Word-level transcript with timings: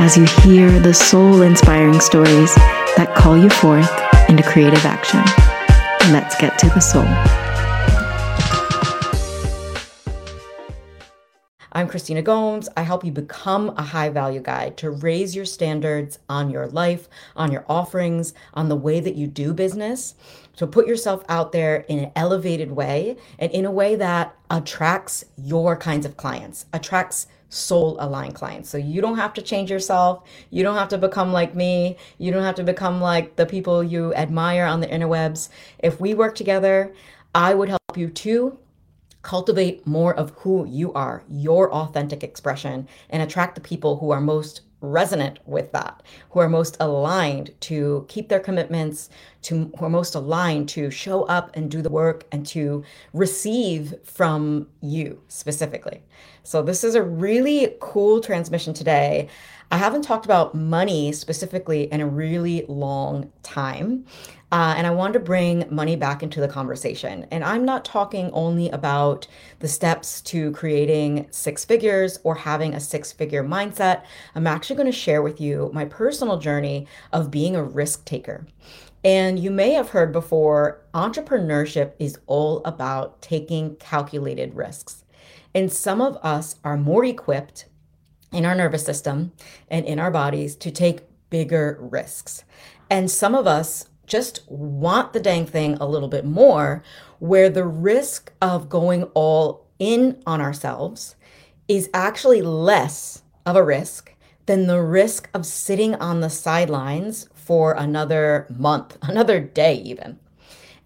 as 0.00 0.16
you 0.16 0.24
hear 0.42 0.80
the 0.80 0.94
soul 0.94 1.42
inspiring 1.42 2.00
stories 2.00 2.54
that 2.96 3.14
call 3.14 3.36
you 3.36 3.50
forth 3.50 3.86
into 4.30 4.42
creative 4.42 4.86
action. 4.86 5.20
Let's 6.10 6.34
get 6.40 6.58
to 6.60 6.68
the 6.68 6.80
soul. 6.80 7.04
I'm 11.72 11.86
Christina 11.86 12.22
Gomes. 12.22 12.70
I 12.78 12.82
help 12.82 13.04
you 13.04 13.12
become 13.12 13.74
a 13.76 13.82
high 13.82 14.08
value 14.08 14.40
guide 14.40 14.78
to 14.78 14.90
raise 14.90 15.36
your 15.36 15.44
standards 15.44 16.18
on 16.30 16.48
your 16.48 16.66
life, 16.66 17.06
on 17.36 17.52
your 17.52 17.66
offerings, 17.68 18.32
on 18.54 18.70
the 18.70 18.76
way 18.76 19.00
that 19.00 19.16
you 19.16 19.26
do 19.26 19.52
business. 19.52 20.14
So 20.54 20.66
put 20.66 20.86
yourself 20.86 21.24
out 21.28 21.52
there 21.52 21.84
in 21.88 21.98
an 21.98 22.12
elevated 22.16 22.72
way 22.72 23.18
and 23.38 23.52
in 23.52 23.66
a 23.66 23.70
way 23.70 23.96
that 23.96 24.34
attracts 24.48 25.26
your 25.36 25.76
kinds 25.76 26.06
of 26.06 26.16
clients, 26.16 26.64
attracts 26.72 27.26
soul 27.50 27.96
aligned 28.00 28.34
clients. 28.34 28.70
So 28.70 28.78
you 28.78 29.02
don't 29.02 29.16
have 29.16 29.34
to 29.34 29.42
change 29.42 29.70
yourself. 29.70 30.26
You 30.48 30.62
don't 30.62 30.76
have 30.76 30.88
to 30.88 30.98
become 30.98 31.32
like 31.32 31.54
me. 31.54 31.98
You 32.16 32.32
don't 32.32 32.44
have 32.44 32.54
to 32.54 32.64
become 32.64 33.00
like 33.00 33.36
the 33.36 33.44
people 33.44 33.84
you 33.84 34.14
admire 34.14 34.64
on 34.64 34.80
the 34.80 34.86
interwebs. 34.86 35.50
If 35.80 36.00
we 36.00 36.14
work 36.14 36.34
together, 36.34 36.94
I 37.34 37.54
would 37.54 37.68
help 37.68 37.96
you 37.96 38.08
to 38.08 38.58
cultivate 39.22 39.86
more 39.86 40.14
of 40.14 40.30
who 40.38 40.66
you 40.66 40.92
are, 40.94 41.22
your 41.28 41.70
authentic 41.72 42.24
expression, 42.24 42.88
and 43.10 43.22
attract 43.22 43.54
the 43.54 43.60
people 43.60 43.98
who 43.98 44.10
are 44.10 44.20
most 44.20 44.62
resonant 44.80 45.38
with 45.46 45.72
that, 45.72 46.02
who 46.30 46.40
are 46.40 46.48
most 46.48 46.76
aligned 46.80 47.52
to 47.60 48.04
keep 48.08 48.28
their 48.28 48.40
commitments, 48.40 49.10
to 49.42 49.70
who 49.78 49.84
are 49.84 49.90
most 49.90 50.14
aligned 50.14 50.68
to 50.70 50.90
show 50.90 51.24
up 51.24 51.50
and 51.54 51.70
do 51.70 51.82
the 51.82 51.90
work 51.90 52.26
and 52.32 52.46
to 52.46 52.84
receive 53.12 53.94
from 54.04 54.66
you 54.80 55.20
specifically. 55.28 56.02
So 56.42 56.62
this 56.62 56.84
is 56.84 56.94
a 56.94 57.02
really 57.02 57.76
cool 57.80 58.20
transmission 58.20 58.74
today. 58.74 59.28
I 59.70 59.76
haven't 59.76 60.02
talked 60.02 60.24
about 60.24 60.54
money 60.54 61.12
specifically 61.12 61.84
in 61.92 62.00
a 62.00 62.06
really 62.06 62.64
long 62.66 63.30
time. 63.42 64.04
Uh, 64.52 64.74
and 64.76 64.86
I 64.86 64.90
wanted 64.90 65.12
to 65.14 65.20
bring 65.20 65.64
money 65.70 65.94
back 65.94 66.22
into 66.22 66.40
the 66.40 66.48
conversation. 66.48 67.26
And 67.30 67.44
I'm 67.44 67.64
not 67.64 67.84
talking 67.84 68.30
only 68.32 68.68
about 68.70 69.28
the 69.60 69.68
steps 69.68 70.20
to 70.22 70.50
creating 70.52 71.28
six 71.30 71.64
figures 71.64 72.18
or 72.24 72.34
having 72.34 72.74
a 72.74 72.80
six 72.80 73.12
figure 73.12 73.44
mindset. 73.44 74.02
I'm 74.34 74.46
actually 74.46 74.76
going 74.76 74.90
to 74.90 74.92
share 74.92 75.22
with 75.22 75.40
you 75.40 75.70
my 75.72 75.84
personal 75.84 76.38
journey 76.38 76.88
of 77.12 77.30
being 77.30 77.54
a 77.54 77.62
risk 77.62 78.04
taker. 78.04 78.46
And 79.04 79.38
you 79.38 79.50
may 79.50 79.72
have 79.72 79.90
heard 79.90 80.12
before 80.12 80.82
entrepreneurship 80.94 81.92
is 81.98 82.18
all 82.26 82.62
about 82.64 83.22
taking 83.22 83.76
calculated 83.76 84.54
risks. 84.54 85.04
And 85.54 85.72
some 85.72 86.00
of 86.00 86.18
us 86.22 86.56
are 86.64 86.76
more 86.76 87.04
equipped 87.04 87.66
in 88.32 88.44
our 88.44 88.54
nervous 88.54 88.84
system 88.84 89.32
and 89.68 89.86
in 89.86 89.98
our 89.98 90.10
bodies 90.10 90.54
to 90.56 90.70
take 90.70 91.00
bigger 91.30 91.78
risks. 91.80 92.44
And 92.90 93.10
some 93.10 93.34
of 93.34 93.46
us 93.46 93.88
just 94.10 94.40
want 94.48 95.12
the 95.12 95.20
dang 95.20 95.46
thing 95.46 95.76
a 95.80 95.86
little 95.86 96.08
bit 96.08 96.24
more, 96.26 96.82
where 97.20 97.48
the 97.48 97.64
risk 97.64 98.32
of 98.42 98.68
going 98.68 99.04
all 99.14 99.66
in 99.78 100.20
on 100.26 100.40
ourselves 100.40 101.14
is 101.68 101.88
actually 101.94 102.42
less 102.42 103.22
of 103.46 103.56
a 103.56 103.64
risk 103.64 104.14
than 104.46 104.66
the 104.66 104.82
risk 104.82 105.30
of 105.32 105.46
sitting 105.46 105.94
on 105.94 106.20
the 106.20 106.28
sidelines 106.28 107.28
for 107.34 107.72
another 107.72 108.46
month, 108.50 108.98
another 109.02 109.40
day, 109.40 109.74
even. 109.74 110.18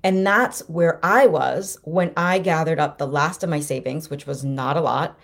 And 0.03 0.27
that's 0.27 0.61
where 0.69 1.01
I 1.03 1.27
was 1.27 1.79
when 1.83 2.13
I 2.15 2.39
gathered 2.39 2.79
up 2.79 2.99
the 2.99 3.07
last 3.07 3.43
of 3.43 3.49
my 3.49 3.61
savings, 3.61 4.11
which 4.11 4.27
was 4.27 4.45
not 4.45 4.77
a 4.77 4.83
lot. 4.83 5.19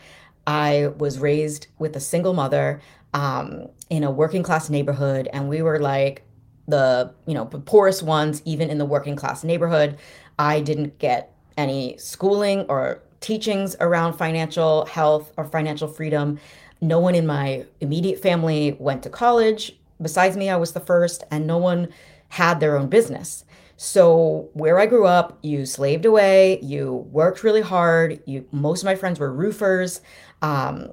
I 0.46 0.88
was 0.96 1.18
raised 1.18 1.66
with 1.78 1.94
a 1.94 2.00
single 2.00 2.32
mother 2.32 2.80
um, 3.12 3.68
in 3.90 4.04
a 4.04 4.10
working 4.10 4.42
class 4.42 4.70
neighborhood, 4.70 5.28
and 5.34 5.50
we 5.50 5.60
were 5.60 5.78
like 5.78 6.24
the 6.68 7.12
you 7.26 7.34
know 7.34 7.46
poorest 7.46 8.02
ones 8.02 8.42
even 8.44 8.70
in 8.70 8.78
the 8.78 8.84
working 8.84 9.16
class 9.16 9.44
neighborhood. 9.44 9.98
I 10.38 10.60
didn't 10.60 10.98
get 10.98 11.34
any 11.56 11.96
schooling 11.98 12.60
or 12.68 13.02
teachings 13.20 13.76
around 13.80 14.14
financial 14.14 14.86
health 14.86 15.32
or 15.36 15.44
financial 15.44 15.88
freedom. 15.88 16.38
No 16.80 16.98
one 16.98 17.14
in 17.14 17.26
my 17.26 17.66
immediate 17.80 18.20
family 18.20 18.76
went 18.78 19.02
to 19.02 19.10
college. 19.10 19.76
Besides 20.00 20.36
me 20.36 20.48
i 20.48 20.56
was 20.56 20.72
the 20.72 20.80
first 20.80 21.24
and 21.30 21.46
no 21.46 21.58
one 21.58 21.88
had 22.28 22.60
their 22.60 22.76
own 22.78 22.88
business. 22.88 23.44
So 23.76 24.48
where 24.54 24.78
i 24.78 24.86
grew 24.86 25.06
up 25.06 25.38
you 25.42 25.66
slaved 25.66 26.06
away 26.06 26.60
you 26.62 27.06
worked 27.10 27.42
really 27.42 27.60
hard 27.62 28.20
you 28.26 28.46
most 28.52 28.82
of 28.82 28.86
my 28.86 28.94
friends 28.94 29.18
were 29.18 29.32
roofers. 29.32 30.00
Um, 30.40 30.92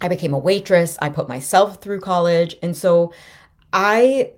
i 0.00 0.08
became 0.08 0.34
a 0.34 0.38
waitress. 0.38 0.98
I 1.00 1.10
put 1.10 1.28
myself 1.28 1.80
through 1.80 2.00
college. 2.00 2.56
And 2.62 2.76
so 2.76 3.12
i 3.72 4.32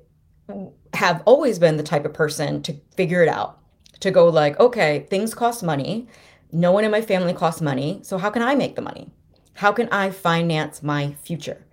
have 0.94 1.22
always 1.24 1.58
been 1.58 1.76
the 1.76 1.82
type 1.82 2.04
of 2.04 2.12
person 2.12 2.62
to 2.62 2.74
figure 2.96 3.22
it 3.22 3.28
out, 3.28 3.58
to 4.00 4.10
go 4.10 4.28
like, 4.28 4.58
okay, 4.60 5.06
things 5.10 5.34
cost 5.34 5.62
money. 5.62 6.08
No 6.52 6.72
one 6.72 6.84
in 6.84 6.90
my 6.90 7.00
family 7.00 7.32
costs 7.32 7.60
money. 7.60 8.00
So 8.02 8.18
how 8.18 8.30
can 8.30 8.42
I 8.42 8.54
make 8.54 8.76
the 8.76 8.82
money? 8.82 9.10
How 9.54 9.72
can 9.72 9.88
I 9.90 10.10
finance 10.10 10.82
my 10.82 11.14
future? 11.22 11.64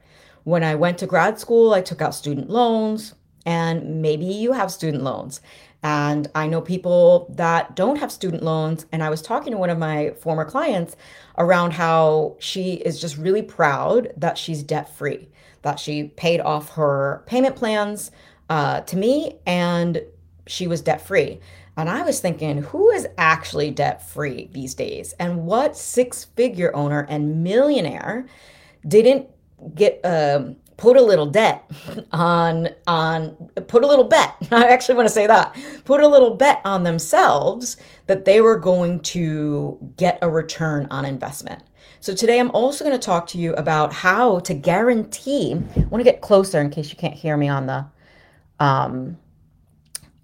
When 0.43 0.63
I 0.63 0.75
went 0.75 0.97
to 0.99 1.07
grad 1.07 1.39
school, 1.39 1.73
I 1.73 1.81
took 1.81 2.01
out 2.01 2.15
student 2.15 2.49
loans, 2.49 3.13
and 3.45 4.01
maybe 4.01 4.25
you 4.25 4.53
have 4.53 4.71
student 4.71 5.03
loans. 5.03 5.41
And 5.83 6.27
I 6.35 6.47
know 6.47 6.61
people 6.61 7.33
that 7.35 7.75
don't 7.75 7.97
have 7.97 8.11
student 8.11 8.43
loans. 8.43 8.85
And 8.91 9.03
I 9.03 9.09
was 9.09 9.21
talking 9.21 9.51
to 9.51 9.57
one 9.57 9.69
of 9.69 9.77
my 9.77 10.11
former 10.19 10.43
clients 10.43 10.95
around 11.37 11.71
how 11.71 12.35
she 12.39 12.73
is 12.73 12.99
just 12.99 13.17
really 13.17 13.41
proud 13.41 14.11
that 14.17 14.37
she's 14.37 14.63
debt 14.63 14.93
free, 14.95 15.29
that 15.61 15.79
she 15.79 16.05
paid 16.05 16.41
off 16.41 16.71
her 16.71 17.23
payment 17.25 17.55
plans, 17.55 18.11
uh, 18.49 18.81
to 18.81 18.97
me, 18.97 19.37
and 19.45 20.01
she 20.47 20.67
was 20.67 20.81
debt 20.81 21.01
free. 21.01 21.39
And 21.75 21.89
I 21.89 22.01
was 22.01 22.19
thinking, 22.19 22.63
who 22.63 22.89
is 22.89 23.07
actually 23.17 23.69
debt 23.69 24.07
free 24.07 24.49
these 24.51 24.73
days? 24.73 25.13
And 25.19 25.45
what 25.45 25.77
six 25.77 26.23
figure 26.23 26.75
owner 26.75 27.05
and 27.07 27.43
millionaire 27.43 28.25
didn't 28.87 29.27
get 29.75 30.01
um, 30.03 30.55
put 30.77 30.95
a 30.95 31.01
little 31.01 31.25
debt 31.25 31.69
on 32.11 32.69
on 32.85 33.35
put 33.67 33.83
a 33.83 33.87
little 33.87 34.05
bet 34.05 34.35
i 34.51 34.67
actually 34.67 34.95
want 34.95 35.07
to 35.07 35.13
say 35.13 35.27
that 35.27 35.55
put 35.83 36.01
a 36.01 36.07
little 36.07 36.35
bet 36.35 36.61
on 36.63 36.83
themselves 36.83 37.77
that 38.05 38.25
they 38.25 38.39
were 38.39 38.57
going 38.57 38.99
to 38.99 39.77
get 39.97 40.17
a 40.21 40.29
return 40.29 40.87
on 40.91 41.03
investment 41.03 41.63
so 41.99 42.13
today 42.13 42.39
i'm 42.39 42.51
also 42.51 42.85
going 42.85 42.97
to 42.97 43.03
talk 43.03 43.27
to 43.27 43.37
you 43.37 43.53
about 43.55 43.91
how 43.91 44.39
to 44.39 44.53
guarantee 44.53 45.53
i 45.75 45.79
want 45.85 45.99
to 45.99 46.09
get 46.09 46.21
closer 46.21 46.61
in 46.61 46.69
case 46.69 46.89
you 46.91 46.95
can't 46.95 47.15
hear 47.15 47.35
me 47.35 47.47
on 47.47 47.65
the 47.65 47.85
um, 48.59 49.17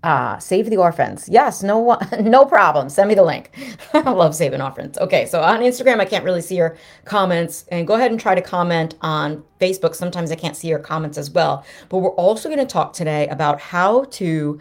uh, 0.03 0.37
save 0.37 0.69
the 0.69 0.77
orphans. 0.77 1.29
Yes, 1.29 1.63
no, 1.63 1.97
no 2.19 2.45
problem. 2.45 2.89
Send 2.89 3.07
me 3.07 3.15
the 3.15 3.23
link. 3.23 3.51
I 3.93 4.01
love 4.11 4.35
saving 4.35 4.61
orphans. 4.61 4.97
Okay, 4.97 5.25
so 5.25 5.41
on 5.41 5.61
Instagram, 5.61 5.99
I 5.99 6.05
can't 6.05 6.25
really 6.25 6.41
see 6.41 6.57
your 6.57 6.77
comments, 7.05 7.65
and 7.71 7.87
go 7.87 7.93
ahead 7.93 8.11
and 8.11 8.19
try 8.19 8.35
to 8.35 8.41
comment 8.41 8.95
on 9.01 9.43
Facebook. 9.61 9.95
Sometimes 9.95 10.31
I 10.31 10.35
can't 10.35 10.57
see 10.57 10.67
your 10.67 10.79
comments 10.79 11.17
as 11.17 11.31
well. 11.31 11.65
But 11.87 11.99
we're 11.99 12.11
also 12.11 12.49
going 12.49 12.59
to 12.59 12.65
talk 12.65 12.93
today 12.93 13.27
about 13.29 13.61
how 13.61 14.03
to 14.05 14.59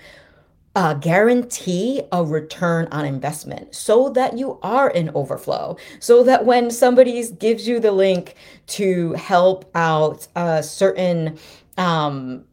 uh, 0.75 0.95
guarantee 0.95 2.03
a 2.13 2.25
return 2.25 2.89
on 2.93 3.05
investment 3.05 3.75
so 3.75 4.09
that 4.11 4.39
you 4.39 4.59
are 4.63 4.89
in 4.89 5.11
overflow 5.15 5.77
so 5.99 6.23
that 6.23 6.47
when 6.47 6.71
somebody 6.71 7.31
gives 7.33 7.69
you 7.69 7.79
the 7.79 7.93
link 7.93 8.37
to 8.67 9.13
help 9.13 9.71
out 9.75 10.27
a 10.35 10.63
certain 10.63 11.39
um, 11.77 12.45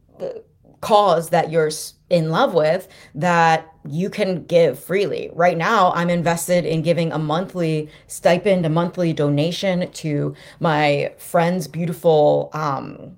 cause 0.80 1.30
that 1.30 1.50
you're 1.50 1.70
in 2.08 2.30
love 2.30 2.54
with 2.54 2.88
that 3.14 3.72
you 3.88 4.10
can 4.10 4.44
give 4.44 4.78
freely. 4.78 5.30
Right 5.32 5.56
now, 5.56 5.92
I'm 5.92 6.10
invested 6.10 6.64
in 6.64 6.82
giving 6.82 7.12
a 7.12 7.18
monthly 7.18 7.88
stipend, 8.06 8.66
a 8.66 8.68
monthly 8.68 9.12
donation 9.12 9.90
to 9.92 10.34
my 10.58 11.12
friend's 11.18 11.68
beautiful, 11.68 12.50
um, 12.52 13.16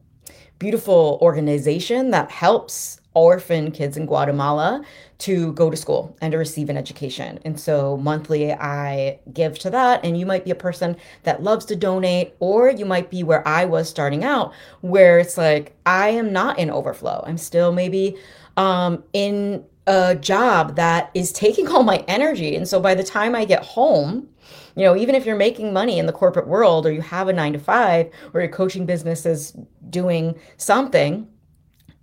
beautiful 0.59 1.19
organization 1.23 2.11
that 2.11 2.31
helps 2.31 3.01
orphan 3.15 3.71
kids 3.71 3.97
in 3.97 4.07
Guatemala 4.07 4.83
to 5.19 5.53
go 5.53 5.71
to 5.71 5.77
school 5.77 6.17
and 6.21 6.33
to 6.33 6.39
receive 6.39 6.69
an 6.69 6.77
education. 6.77 7.39
And 7.45 7.59
so 7.59 7.97
monthly 7.97 8.53
I 8.53 9.21
give 9.33 9.59
to 9.61 9.71
that. 9.71 10.05
And 10.05 10.19
you 10.19 10.27
might 10.27 10.45
be 10.45 10.51
a 10.51 10.57
person 10.57 10.97
that 11.23 11.43
loves 11.43 11.65
to 11.67 11.77
donate, 11.77 12.35
or 12.41 12.71
you 12.71 12.85
might 12.85 13.11
be 13.11 13.23
where 13.23 13.47
I 13.47 13.65
was 13.65 13.89
starting 13.89 14.25
out, 14.25 14.53
where 14.81 15.19
it's 15.19 15.37
like, 15.37 15.77
I 15.87 16.09
am 16.09 16.33
not 16.33 16.59
in 16.59 16.71
overflow. 16.71 17.23
I'm 17.27 17.39
still 17.39 17.73
maybe 17.73 18.17
um, 18.57 19.05
in 19.13 19.65
a 19.87 20.15
job 20.15 20.77
that 20.77 21.11
is 21.15 21.33
taking 21.33 21.69
all 21.69 21.83
my 21.83 22.05
energy. 22.09 22.57
And 22.57 22.69
so 22.69 22.81
by 22.81 22.95
the 22.95 23.05
time 23.05 23.35
I 23.35 23.45
get 23.45 23.65
home, 23.65 24.29
you 24.77 24.85
know, 24.85 24.97
even 24.97 25.15
if 25.15 25.27
you're 25.27 25.37
making 25.37 25.73
money 25.73 25.99
in 25.99 26.07
the 26.07 26.13
corporate 26.13 26.47
world 26.47 26.87
or 26.87 26.93
you 26.93 27.01
have 27.03 27.29
a 27.29 27.33
nine 27.33 27.53
to 27.53 27.59
five 27.59 28.11
or 28.33 28.41
your 28.41 28.51
coaching 28.51 28.87
business 28.87 29.27
is 29.27 29.57
doing 29.91 30.39
something, 30.57 31.29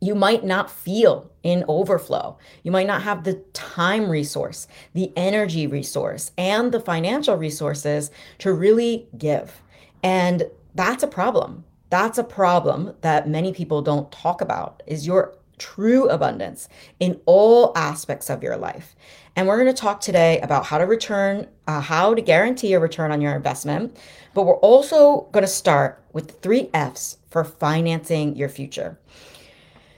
you 0.02 0.16
might 0.16 0.44
not 0.44 0.72
feel 0.72 1.30
in 1.44 1.66
overflow. 1.68 2.38
You 2.64 2.72
might 2.72 2.88
not 2.88 3.04
have 3.04 3.24
the 3.24 3.36
time 3.54 4.10
resource, 4.10 4.68
the 4.94 5.12
energy 5.16 5.68
resource, 5.68 6.32
and 6.38 6.72
the 6.72 6.80
financial 6.80 7.36
resources 7.36 8.12
to 8.40 8.54
really 8.54 9.08
give. 9.18 9.62
And 10.04 10.50
that's 10.76 11.04
a 11.04 11.08
problem. 11.08 11.66
That's 11.90 12.18
a 12.18 12.24
problem 12.24 12.96
that 13.02 13.28
many 13.28 13.52
people 13.52 13.82
don't 13.82 14.12
talk 14.12 14.42
about 14.42 14.84
is 14.86 15.08
your 15.08 15.36
true 15.58 16.08
abundance 16.08 16.70
in 17.00 17.20
all 17.26 17.74
aspects 17.76 18.30
of 18.30 18.42
your 18.42 18.56
life. 18.56 18.96
And 19.36 19.48
we're 19.48 19.62
going 19.62 19.74
to 19.74 19.82
talk 19.82 20.00
today 20.00 20.40
about 20.42 20.66
how 20.66 20.78
to 20.78 20.86
return, 20.86 21.48
uh, 21.68 21.82
how 21.82 22.14
to 22.14 22.22
guarantee 22.22 22.74
a 22.74 22.80
return 22.80 23.12
on 23.12 23.22
your 23.22 23.36
investment. 23.36 23.98
But 24.34 24.44
we're 24.44 24.56
also 24.56 25.28
going 25.32 25.44
to 25.44 25.48
start 25.48 26.04
with 26.14 26.28
the 26.28 26.34
three 26.34 26.70
F's 26.74 27.18
for 27.30 27.44
financing 27.44 28.36
your 28.36 28.50
future. 28.50 28.98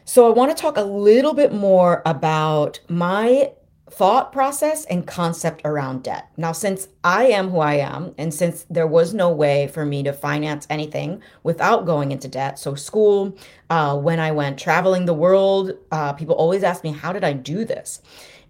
So, 0.05 0.27
I 0.27 0.29
want 0.31 0.55
to 0.55 0.59
talk 0.59 0.77
a 0.77 0.83
little 0.83 1.33
bit 1.33 1.53
more 1.53 2.01
about 2.05 2.79
my 2.89 3.51
thought 3.89 4.31
process 4.31 4.85
and 4.85 5.05
concept 5.05 5.61
around 5.65 6.03
debt. 6.03 6.29
Now, 6.37 6.53
since 6.53 6.87
I 7.03 7.25
am 7.25 7.49
who 7.49 7.59
I 7.59 7.75
am, 7.75 8.15
and 8.17 8.33
since 8.33 8.65
there 8.69 8.87
was 8.87 9.13
no 9.13 9.29
way 9.29 9.67
for 9.67 9.85
me 9.85 10.01
to 10.03 10.13
finance 10.13 10.65
anything 10.69 11.21
without 11.43 11.85
going 11.85 12.11
into 12.11 12.27
debt, 12.29 12.57
so 12.57 12.73
school, 12.73 13.37
uh, 13.69 13.97
when 13.97 14.19
I 14.19 14.31
went 14.31 14.57
traveling 14.57 15.05
the 15.05 15.13
world, 15.13 15.73
uh, 15.91 16.13
people 16.13 16.35
always 16.35 16.63
ask 16.63 16.83
me, 16.83 16.91
"How 16.91 17.11
did 17.11 17.23
I 17.23 17.33
do 17.33 17.65
this?" 17.65 18.01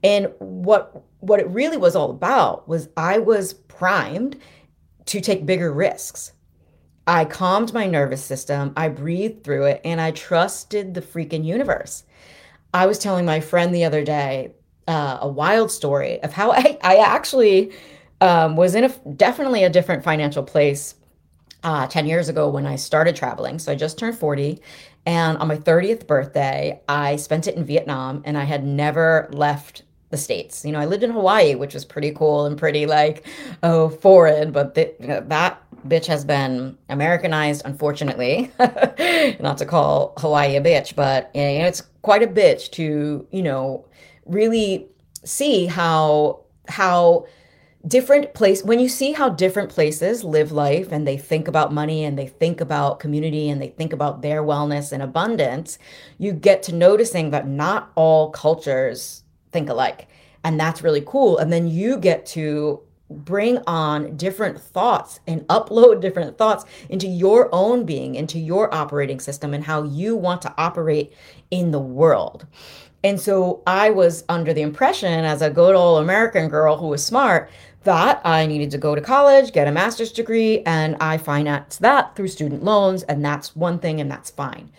And 0.04 0.32
what 0.40 1.04
what 1.20 1.40
it 1.40 1.50
really 1.50 1.78
was 1.78 1.96
all 1.96 2.12
about 2.12 2.68
was 2.68 2.90
I 2.96 3.18
was 3.18 3.54
primed 3.54 4.38
to 5.06 5.22
take 5.22 5.46
bigger 5.46 5.72
risks. 5.74 6.34
I 7.12 7.26
calmed 7.26 7.74
my 7.74 7.88
nervous 7.88 8.24
system, 8.24 8.72
I 8.78 8.88
breathed 8.88 9.44
through 9.44 9.66
it, 9.66 9.82
and 9.84 10.00
I 10.00 10.12
trusted 10.12 10.94
the 10.94 11.02
freaking 11.02 11.44
universe. 11.44 12.06
I 12.74 12.86
was 12.86 13.00
telling 13.00 13.26
my 13.26 13.42
friend 13.42 13.76
the 13.76 13.84
other 13.84 14.02
day 14.02 14.54
uh, 14.88 15.18
a 15.20 15.28
wild 15.28 15.72
story 15.72 16.24
of 16.24 16.32
how 16.32 16.52
I, 16.54 16.80
I 16.82 17.00
actually 17.00 17.74
um, 18.22 18.56
was 18.56 18.76
in 18.76 18.86
a 18.86 18.90
definitely 19.18 19.66
a 19.66 19.70
different 19.70 20.06
financial 20.06 20.42
place 20.42 20.96
uh, 21.64 21.86
10 21.86 22.06
years 22.06 22.30
ago 22.30 22.48
when 22.48 22.66
I 22.66 22.78
started 22.78 23.14
traveling. 23.14 23.60
So 23.60 23.74
I 23.74 23.76
just 23.76 23.98
turned 23.98 24.18
40. 24.18 24.62
And 25.06 25.38
on 25.40 25.50
my 25.50 25.58
30th 25.58 26.08
birthday, 26.08 26.80
I 26.88 27.18
spent 27.18 27.46
it 27.46 27.56
in 27.56 27.66
Vietnam 27.66 28.22
and 28.24 28.38
I 28.38 28.46
had 28.46 28.64
never 28.64 29.28
left 29.34 29.84
the 30.12 30.18
States. 30.18 30.64
You 30.64 30.72
know, 30.72 30.80
I 30.80 30.86
lived 30.86 31.04
in 31.04 31.12
Hawaii, 31.12 31.56
which 31.56 31.74
was 31.74 31.84
pretty 31.84 32.12
cool 32.12 32.46
and 32.46 32.58
pretty 32.58 32.86
like, 32.86 33.26
oh, 33.64 33.90
foreign, 33.90 34.52
but 34.52 34.76
know, 35.08 35.22
that 35.28 35.62
bitch 35.88 36.06
has 36.06 36.26
been 36.26 36.78
Americanized, 36.90 37.64
unfortunately. 37.66 38.52
Not 38.60 39.58
to 39.58 39.66
call 39.66 40.14
Hawaii 40.18 40.56
a 40.56 40.62
bitch, 40.62 40.96
but 40.96 41.32
it's 41.34 41.82
quite 42.02 42.24
a 42.24 42.28
bitch 42.28 42.72
to, 42.72 43.28
you 43.32 43.44
know, 43.44 43.86
really 44.26 44.88
see 45.24 45.66
how 45.66 46.40
how 46.68 47.26
different 47.88 48.34
place 48.36 48.64
when 48.64 48.80
you 48.80 48.88
see 48.88 49.12
how 49.12 49.28
different 49.28 49.70
places 49.70 50.24
live 50.24 50.52
life 50.52 50.92
and 50.92 51.08
they 51.08 51.18
think 51.18 51.48
about 51.48 51.74
money 51.74 52.04
and 52.04 52.18
they 52.18 52.28
think 52.28 52.62
about 52.62 53.00
community 53.00 53.50
and 53.50 53.60
they 53.60 53.70
think 53.70 53.92
about 53.92 54.22
their 54.22 54.44
wellness 54.44 54.92
and 54.92 55.02
abundance 55.02 55.80
you 56.20 56.32
get 56.32 56.62
to 56.62 56.76
noticing 56.76 57.32
that 57.32 57.48
not 57.48 57.92
all 57.96 58.30
cultures 58.30 59.24
think 59.52 59.68
alike 59.68 60.08
and 60.44 60.60
that's 60.60 60.84
really 60.84 61.02
cool 61.08 61.40
and 61.40 61.52
then 61.52 61.68
you 61.68 61.98
get 61.98 62.24
to 62.24 62.80
bring 63.12 63.58
on 63.68 64.16
different 64.18 64.60
thoughts 64.60 65.20
and 65.28 65.42
upload 65.48 66.02
different 66.02 66.38
thoughts 66.38 66.66
into 66.90 67.08
your 67.08 67.50
own 67.54 67.86
being 67.86 68.16
into 68.16 68.40
your 68.40 68.74
operating 68.74 69.20
system 69.20 69.54
and 69.54 69.64
how 69.64 69.84
you 69.84 70.16
want 70.16 70.42
to 70.42 70.54
operate 70.58 71.14
in 71.50 71.72
the 71.72 71.80
world 71.80 72.46
and 73.04 73.20
so 73.20 73.64
I 73.66 73.90
was 73.90 74.24
under 74.30 74.54
the 74.54 74.62
impression, 74.62 75.26
as 75.26 75.42
a 75.42 75.50
good 75.50 75.76
old 75.76 76.04
American 76.04 76.50
girl 76.50 76.78
who 76.78 76.88
was 76.88 77.04
smart, 77.04 77.50
that 77.84 78.22
I 78.24 78.46
needed 78.46 78.70
to 78.72 78.78
go 78.78 78.94
to 78.94 79.02
college, 79.02 79.54
get 79.54 79.68
a 79.68 79.72
master's 79.72 80.12
degree, 80.12 80.62
and 80.68 80.96
I 81.00 81.18
financed 81.18 81.82
that 81.82 82.16
through 82.16 82.28
student 82.28 82.64
loans. 82.64 83.02
And 83.04 83.26
that's 83.26 83.56
one 83.56 83.80
thing, 83.80 84.00
and 84.00 84.12
that's 84.12 84.30
fine. 84.30 84.72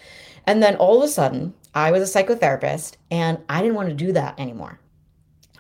And 0.47 0.63
then 0.63 0.77
all 0.77 0.99
of 0.99 1.03
a 1.03 1.09
sudden, 1.09 1.55
I 1.75 1.91
was 1.91 2.09
a 2.09 2.23
psychotherapist, 2.25 2.95
and 3.11 3.39
I 3.49 3.61
didn't 3.61 3.75
want 3.75 3.89
to 3.89 3.95
do 3.95 4.13
that 4.13 4.39
anymore. 4.39 4.79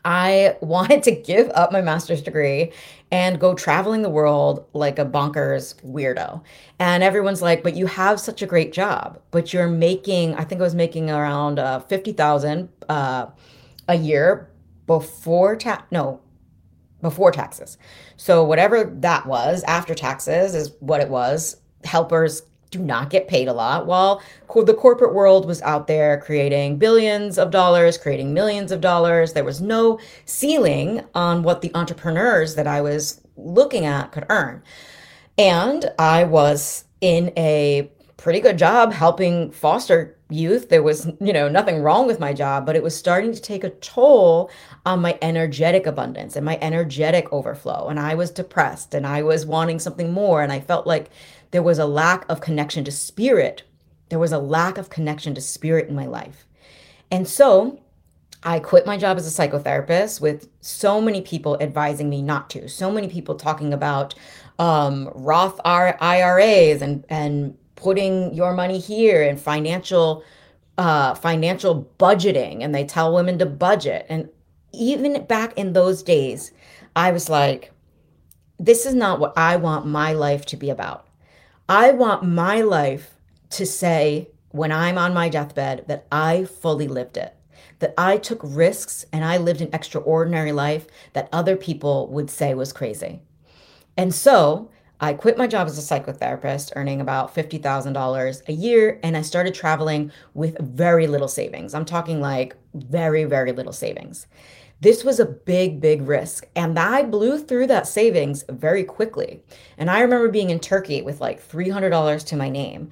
I 0.05 0.57
wanted 0.61 1.03
to 1.05 1.13
give 1.13 1.51
up 1.55 1.73
my 1.73 1.81
master's 1.81 2.23
degree 2.23 2.73
and 3.11 3.39
go 3.39 3.55
traveling 3.55 4.03
the 4.03 4.09
world 4.09 4.67
like 4.73 4.99
a 4.99 5.05
bonkers 5.05 5.75
weirdo. 5.85 6.43
And 6.79 7.03
everyone's 7.03 7.43
like, 7.43 7.63
"But 7.63 7.77
you 7.77 7.87
have 7.87 8.21
such 8.21 8.43
a 8.43 8.47
great 8.47 8.73
job, 8.73 9.21
but 9.31 9.53
you're 9.53 9.69
making 9.69 10.35
I 10.35 10.45
think 10.45 10.61
I 10.61 10.65
was 10.65 10.75
making 10.75 11.11
around 11.11 11.59
uh, 11.59 11.81
50,000 11.81 12.69
uh, 12.89 13.27
a 13.89 13.95
year 13.97 14.51
before 14.87 15.57
tax 15.57 15.85
no, 15.91 16.21
before 17.01 17.33
taxes. 17.33 17.77
So 18.17 18.45
whatever 18.45 18.85
that 18.85 19.27
was 19.27 19.63
after 19.65 19.95
taxes 19.95 20.55
is 20.55 20.73
what 20.81 21.01
it 21.01 21.09
was. 21.09 21.57
Helpers 21.85 22.43
do 22.73 22.81
not 22.81 23.11
get 23.11 23.29
paid 23.29 23.47
a 23.47 23.53
lot. 23.53 23.87
While 23.87 24.21
the 24.49 24.75
corporate 24.75 25.15
world 25.15 25.47
was 25.47 25.63
out 25.63 25.87
there 25.87 26.21
creating 26.21 26.79
billions 26.79 27.39
of 27.39 27.51
dollars 27.51 27.97
creating 27.97 28.35
millions 28.35 28.73
of 28.73 28.81
dollars 28.81 29.33
there 29.33 29.45
was 29.45 29.61
no 29.61 29.99
ceiling 30.25 31.03
on 31.15 31.43
what 31.43 31.63
the 31.63 31.71
entrepreneurs 31.75 32.55
that 32.57 32.67
i 32.67 32.81
was 32.81 33.21
looking 33.37 33.87
at 33.87 34.13
could 34.13 34.27
earn. 34.29 34.63
And 35.39 35.91
i 35.99 36.25
was 36.25 36.85
in 37.01 37.33
a 37.37 37.91
pretty 38.17 38.41
good 38.41 38.57
job 38.59 38.93
helping 38.93 39.51
foster 39.51 40.17
youth. 40.29 40.69
There 40.69 40.83
was 40.83 41.07
you 41.21 41.33
know 41.33 41.49
nothing 41.49 41.83
wrong 41.83 42.07
with 42.07 42.21
my 42.21 42.33
job 42.33 42.67
but 42.67 42.77
it 42.77 42.83
was 42.83 42.97
starting 42.97 43.33
to 43.33 43.41
take 43.41 43.65
a 43.65 43.71
toll 43.71 44.51
on 44.87 45.01
my 45.01 45.19
energetic 45.23 45.87
abundance 45.87 46.37
and 46.37 46.45
my 46.45 46.59
energetic 46.61 47.33
overflow. 47.33 47.89
And 47.89 47.99
i 47.99 48.15
was 48.15 48.31
depressed 48.31 48.95
and 48.95 49.07
i 49.07 49.23
was 49.23 49.47
wanting 49.47 49.79
something 49.79 50.13
more. 50.13 50.43
And 50.43 50.53
i 50.53 50.61
felt 50.61 50.87
like 50.87 51.11
there 51.53 51.63
was 51.63 51.79
a 51.79 51.87
lack 51.87 52.29
of 52.29 52.41
connection 52.41 52.85
to 52.85 52.93
spirit. 52.93 53.63
There 54.09 54.19
was 54.19 54.33
a 54.33 54.39
lack 54.39 54.77
of 54.77 54.91
connection 54.91 55.35
to 55.35 55.41
spirit 55.41 55.89
in 55.89 55.95
my 55.95 56.07
life. 56.07 56.47
And 57.11 57.29
so 57.29 57.81
I 58.43 58.59
quit 58.59 58.87
my 58.87 58.97
job 58.97 59.17
as 59.17 59.27
a 59.27 59.49
psychotherapist 59.49 60.21
with 60.21 60.49
so 60.61 61.01
many 61.01 61.21
people 61.21 61.57
advising 61.61 62.11
me 62.11 62.23
not 62.23 62.51
to, 62.51 62.69
so 62.69 62.91
many 62.91 63.09
people 63.09 63.37
talking 63.37 63.73
about 63.73 64.15
um, 64.59 65.11
Roth 65.15 65.61
IRAs 65.65 66.83
and, 66.83 67.05
and 67.09 67.57
putting 67.77 68.33
your 68.35 68.55
money 68.55 68.79
here 68.79 69.23
and 69.23 69.41
financial 69.41 70.25
uh, 70.79 71.15
financial 71.15 71.87
budgeting 71.99 72.63
and 72.63 72.75
they 72.75 72.85
tell 72.85 73.13
women 73.13 73.39
to 73.39 73.47
budget 73.47 74.07
and 74.09 74.29
even 74.73 75.23
back 75.27 75.57
in 75.59 75.75
those 75.75 76.03
days 76.03 76.51
i 76.97 77.13
was 77.13 77.29
like 77.29 77.73
this 78.59 78.87
is 78.87 78.95
not 78.95 79.21
what 79.21 79.37
i 79.37 79.55
want 79.55 79.87
my 79.87 80.15
life 80.15 80.47
to 80.47 80.57
be 80.57 80.71
about 80.71 81.07
I 81.69 81.93
want 81.93 82.25
my 82.25 82.61
life 82.61 83.15
to 83.51 83.67
say, 83.67 84.29
when 84.51 84.73
I'm 84.73 84.99
on 84.99 85.15
my 85.15 85.29
deathbed, 85.29 85.85
that 85.89 86.07
I 86.13 86.45
fully 86.45 86.89
lived 86.89 87.17
it, 87.17 87.35
that 87.79 87.95
I 87.97 88.19
took 88.19 88.41
risks 88.43 89.05
and 89.13 89.25
I 89.25 89.39
lived 89.39 89.61
an 89.61 89.71
extraordinary 89.73 90.53
life 90.53 90.87
that 91.15 91.29
other 91.33 91.57
people 91.57 92.09
would 92.09 92.31
say 92.31 92.55
was 92.55 92.73
crazy. 92.73 93.23
And 93.97 94.15
so 94.15 94.71
I 95.01 95.15
quit 95.15 95.37
my 95.37 95.47
job 95.47 95.67
as 95.67 95.79
a 95.79 96.01
psychotherapist, 96.01 96.73
earning 96.77 97.01
about 97.01 97.35
$50,000 97.35 98.49
a 98.49 98.53
year, 98.53 99.01
and 99.03 99.17
I 99.17 99.23
started 99.23 99.53
traveling 99.53 100.13
with 100.33 100.57
very 100.61 101.09
little 101.09 101.29
savings. 101.29 101.75
I'm 101.75 101.85
talking 101.85 102.21
like 102.21 102.55
very, 102.75 103.25
very 103.25 103.53
little 103.53 103.73
savings. 103.73 104.27
This 104.83 105.05
was 105.05 105.21
a 105.21 105.27
big, 105.27 105.81
big 105.81 106.03
risk. 106.03 106.49
And 106.57 106.77
I 106.77 107.05
blew 107.05 107.39
through 107.39 107.69
that 107.69 107.87
savings 107.87 108.45
very 108.49 108.83
quickly. 108.83 109.45
And 109.79 109.89
I 109.89 110.01
remember 110.01 110.29
being 110.29 110.51
in 110.51 110.59
Turkey 110.59 111.03
with 111.03 111.21
like 111.21 111.41
$300 111.41 112.27
to 112.27 112.37
my 112.37 112.49
name 112.49 112.91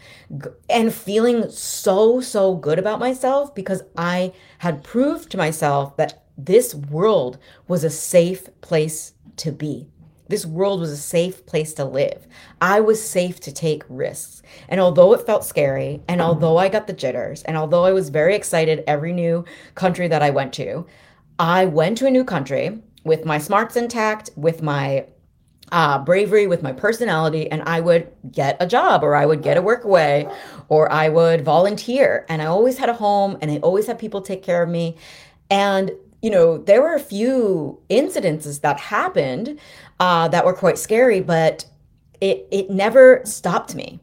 and 0.69 0.95
feeling 0.95 1.51
so, 1.51 2.21
so 2.21 2.55
good 2.55 2.79
about 2.79 3.01
myself 3.01 3.53
because 3.57 3.83
I 3.97 4.33
had 4.59 4.85
proved 4.85 5.33
to 5.33 5.37
myself 5.37 5.97
that 5.97 6.23
this 6.39 6.77
world 6.77 7.39
was 7.67 7.83
a 7.83 7.91
safe 7.91 8.49
place 8.61 9.15
to 9.39 9.51
be. 9.51 9.89
This 10.29 10.47
world 10.47 10.79
was 10.79 10.93
a 10.93 10.97
safe 10.97 11.45
place 11.45 11.75
to 11.75 11.85
live. 11.85 12.29
I 12.61 12.79
was 12.79 13.03
safe 13.03 13.41
to 13.41 13.53
take 13.53 13.83
risks. 13.89 14.43
And 14.69 14.81
although 14.81 15.13
it 15.13 15.27
felt 15.27 15.45
scary, 15.45 16.03
and 16.07 16.21
although 16.21 16.57
I 16.57 16.69
got 16.69 16.87
the 16.87 16.93
jitters, 16.93 17.43
and 17.43 17.57
although 17.57 17.85
I 17.85 17.93
was 17.93 18.11
very 18.11 18.37
excited 18.37 18.85
every 18.87 19.13
new 19.13 19.45
country 19.75 20.07
that 20.07 20.23
I 20.23 20.31
went 20.31 20.53
to, 20.53 20.87
I 21.41 21.65
went 21.65 21.97
to 21.99 22.07
a 22.07 22.11
new 22.11 22.23
country 22.23 22.79
with 23.03 23.25
my 23.25 23.39
smarts 23.39 23.75
intact, 23.75 24.29
with 24.37 24.63
my 24.63 25.07
uh, 25.73 25.99
bravery, 25.99 26.47
with 26.47 26.63
my 26.63 26.73
personality, 26.73 27.51
and 27.51 27.63
I 27.63 27.81
would 27.81 28.13
get 28.31 28.59
a 28.61 28.67
job 28.67 29.03
or 29.03 29.15
I 29.15 29.25
would 29.25 29.43
get 29.43 29.57
a 29.57 29.63
work 29.63 29.85
away 29.85 30.29
or 30.69 30.93
I 30.93 31.09
would 31.09 31.43
volunteer. 31.43 32.27
And 32.29 32.43
I 32.43 32.45
always 32.45 32.77
had 32.77 32.91
a 32.91 32.95
home 32.95 33.39
and 33.41 33.51
I 33.51 33.57
always 33.59 33.87
had 33.87 33.99
people 33.99 34.21
take 34.21 34.43
care 34.43 34.63
of 34.63 34.69
me. 34.69 34.99
And 35.49 35.93
you 36.21 36.31
know, 36.31 36.59
there 36.59 36.83
were 36.83 36.95
a 36.95 37.01
few 37.01 37.81
incidences 37.89 38.61
that 38.61 38.79
happened 38.79 39.59
uh, 39.99 40.29
that 40.29 40.45
were 40.45 40.53
quite 40.53 40.77
scary, 40.77 41.23
but 41.23 41.65
it 42.21 42.47
it 42.51 42.69
never 42.69 43.23
stopped 43.25 43.75
me. 43.75 43.99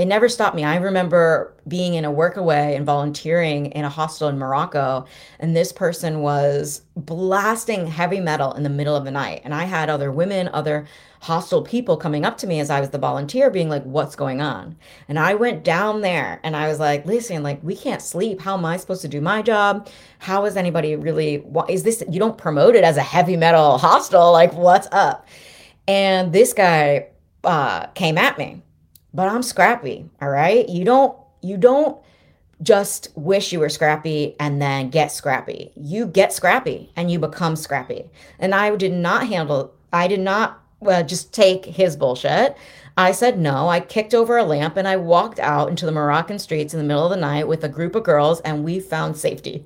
It 0.00 0.06
never 0.06 0.30
stopped 0.30 0.56
me. 0.56 0.64
I 0.64 0.76
remember 0.76 1.52
being 1.68 1.92
in 1.92 2.06
a 2.06 2.10
workaway 2.10 2.74
and 2.74 2.86
volunteering 2.86 3.66
in 3.66 3.84
a 3.84 3.90
hostel 3.90 4.28
in 4.28 4.38
Morocco, 4.38 5.04
and 5.38 5.54
this 5.54 5.72
person 5.72 6.22
was 6.22 6.80
blasting 6.96 7.86
heavy 7.86 8.18
metal 8.18 8.54
in 8.54 8.62
the 8.62 8.70
middle 8.70 8.96
of 8.96 9.04
the 9.04 9.10
night. 9.10 9.42
And 9.44 9.52
I 9.54 9.64
had 9.64 9.90
other 9.90 10.10
women, 10.10 10.48
other 10.54 10.86
hostel 11.20 11.60
people 11.60 11.98
coming 11.98 12.24
up 12.24 12.38
to 12.38 12.46
me 12.46 12.60
as 12.60 12.70
I 12.70 12.80
was 12.80 12.88
the 12.88 12.96
volunteer, 12.96 13.50
being 13.50 13.68
like, 13.68 13.82
What's 13.82 14.16
going 14.16 14.40
on? 14.40 14.74
And 15.06 15.18
I 15.18 15.34
went 15.34 15.64
down 15.64 16.00
there 16.00 16.40
and 16.44 16.56
I 16.56 16.66
was 16.68 16.80
like, 16.80 17.04
Listen, 17.04 17.42
like, 17.42 17.62
we 17.62 17.76
can't 17.76 18.00
sleep. 18.00 18.40
How 18.40 18.56
am 18.56 18.64
I 18.64 18.78
supposed 18.78 19.02
to 19.02 19.08
do 19.08 19.20
my 19.20 19.42
job? 19.42 19.86
How 20.18 20.46
is 20.46 20.56
anybody 20.56 20.96
really, 20.96 21.44
is 21.68 21.82
this, 21.82 22.02
you 22.08 22.18
don't 22.18 22.38
promote 22.38 22.74
it 22.74 22.84
as 22.84 22.96
a 22.96 23.02
heavy 23.02 23.36
metal 23.36 23.76
hostel? 23.76 24.32
Like, 24.32 24.54
what's 24.54 24.88
up? 24.92 25.26
And 25.86 26.32
this 26.32 26.54
guy 26.54 27.08
uh, 27.44 27.88
came 27.88 28.16
at 28.16 28.38
me, 28.38 28.62
but 29.12 29.28
I'm 29.28 29.42
scrappy. 29.42 30.08
All 30.20 30.28
right. 30.28 30.68
You 30.68 30.84
don't, 30.84 31.16
you 31.42 31.56
don't, 31.56 31.98
just 32.62 33.08
wish 33.14 33.52
you 33.52 33.58
were 33.58 33.70
scrappy 33.70 34.36
and 34.38 34.60
then 34.60 34.90
get 34.90 35.10
scrappy. 35.10 35.72
You 35.76 36.06
get 36.06 36.32
scrappy 36.32 36.92
and 36.94 37.10
you 37.10 37.18
become 37.18 37.56
scrappy. 37.56 38.10
And 38.38 38.54
I 38.54 38.74
did 38.76 38.92
not 38.92 39.28
handle, 39.28 39.72
I 39.92 40.08
did 40.08 40.20
not 40.20 40.60
well, 40.80 41.04
just 41.04 41.32
take 41.32 41.66
his 41.66 41.96
bullshit. 41.96 42.56
I 42.96 43.12
said 43.12 43.38
no. 43.38 43.68
I 43.68 43.80
kicked 43.80 44.14
over 44.14 44.36
a 44.36 44.44
lamp 44.44 44.76
and 44.76 44.88
I 44.88 44.96
walked 44.96 45.38
out 45.38 45.68
into 45.68 45.86
the 45.86 45.92
Moroccan 45.92 46.38
streets 46.38 46.74
in 46.74 46.78
the 46.78 46.84
middle 46.84 47.04
of 47.04 47.10
the 47.10 47.16
night 47.16 47.46
with 47.46 47.62
a 47.64 47.68
group 47.68 47.94
of 47.94 48.02
girls 48.02 48.40
and 48.40 48.64
we 48.64 48.80
found 48.80 49.16
safety. 49.16 49.64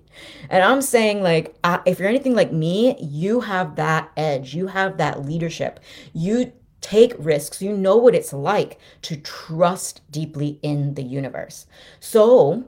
And 0.51 0.63
I'm 0.63 0.83
saying, 0.83 1.23
like, 1.23 1.57
uh, 1.65 1.79
if 1.87 1.99
you're 1.99 2.09
anything 2.09 2.35
like 2.35 2.53
me, 2.53 2.97
you 3.01 3.41
have 3.41 3.77
that 3.77 4.11
edge, 4.17 4.55
you 4.55 4.67
have 4.67 4.99
that 4.99 5.25
leadership. 5.25 5.81
You 6.13 6.53
take 6.85 7.15
risks, 7.19 7.63
you 7.63 7.75
know 7.75 7.97
what 7.97 8.15
it's 8.15 8.35
like 8.35 8.79
to 9.01 9.17
trust 9.17 10.03
deeply 10.11 10.59
in 10.63 10.93
the 10.95 11.03
universe. 11.03 11.67
So, 11.99 12.65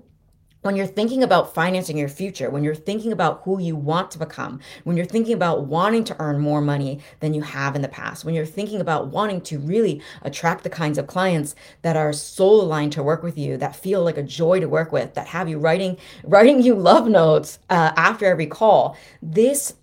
when 0.63 0.75
you're 0.75 0.87
thinking 0.87 1.23
about 1.23 1.55
financing 1.55 1.99
your 1.99 2.09
future, 2.09 2.51
when 2.51 2.65
you're 2.65 2.75
thinking 2.75 3.13
about 3.13 3.43
who 3.45 3.61
you 3.61 3.77
want 3.77 4.11
to 4.11 4.19
become, 4.19 4.59
when 4.83 4.97
you're 4.97 5.07
thinking 5.07 5.35
about 5.35 5.67
wanting 5.67 6.03
to 6.03 6.17
earn 6.19 6.41
more 6.41 6.63
money 6.63 6.99
than 7.21 7.35
you 7.35 7.43
have 7.43 7.77
in 7.77 7.83
the 7.83 7.89
past, 7.89 8.25
when 8.25 8.35
you're 8.35 8.47
thinking 8.47 8.81
about 8.81 9.09
wanting 9.09 9.41
to 9.43 9.59
really 9.61 10.03
attract 10.23 10.65
the 10.65 10.71
kinds 10.71 10.99
of 10.99 11.07
clients 11.07 11.55
that 11.83 11.95
are 11.95 12.13
soul 12.13 12.63
aligned 12.63 12.93
to 12.93 13.03
work 13.03 13.23
with 13.23 13.39
you, 13.39 13.59
that 13.59 13.77
feel 13.77 14.03
like 14.03 14.17
a 14.17 14.23
joy 14.23 14.59
to 14.59 14.67
work 14.67 14.91
with, 14.91 15.13
that 15.15 15.29
have 15.29 15.49
you 15.49 15.59
writing 15.59 15.99
writing 16.25 16.63
you 16.63 16.75
love 16.75 17.07
notes 17.07 17.59
uh, 17.71 17.93
after 17.97 18.25
every 18.25 18.47
call, 18.47 18.97
this 19.23 19.75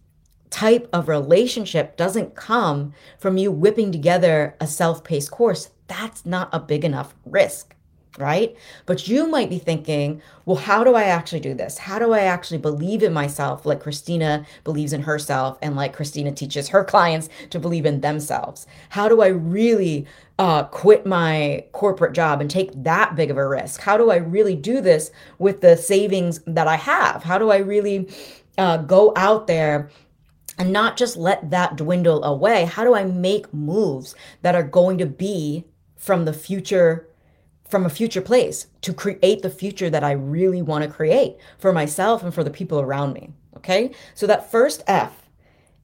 type 0.53 0.87
of 0.93 1.09
relationship 1.09 1.97
doesn't 1.97 2.35
come 2.35 2.93
from 3.17 3.37
you 3.37 3.51
whipping 3.51 3.91
together 3.91 4.55
a 4.61 4.67
self-paced 4.67 5.31
course. 5.31 5.71
That's 5.87 6.25
not 6.25 6.49
a 6.53 6.59
big 6.59 6.85
enough 6.85 7.15
risk 7.25 7.75
right? 8.19 8.55
But 8.85 9.07
you 9.07 9.27
might 9.27 9.49
be 9.49 9.57
thinking, 9.57 10.21
well, 10.45 10.57
how 10.57 10.83
do 10.83 10.93
I 10.93 11.05
actually 11.05 11.39
do 11.39 11.55
this? 11.55 11.79
How 11.79 11.97
do 11.97 12.13
I 12.13 12.19
actually 12.19 12.59
believe 12.59 13.01
in 13.01 13.11
myself 13.11 13.65
like 13.65 13.81
Christina 13.81 14.45
believes 14.63 14.93
in 14.93 15.01
herself 15.01 15.57
and 15.61 15.75
like 15.75 15.93
Christina 15.93 16.31
teaches 16.31 16.67
her 16.69 16.83
clients 16.83 17.29
to 17.49 17.59
believe 17.59 17.87
in 17.87 18.01
themselves? 18.01 18.67
How 18.89 19.09
do 19.09 19.21
I 19.21 19.29
really 19.29 20.05
uh, 20.37 20.65
quit 20.65 21.05
my 21.07 21.65
corporate 21.71 22.13
job 22.13 22.39
and 22.39 22.51
take 22.51 22.71
that 22.83 23.15
big 23.15 23.31
of 23.31 23.37
a 23.37 23.47
risk? 23.47 23.81
How 23.81 23.97
do 23.97 24.11
I 24.11 24.17
really 24.17 24.55
do 24.55 24.79
this 24.79 25.11
with 25.39 25.61
the 25.61 25.75
savings 25.75 26.39
that 26.45 26.67
I 26.67 26.75
have? 26.75 27.23
How 27.23 27.39
do 27.39 27.49
I 27.49 27.57
really 27.57 28.09
uh, 28.59 28.77
go 28.77 29.13
out 29.15 29.47
there? 29.47 29.89
And 30.57 30.71
not 30.71 30.97
just 30.97 31.17
let 31.17 31.49
that 31.49 31.75
dwindle 31.75 32.23
away. 32.23 32.65
How 32.65 32.83
do 32.83 32.93
I 32.93 33.05
make 33.05 33.53
moves 33.53 34.15
that 34.41 34.55
are 34.55 34.63
going 34.63 34.97
to 34.99 35.05
be 35.05 35.65
from 35.97 36.25
the 36.25 36.33
future 36.33 37.07
from 37.73 37.85
a 37.87 37.89
future 37.89 38.21
place 38.21 38.67
to 38.81 38.93
create 38.93 39.41
the 39.41 39.49
future 39.49 39.89
that 39.89 40.03
I 40.03 40.11
really 40.11 40.61
want 40.61 40.83
to 40.83 40.89
create 40.89 41.37
for 41.57 41.73
myself 41.73 42.21
and 42.21 42.31
for 42.31 42.43
the 42.43 42.51
people 42.51 42.79
around 42.79 43.13
me. 43.13 43.31
Okay. 43.57 43.91
So 44.13 44.27
that 44.27 44.51
first 44.51 44.83
F 44.85 45.27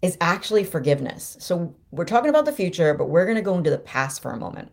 is 0.04 0.16
actually 0.22 0.66
forgiveness. 0.66 1.36
So 1.40 1.74
we're 1.90 2.06
talking 2.06 2.30
about 2.30 2.46
the 2.46 2.52
future, 2.52 2.94
but 2.94 3.10
we're 3.10 3.26
going 3.26 3.38
to 3.38 3.42
go 3.42 3.58
into 3.58 3.72
the 3.72 3.80
past 3.80 4.22
for 4.22 4.32
a 4.32 4.38
moment. 4.38 4.72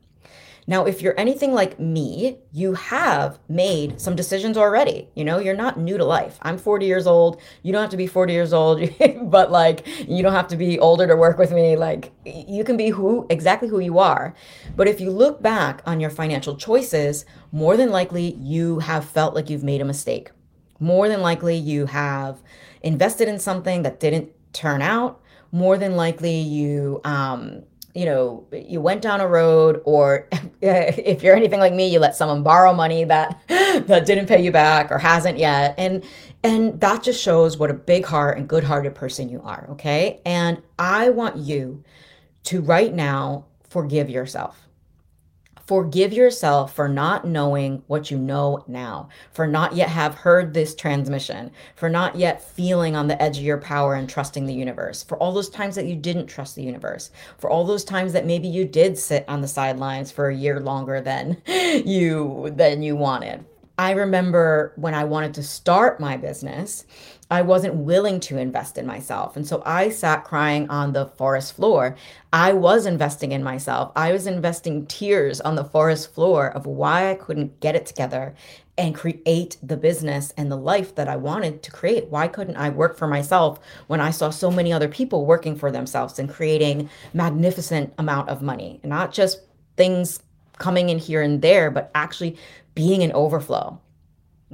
Now, 0.68 0.84
if 0.84 1.00
you're 1.00 1.18
anything 1.18 1.52
like 1.52 1.78
me, 1.78 2.38
you 2.52 2.74
have 2.74 3.38
made 3.48 4.00
some 4.00 4.16
decisions 4.16 4.56
already. 4.56 5.08
You 5.14 5.24
know, 5.24 5.38
you're 5.38 5.54
not 5.54 5.78
new 5.78 5.96
to 5.96 6.04
life. 6.04 6.38
I'm 6.42 6.58
40 6.58 6.86
years 6.86 7.06
old. 7.06 7.40
You 7.62 7.72
don't 7.72 7.82
have 7.82 7.90
to 7.90 7.96
be 7.96 8.08
40 8.08 8.32
years 8.32 8.52
old, 8.52 8.80
but 9.22 9.52
like, 9.52 9.86
you 10.08 10.24
don't 10.24 10.32
have 10.32 10.48
to 10.48 10.56
be 10.56 10.78
older 10.80 11.06
to 11.06 11.14
work 11.14 11.38
with 11.38 11.52
me. 11.52 11.76
Like, 11.76 12.12
you 12.24 12.64
can 12.64 12.76
be 12.76 12.88
who 12.88 13.26
exactly 13.30 13.68
who 13.68 13.78
you 13.78 14.00
are. 14.00 14.34
But 14.74 14.88
if 14.88 15.00
you 15.00 15.10
look 15.10 15.40
back 15.40 15.82
on 15.86 16.00
your 16.00 16.10
financial 16.10 16.56
choices, 16.56 17.24
more 17.52 17.76
than 17.76 17.90
likely 17.90 18.34
you 18.34 18.80
have 18.80 19.04
felt 19.04 19.34
like 19.34 19.48
you've 19.48 19.64
made 19.64 19.80
a 19.80 19.84
mistake. 19.84 20.32
More 20.80 21.08
than 21.08 21.22
likely 21.22 21.56
you 21.56 21.86
have 21.86 22.42
invested 22.82 23.28
in 23.28 23.38
something 23.38 23.82
that 23.82 24.00
didn't 24.00 24.30
turn 24.52 24.82
out. 24.82 25.20
More 25.52 25.78
than 25.78 25.96
likely 25.96 26.36
you, 26.36 27.00
um, 27.04 27.62
you 27.96 28.04
know 28.04 28.46
you 28.52 28.80
went 28.80 29.00
down 29.00 29.22
a 29.22 29.26
road 29.26 29.80
or 29.84 30.28
if 30.60 31.22
you're 31.22 31.34
anything 31.34 31.60
like 31.60 31.72
me 31.72 31.88
you 31.88 31.98
let 31.98 32.14
someone 32.14 32.42
borrow 32.42 32.74
money 32.74 33.04
that 33.04 33.40
that 33.48 34.04
didn't 34.04 34.26
pay 34.26 34.42
you 34.42 34.52
back 34.52 34.92
or 34.92 34.98
hasn't 34.98 35.38
yet. 35.38 35.74
And 35.78 36.04
and 36.44 36.78
that 36.80 37.02
just 37.02 37.20
shows 37.20 37.56
what 37.56 37.70
a 37.70 37.74
big 37.74 38.04
heart 38.04 38.36
and 38.36 38.46
good 38.46 38.64
hearted 38.64 38.94
person 38.94 39.28
you 39.30 39.40
are 39.42 39.66
okay? 39.70 40.20
And 40.26 40.62
i 40.78 41.08
want 41.08 41.36
you 41.38 41.82
to 42.44 42.60
right 42.60 42.92
now 42.92 43.46
forgive 43.68 44.10
yourself 44.10 44.65
Forgive 45.66 46.12
yourself 46.12 46.74
for 46.76 46.88
not 46.88 47.24
knowing 47.24 47.82
what 47.88 48.08
you 48.08 48.18
know 48.18 48.64
now, 48.68 49.08
for 49.32 49.48
not 49.48 49.74
yet 49.74 49.88
have 49.88 50.14
heard 50.14 50.54
this 50.54 50.76
transmission, 50.76 51.50
for 51.74 51.88
not 51.88 52.14
yet 52.14 52.40
feeling 52.40 52.94
on 52.94 53.08
the 53.08 53.20
edge 53.20 53.38
of 53.38 53.42
your 53.42 53.58
power 53.58 53.94
and 53.94 54.08
trusting 54.08 54.46
the 54.46 54.54
universe, 54.54 55.02
for 55.02 55.18
all 55.18 55.32
those 55.32 55.50
times 55.50 55.74
that 55.74 55.86
you 55.86 55.96
didn't 55.96 56.28
trust 56.28 56.54
the 56.54 56.62
universe, 56.62 57.10
for 57.38 57.50
all 57.50 57.64
those 57.64 57.82
times 57.82 58.12
that 58.12 58.26
maybe 58.26 58.46
you 58.46 58.64
did 58.64 58.96
sit 58.96 59.24
on 59.26 59.40
the 59.40 59.48
sidelines 59.48 60.12
for 60.12 60.28
a 60.28 60.36
year 60.36 60.60
longer 60.60 61.00
than 61.00 61.42
you 61.46 62.52
than 62.54 62.84
you 62.84 62.94
wanted. 62.94 63.44
I 63.78 63.90
remember 63.90 64.72
when 64.76 64.94
I 64.94 65.04
wanted 65.04 65.34
to 65.34 65.42
start 65.42 66.00
my 66.00 66.16
business, 66.16 66.86
I 67.30 67.42
wasn't 67.42 67.74
willing 67.74 68.20
to 68.20 68.38
invest 68.38 68.78
in 68.78 68.86
myself. 68.86 69.36
And 69.36 69.46
so 69.46 69.60
I 69.66 69.88
sat 69.90 70.24
crying 70.24 70.70
on 70.70 70.92
the 70.92 71.06
forest 71.06 71.54
floor. 71.54 71.96
I 72.32 72.52
was 72.52 72.86
investing 72.86 73.32
in 73.32 73.42
myself. 73.42 73.90
I 73.96 74.12
was 74.12 74.28
investing 74.28 74.86
tears 74.86 75.40
on 75.40 75.56
the 75.56 75.64
forest 75.64 76.14
floor 76.14 76.48
of 76.50 76.66
why 76.66 77.10
I 77.10 77.14
couldn't 77.14 77.58
get 77.58 77.74
it 77.74 77.84
together 77.84 78.36
and 78.78 78.94
create 78.94 79.56
the 79.60 79.76
business 79.76 80.32
and 80.36 80.52
the 80.52 80.56
life 80.56 80.94
that 80.94 81.08
I 81.08 81.16
wanted 81.16 81.64
to 81.64 81.72
create. 81.72 82.08
Why 82.08 82.28
couldn't 82.28 82.56
I 82.56 82.68
work 82.68 82.96
for 82.96 83.08
myself 83.08 83.58
when 83.88 84.00
I 84.00 84.10
saw 84.10 84.30
so 84.30 84.50
many 84.50 84.72
other 84.72 84.88
people 84.88 85.26
working 85.26 85.56
for 85.56 85.72
themselves 85.72 86.20
and 86.20 86.30
creating 86.30 86.88
magnificent 87.12 87.92
amount 87.98 88.28
of 88.28 88.40
money? 88.40 88.78
And 88.84 88.90
not 88.90 89.12
just 89.12 89.40
things 89.76 90.20
coming 90.58 90.90
in 90.90 90.98
here 90.98 91.22
and 91.22 91.42
there, 91.42 91.72
but 91.72 91.90
actually 91.94 92.36
being 92.74 93.02
an 93.02 93.12
overflow. 93.12 93.80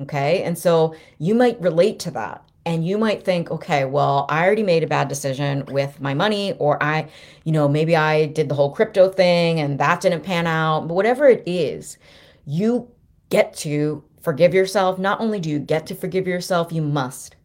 Okay. 0.00 0.42
And 0.42 0.56
so 0.56 0.94
you 1.18 1.34
might 1.34 1.60
relate 1.60 1.98
to 2.00 2.10
that 2.12 2.42
and 2.64 2.86
you 2.86 2.96
might 2.96 3.24
think 3.24 3.50
okay 3.50 3.84
well 3.84 4.26
i 4.28 4.44
already 4.44 4.62
made 4.62 4.82
a 4.82 4.86
bad 4.86 5.08
decision 5.08 5.64
with 5.66 6.00
my 6.00 6.14
money 6.14 6.52
or 6.58 6.82
i 6.82 7.08
you 7.44 7.52
know 7.52 7.68
maybe 7.68 7.96
i 7.96 8.26
did 8.26 8.48
the 8.48 8.54
whole 8.54 8.70
crypto 8.70 9.08
thing 9.08 9.60
and 9.60 9.78
that 9.78 10.00
didn't 10.00 10.22
pan 10.22 10.46
out. 10.46 10.86
But 10.86 10.94
whatever 10.94 11.26
it 11.28 11.42
is 11.46 11.98
you 12.44 12.88
get 13.30 13.54
to 13.54 14.04
forgive 14.20 14.54
yourself. 14.54 14.98
Not 14.98 15.20
only 15.20 15.40
do 15.40 15.50
you 15.50 15.58
get 15.58 15.86
to 15.86 15.94
forgive 15.94 16.26
yourself 16.26 16.72
you 16.72 16.82
must. 16.82 17.36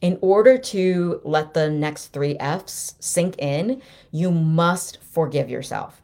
In 0.00 0.18
order 0.20 0.58
to 0.58 1.20
let 1.24 1.54
the 1.54 1.70
next 1.70 2.08
three 2.08 2.36
f's 2.38 2.94
sink 2.98 3.36
in 3.38 3.80
you 4.10 4.30
must 4.30 5.02
forgive 5.02 5.48
yourself 5.48 6.02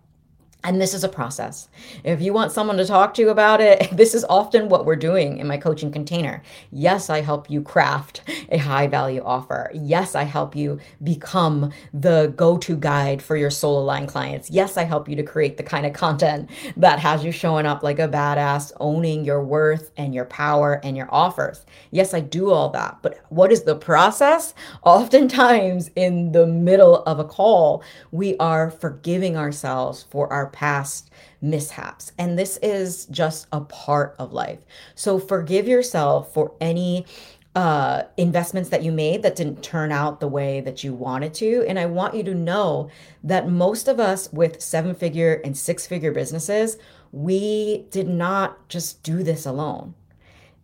and 0.63 0.81
this 0.81 0.95
is 0.95 1.05
a 1.05 1.09
process. 1.09 1.69
If 2.05 2.21
you 2.21 2.33
want 2.33 2.53
someone 2.53 2.77
to 2.77 2.85
talk 2.85 3.15
to 3.15 3.23
you 3.23 3.31
about 3.31 3.61
it, 3.61 3.89
this 3.97 4.15
is 4.15 4.25
often 4.29 4.69
what 4.69 4.85
we're 4.85 4.97
doing 4.97 5.39
in 5.39 5.47
my 5.47 5.57
coaching 5.57 5.91
container. 5.91 6.43
Yes, 6.71 7.09
I 7.09 7.21
help 7.21 7.51
you 7.51 7.63
craft 7.63 8.23
a 8.51 8.59
high 8.59 8.87
value 8.87 9.23
offer. 9.25 9.71
Yes, 9.75 10.15
I 10.15 10.25
help 10.25 10.55
you 10.55 10.79
become 11.03 11.73
the 11.95 12.33
go 12.37 12.59
to 12.59 12.77
guide 12.77 13.23
for 13.23 13.37
your 13.37 13.51
soul 13.51 13.83
aligned 13.83 14.09
clients. 14.09 14.51
Yes, 14.51 14.77
I 14.77 14.85
help 14.85 15.09
you 15.09 15.17
to 15.17 15.23
create 15.23 15.57
the 15.57 15.63
kind 15.63 15.87
of 15.87 15.93
content 15.93 16.51
that 16.77 16.99
has 16.99 17.25
you 17.25 17.33
showing 17.33 17.67
up 17.67 17.83
like 17.83 17.99
a 17.99 18.09
badass, 18.09 18.73
owning 18.81 19.25
your 19.25 19.43
worth 19.43 19.91
and 19.97 20.15
your 20.15 20.27
power 20.27 20.81
and 20.85 20.97
your 20.97 21.09
offers. 21.11 21.65
Yes, 21.91 22.13
I 22.15 22.21
do 22.21 22.51
all 22.51 22.69
that. 22.71 22.99
But 23.03 23.21
what 23.31 23.53
is 23.53 23.63
the 23.63 23.77
process? 23.77 24.55
Oftentimes, 24.83 25.91
in 25.97 26.33
the 26.33 26.47
middle 26.47 27.03
of 27.05 27.19
a 27.19 27.25
call, 27.25 27.83
we 28.11 28.37
are 28.39 28.71
forgiving 28.71 29.37
ourselves 29.37 30.07
for 30.11 30.31
our 30.33 30.50
past 30.53 31.11
mishaps. 31.41 32.13
And 32.19 32.39
this 32.39 32.59
is 32.63 33.07
just 33.07 33.47
a 33.53 33.61
part 33.61 34.15
of 34.19 34.33
life. 34.33 34.61
So 34.95 35.19
forgive 35.19 35.67
yourself 35.67 36.33
for 36.33 36.53
any 36.61 37.07
uh, 37.55 38.05
investments 38.17 38.71
that 38.71 38.85
you 38.85 38.93
made 38.93 39.23
that 39.23 39.35
didn't 39.35 39.63
turn 39.63 39.91
out 39.91 40.21
the 40.21 40.29
way 40.29 40.61
that 40.61 40.85
you 40.85 40.95
wanted 40.95 41.35
to. 41.35 41.65
And 41.67 41.79
I 41.79 41.87
want 41.87 42.15
you 42.15 42.23
to 42.25 42.35
know 42.35 42.91
that 43.25 43.49
most 43.49 43.89
of 43.89 43.99
us 43.99 44.33
with 44.33 44.61
seven 44.61 44.95
figure 44.95 45.41
and 45.45 45.57
six 45.57 45.87
figure 45.87 46.13
businesses, 46.13 46.77
we 47.13 47.87
did 47.91 48.09
not 48.09 48.69
just 48.69 49.03
do 49.03 49.23
this 49.23 49.47
alone. 49.47 49.95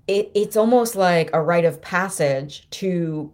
It, 0.07 0.31
it's 0.35 0.57
almost 0.57 0.95
like 0.95 1.31
a 1.33 1.43
rite 1.43 1.65
of 1.65 1.83
passage 1.83 2.69
to 2.71 3.33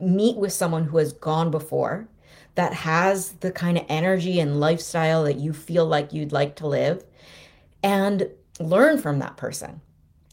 meet 0.00 0.36
with 0.36 0.52
someone 0.52 0.84
who 0.84 0.98
has 0.98 1.12
gone 1.12 1.52
before 1.52 2.08
that 2.54 2.72
has 2.72 3.32
the 3.34 3.52
kind 3.52 3.78
of 3.78 3.84
energy 3.88 4.40
and 4.40 4.60
lifestyle 4.60 5.24
that 5.24 5.36
you 5.36 5.52
feel 5.52 5.86
like 5.86 6.12
you'd 6.12 6.32
like 6.32 6.56
to 6.56 6.66
live 6.66 7.04
and 7.82 8.28
learn 8.58 8.98
from 8.98 9.18
that 9.20 9.36
person 9.36 9.80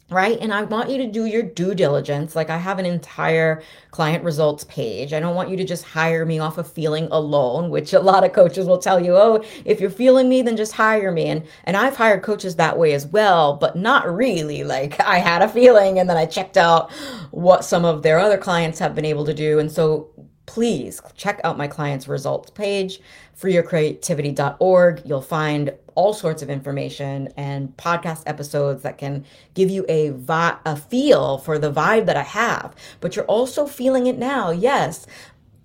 right? 0.10 0.38
And 0.40 0.54
I 0.54 0.64
want 0.64 0.90
you 0.90 0.98
to 1.00 1.08
do 1.08 1.26
your 1.26 1.44
due 1.44 1.76
diligence. 1.76 2.36
Like 2.36 2.50
I 2.50 2.58
have 2.58 2.80
an 2.80 2.86
entire 2.86 3.62
client 3.92 4.24
results 4.24 4.64
page. 4.66 5.12
I 5.12 5.20
don't 5.20 5.36
want 5.36 5.50
you 5.50 5.58
to 5.58 5.66
just 5.66 5.84
hire 5.84 6.26
me 6.26 6.40
off 6.40 6.58
of 6.58 6.72
feeling 6.72 7.10
alone, 7.12 7.70
which 7.70 7.92
a 7.92 8.00
lot 8.00 8.24
of 8.24 8.32
coaches 8.32 8.68
will 8.68 8.78
tell 8.78 9.04
you, 9.04 9.18
"Oh, 9.18 9.44
if 9.66 9.82
you're 9.82 9.90
feeling 9.90 10.30
me, 10.30 10.42
then 10.42 10.56
just 10.56 10.74
hire 10.74 11.12
me." 11.12 11.26
And 11.26 11.44
and 11.66 11.76
I've 11.76 11.98
hired 11.98 12.24
coaches 12.24 12.56
that 12.56 12.78
way 12.78 12.94
as 12.94 13.06
well, 13.06 13.56
but 13.56 13.76
not 13.76 14.12
really. 14.12 14.64
Like 14.64 15.00
I 15.02 15.20
had 15.20 15.42
a 15.42 15.50
feeling 15.50 16.00
and 16.00 16.10
then 16.10 16.18
I 16.18 16.26
checked 16.26 16.58
out 16.58 16.92
what 17.32 17.66
some 17.66 17.84
of 17.84 18.02
their 18.02 18.20
other 18.20 18.38
clients 18.38 18.80
have 18.80 18.96
been 18.96 19.06
able 19.06 19.26
to 19.26 19.34
do. 19.34 19.60
And 19.60 19.72
so 19.72 20.10
please 20.48 21.00
check 21.16 21.39
out 21.44 21.58
my 21.58 21.68
clients 21.68 22.08
results 22.08 22.50
page 22.50 23.00
freeyourcreativity.org 23.39 25.01
you'll 25.06 25.22
find 25.22 25.72
all 25.98 26.13
sorts 26.13 26.44
of 26.44 26.50
information 26.50 27.27
and 27.38 27.75
podcast 27.75 28.22
episodes 28.27 28.84
that 28.84 29.00
can 29.00 29.25
give 29.56 29.72
you 29.72 29.84
a 29.89 30.10
vi- 30.10 30.56
a 30.63 30.77
feel 30.77 31.39
for 31.39 31.58
the 31.58 31.74
vibe 31.74 32.06
that 32.06 32.16
I 32.16 32.22
have. 32.22 32.75
But 33.01 33.16
you're 33.16 33.25
also 33.25 33.66
feeling 33.66 34.06
it 34.06 34.20
now 34.20 34.51
yes. 34.51 35.08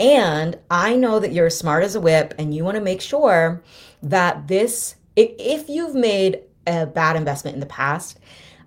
And 0.01 0.59
I 0.71 0.97
know 0.97 1.21
that 1.21 1.33
you're 1.33 1.47
as 1.47 1.59
smart 1.59 1.85
as 1.85 1.95
a 1.95 2.01
whip 2.01 2.33
and 2.39 2.55
you 2.55 2.65
want 2.65 2.77
to 2.77 2.81
make 2.81 3.03
sure 3.03 3.63
that 4.03 4.49
this 4.49 4.97
if 5.17 5.69
you've 5.69 5.95
made 5.95 6.41
a 6.67 6.87
bad 6.87 7.17
investment 7.17 7.53
in 7.55 7.61
the 7.61 7.67
past 7.67 8.19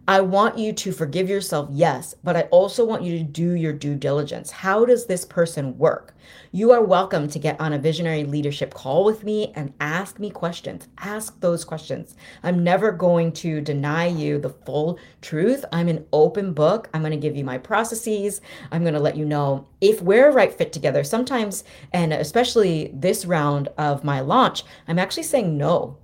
I 0.08 0.22
want 0.22 0.60
you 0.60 0.72
to 0.72 0.92
forgive 0.92 1.28
yourself, 1.28 1.68
yes, 1.72 2.14
but 2.24 2.38
I 2.38 2.42
also 2.52 2.86
want 2.86 3.02
you 3.02 3.18
to 3.18 3.24
do 3.24 3.54
your 3.54 3.74
due 3.74 3.96
diligence. 3.96 4.52
How 4.52 4.86
does 4.86 5.08
this 5.08 5.26
person 5.26 5.76
work? 5.80 6.14
You 6.52 6.72
are 6.74 6.84
welcome 6.84 7.28
to 7.28 7.40
get 7.40 7.60
on 7.60 7.74
a 7.74 7.80
visionary 7.80 8.24
leadership 8.24 8.72
call 8.72 9.04
with 9.04 9.24
me 9.24 9.52
and 9.56 9.74
ask 9.80 10.20
me 10.20 10.30
questions. 10.30 10.88
Ask 11.00 11.40
those 11.40 11.66
questions. 11.66 12.16
I'm 12.44 12.64
never 12.64 12.92
going 12.92 13.32
to 13.34 13.62
deny 13.62 14.06
you 14.06 14.38
the 14.38 14.52
full 14.52 15.00
truth. 15.22 15.66
I'm 15.72 15.88
an 15.88 16.06
open 16.14 16.54
book. 16.54 16.88
I'm 16.94 17.02
going 17.02 17.10
to 17.10 17.18
give 17.18 17.36
you 17.36 17.44
my 17.44 17.58
processes. 17.58 18.42
I'm 18.72 18.84
going 18.84 18.94
to 18.94 19.00
let 19.00 19.18
you 19.18 19.26
know 19.26 19.68
if 19.82 20.04
we're 20.04 20.30
a 20.30 20.34
right 20.34 20.54
fit 20.54 20.72
together. 20.72 21.04
Sometimes, 21.04 21.64
and 21.94 22.14
especially 22.14 22.92
this 22.94 23.26
round 23.26 23.70
of 23.80 24.04
my 24.04 24.20
launch, 24.20 24.66
I'm 24.88 25.00
actually 25.00 25.24
saying 25.24 25.58
no 25.58 25.98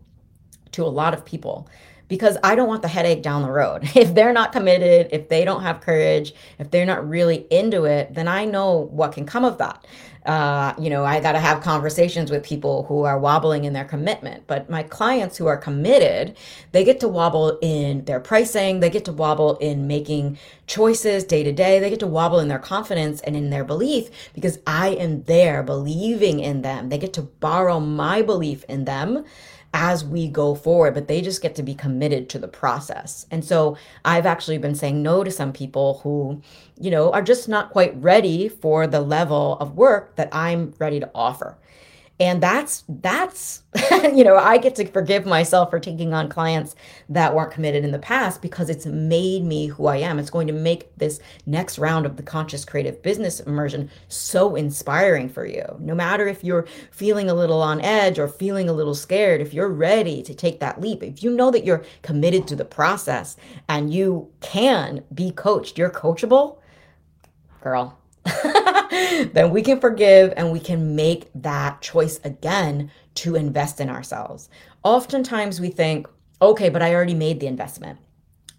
to 0.72 0.84
a 0.84 0.88
lot 0.88 1.14
of 1.14 1.24
people 1.24 1.70
because 2.12 2.38
I 2.44 2.56
don't 2.56 2.68
want 2.68 2.82
the 2.82 2.90
headache 2.90 3.24
down 3.24 3.42
the 3.42 3.50
road. 3.50 3.90
If 3.96 4.14
they're 4.16 4.34
not 4.34 4.52
committed, 4.52 5.08
if 5.12 5.30
they 5.30 5.46
don't 5.46 5.62
have 5.62 5.80
courage, 5.80 6.34
if 6.60 6.70
they're 6.70 6.86
not 6.86 7.08
really 7.08 7.48
into 7.50 7.86
it, 7.86 8.14
then 8.14 8.28
I 8.28 8.44
know 8.44 8.90
what 8.92 9.14
can 9.14 9.26
come 9.26 9.46
of 9.46 9.60
that. 9.60 9.86
Uh, 10.26 10.74
you 10.78 10.90
know, 10.90 11.06
I 11.06 11.22
got 11.22 11.32
to 11.32 11.40
have 11.40 11.62
conversations 11.62 12.30
with 12.30 12.44
people 12.44 12.84
who 12.84 13.04
are 13.04 13.18
wobbling 13.18 13.64
in 13.64 13.72
their 13.72 13.86
commitment. 13.86 14.46
But 14.46 14.70
my 14.70 14.84
clients 14.84 15.38
who 15.38 15.48
are 15.48 15.56
committed, 15.56 16.36
they 16.74 16.84
get 16.84 17.00
to 17.00 17.08
wobble 17.08 17.58
in 17.62 18.04
their 18.06 18.20
pricing, 18.20 18.82
they 18.82 18.90
get 18.90 19.06
to 19.06 19.14
wobble 19.14 19.56
in 19.58 19.88
making 19.88 20.38
choices 20.68 21.24
day 21.24 21.44
to 21.44 21.54
day, 21.54 21.80
they 21.80 21.90
get 21.90 22.02
to 22.02 22.08
wobble 22.08 22.40
in 22.40 22.50
their 22.50 22.60
confidence 22.60 23.22
and 23.22 23.38
in 23.38 23.52
their 23.52 23.64
belief 23.64 24.10
because 24.34 24.60
I 24.68 24.90
am 24.90 25.24
there 25.24 25.64
believing 25.64 26.42
in 26.42 26.62
them. 26.62 26.90
They 26.90 26.98
get 26.98 27.14
to 27.14 27.22
borrow 27.22 27.80
my 27.80 28.22
belief 28.22 28.66
in 28.66 28.84
them 28.86 29.24
as 29.74 30.04
we 30.04 30.28
go 30.28 30.54
forward, 30.54 30.94
but 30.94 31.08
they 31.08 31.22
just 31.22 31.42
get 31.42 31.56
to 31.56 31.64
be 31.64 31.74
committed 31.74 32.30
to 32.30 32.40
the 32.40 32.48
process. 32.48 33.26
And 33.32 33.44
so 33.44 33.78
I've 34.04 34.26
actually 34.26 34.58
been 34.58 34.76
saying 34.76 35.02
no 35.02 35.24
to 35.24 35.32
some 35.32 35.54
people 35.54 36.02
who, 36.04 36.42
you 36.80 36.92
know, 36.92 37.12
are 37.12 37.22
just 37.22 37.48
not 37.48 37.72
quite 37.72 37.96
ready 38.02 38.50
for 38.50 38.86
the 38.86 39.02
level 39.02 39.58
of 39.60 39.78
work 39.78 40.16
that 40.18 40.30
I'm 40.32 40.74
ready 40.78 41.00
to 41.00 41.10
offer 41.16 41.58
and 42.22 42.42
that's 42.42 42.84
that's 42.88 43.64
you 44.14 44.24
know 44.24 44.38
i 44.38 44.58
get 44.58 44.76
to 44.76 44.86
forgive 44.86 45.26
myself 45.26 45.72
for 45.72 45.80
taking 45.80 46.14
on 46.14 46.30
clients 46.30 46.76
that 47.10 47.34
weren't 47.34 47.52
committed 47.52 47.84
in 47.84 47.92
the 47.92 48.00
past 48.00 48.42
because 48.42 48.70
it's 48.70 48.86
made 48.86 49.44
me 49.44 49.66
who 49.66 49.88
i 49.88 49.98
am. 49.98 50.20
It's 50.20 50.30
going 50.30 50.48
to 50.48 50.54
make 50.54 50.96
this 50.98 51.20
next 51.48 51.80
round 51.80 52.06
of 52.06 52.18
the 52.18 52.24
conscious 52.24 52.64
creative 52.64 53.02
business 53.02 53.40
immersion 53.40 53.90
so 54.08 54.56
inspiring 54.56 55.30
for 55.30 55.46
you. 55.46 55.66
No 55.80 55.96
matter 55.96 56.28
if 56.28 56.44
you're 56.44 56.68
feeling 56.92 57.30
a 57.30 57.34
little 57.34 57.62
on 57.62 57.82
edge 57.82 58.20
or 58.20 58.28
feeling 58.28 58.70
a 58.70 58.74
little 58.74 58.94
scared 58.94 59.42
if 59.42 59.54
you're 59.54 59.70
ready 59.70 60.22
to 60.22 60.36
take 60.36 60.60
that 60.60 60.80
leap 60.80 61.02
if 61.02 61.24
you 61.24 61.32
know 61.32 61.50
that 61.50 61.66
you're 61.66 61.84
committed 62.04 62.48
to 62.48 62.56
the 62.56 62.66
process 62.66 63.36
and 63.68 63.92
you 63.92 64.30
can 64.42 65.04
be 65.14 65.32
coached 65.32 65.78
you're 65.78 65.90
coachable 65.90 66.60
girl 67.62 67.98
then 69.34 69.52
we 69.52 69.62
can 69.62 69.80
forgive 69.80 70.34
and 70.36 70.52
we 70.52 70.60
can 70.60 70.96
make 70.96 71.30
that 71.34 71.82
choice 71.82 72.20
again 72.26 72.92
to 73.16 73.36
invest 73.36 73.80
in 73.80 73.90
ourselves. 73.90 74.50
Oftentimes 74.84 75.62
we 75.62 75.70
think, 75.70 76.08
okay, 76.42 76.68
but 76.68 76.82
I 76.82 76.94
already 76.94 77.14
made 77.14 77.40
the 77.40 77.48
investment. 77.48 78.00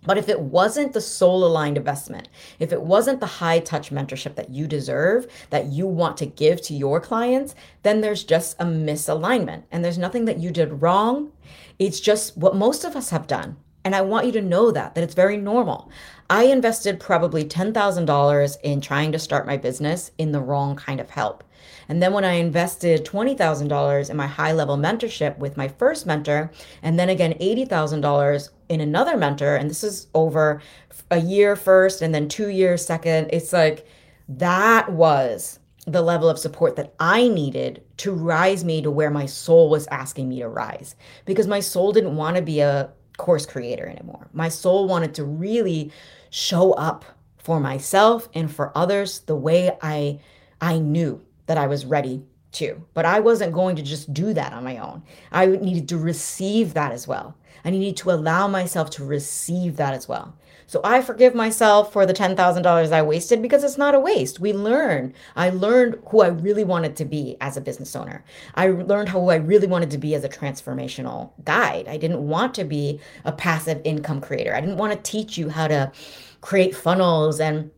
But 0.05 0.19
if 0.19 0.29
it 0.29 0.41
wasn't 0.41 0.95
the 0.95 1.01
soul 1.01 1.45
aligned 1.45 1.77
investment, 1.77 2.29
if 2.59 2.73
it 2.73 2.83
wasn't 2.83 3.21
the 3.21 3.27
high 3.27 3.61
touch 3.61 3.91
mentorship 3.91 4.35
that 4.35 4.51
you 4.51 4.67
deserve, 4.67 5.27
that 5.51 5.67
you 5.67 5.87
want 5.87 6.17
to 6.17 6.27
give 6.27 6.61
to 6.63 6.75
your 6.75 6.99
clients, 6.99 7.55
then 7.83 8.01
there's 8.01 8.25
just 8.25 8.57
a 8.59 8.65
misalignment. 8.65 9.63
And 9.71 9.85
there's 9.85 9.99
nothing 9.99 10.25
that 10.25 10.39
you 10.39 10.51
did 10.51 10.83
wrong. 10.83 11.31
It's 11.79 12.01
just 12.01 12.37
what 12.37 12.57
most 12.57 12.85
of 12.85 12.97
us 12.97 13.11
have 13.11 13.29
done. 13.29 13.57
And 13.85 13.95
I 13.95 14.01
want 14.01 14.27
you 14.27 14.33
to 14.33 14.43
know 14.43 14.71
that, 14.71 14.95
that 14.95 15.05
it's 15.05 15.15
very 15.15 15.37
normal. 15.37 15.91
I 16.33 16.45
invested 16.45 16.99
probably 16.99 17.45
$10,000 17.45 18.57
in 18.63 18.81
trying 18.81 19.13
to 19.13 19.19
start 19.19 19.47
my 19.47 19.59
business 19.59 20.13
in 20.17 20.33
the 20.33 20.41
wrong 20.41 20.77
kind 20.77 20.99
of 20.99 21.11
help. 21.11 21.45
And 21.91 22.03
then 22.03 22.15
when 22.15 22.25
I 22.25 22.33
invested 22.33 23.05
$20,000 23.05 24.09
in 24.09 24.17
my 24.17 24.27
high 24.27 24.53
level 24.53 24.79
mentorship 24.79 25.37
with 25.37 25.59
my 25.59 25.69
first 25.69 26.07
mentor, 26.07 26.51
and 26.83 26.99
then 26.99 27.11
again 27.11 27.35
$80,000 27.35 28.49
in 28.71 28.81
another 28.81 29.19
mentor, 29.19 29.57
and 29.57 29.69
this 29.69 29.85
is 29.85 30.07
over 30.15 30.63
a 31.11 31.19
year 31.19 31.55
first 31.55 32.01
and 32.01 32.15
then 32.15 32.31
two 32.31 32.49
years 32.49 32.83
second, 32.83 33.29
it's 33.31 33.53
like 33.53 33.87
that 34.27 34.91
was 34.91 35.59
the 35.87 36.01
level 36.01 36.31
of 36.31 36.39
support 36.39 36.77
that 36.77 36.95
I 36.99 37.29
needed 37.29 37.83
to 37.99 38.11
rise 38.11 38.65
me 38.65 38.81
to 38.81 38.91
where 38.91 39.11
my 39.11 39.27
soul 39.27 39.69
was 39.69 39.87
asking 39.89 40.31
me 40.31 40.39
to 40.39 40.49
rise. 40.49 40.95
Because 41.27 41.47
my 41.47 41.61
soul 41.61 41.93
didn't 41.93 42.17
want 42.17 42.37
to 42.37 42.43
be 42.43 42.61
a 42.61 42.91
course 43.19 43.45
creator 43.45 43.87
anymore. 43.87 44.29
My 44.33 44.49
soul 44.49 44.89
wanted 44.89 45.15
to 45.17 45.25
really 45.25 45.93
show 46.33 46.73
up 46.73 47.05
for 47.37 47.61
myself 47.61 48.27
and 48.35 48.51
for 48.51 48.73
others 48.75 49.21
the 49.21 49.37
way 49.37 49.71
I 49.83 50.19
I 50.61 50.79
knew 50.79 51.21
that 51.47 51.59
I 51.59 51.67
was 51.67 51.85
ready 51.85 52.25
to. 52.53 52.83
But 52.95 53.05
I 53.05 53.21
wasn't 53.21 53.53
going 53.53 53.77
to 53.77 53.83
just 53.83 54.15
do 54.15 54.33
that 54.33 54.53
on 54.53 54.65
my 54.65 54.79
own. 54.79 55.03
I 55.31 55.47
needed 55.47 55.89
to 55.91 55.99
receive 55.99 56.75
that 56.75 56.93
as 56.93 57.07
well. 57.07 57.37
I 57.65 57.71
needed 57.71 57.97
to 57.99 58.13
allow 58.13 58.49
myself 58.49 58.91
to 58.91 59.05
receive 59.05 59.77
that 59.77 59.93
as 59.93 60.09
well. 60.09 60.35
So 60.67 60.81
I 60.85 61.03
forgive 61.03 61.35
myself 61.35 61.93
for 61.93 62.07
the 62.07 62.15
$10,000 62.15 62.93
I 62.93 63.03
wasted 63.03 63.43
because 63.43 63.65
it's 63.65 63.79
not 63.79 63.95
a 63.95 64.01
waste. 64.01 64.41
We 64.41 64.53
learn. 64.53 65.15
I 65.37 65.51
learned 65.51 65.99
who 66.09 66.23
I 66.23 66.29
really 66.29 66.65
wanted 66.65 66.97
to 66.97 67.05
be 67.05 67.37
as 67.41 67.57
a 67.57 67.61
business 67.61 67.95
owner. 67.95 68.25
I 68.55 68.69
learned 68.69 69.11
who 69.11 69.31
I 69.31 69.37
really 69.37 69.67
wanted 69.67 69.91
to 69.91 69.99
be 69.99 70.15
as 70.15 70.25
a 70.25 70.29
transformational 70.29 71.33
guide. 71.45 71.89
I 71.89 71.97
didn't 71.97 72.27
want 72.27 72.55
to 72.55 72.65
be 72.65 73.01
a 73.25 73.33
passive 73.33 73.81
income 73.85 74.21
creator. 74.21 74.55
I 74.55 74.61
didn't 74.61 74.79
want 74.79 74.93
to 74.93 75.11
teach 75.11 75.37
you 75.37 75.49
how 75.51 75.69
to 75.69 75.93
create 76.41 76.75
funnels 76.75 77.41
and 77.41 77.71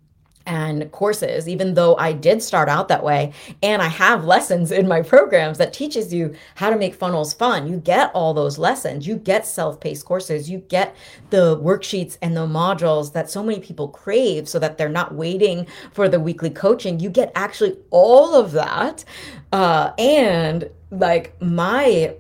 and 0.46 0.90
courses 0.92 1.48
even 1.48 1.74
though 1.74 1.96
i 1.96 2.12
did 2.12 2.42
start 2.42 2.68
out 2.68 2.88
that 2.88 3.02
way. 3.02 3.32
And 3.62 3.80
i 3.82 3.88
have 3.88 4.24
lessons 4.24 4.70
in 4.70 4.86
my 4.88 5.02
programs 5.02 5.58
that 5.58 5.72
teaches 5.72 6.12
you 6.12 6.34
how 6.54 6.70
to 6.70 6.76
make 6.76 6.94
funnels 6.94 7.34
fun. 7.34 7.66
You 7.66 7.78
get 7.78 8.10
all 8.14 8.34
those 8.34 8.58
lessons. 8.58 9.06
You 9.06 9.16
get 9.16 9.46
self-paced 9.46 10.04
courses. 10.04 10.50
You 10.50 10.58
get 10.58 10.94
the 11.30 11.58
worksheets 11.58 12.18
and 12.22 12.36
the 12.36 12.46
modules 12.46 13.12
that 13.12 13.30
so 13.30 13.42
many 13.42 13.60
people 13.60 13.88
crave 13.88 14.48
so 14.48 14.58
that 14.58 14.78
they're 14.78 14.88
not 14.88 15.14
waiting 15.14 15.66
for 15.92 16.08
the 16.08 16.20
weekly 16.20 16.50
coaching. 16.50 17.00
You 17.00 17.10
get 17.10 17.32
actually 17.34 17.76
all 17.90 18.34
of 18.34 18.52
that. 18.52 19.04
Uh, 19.52 19.92
and 19.98 20.68
like 20.90 21.40
my 21.40 22.16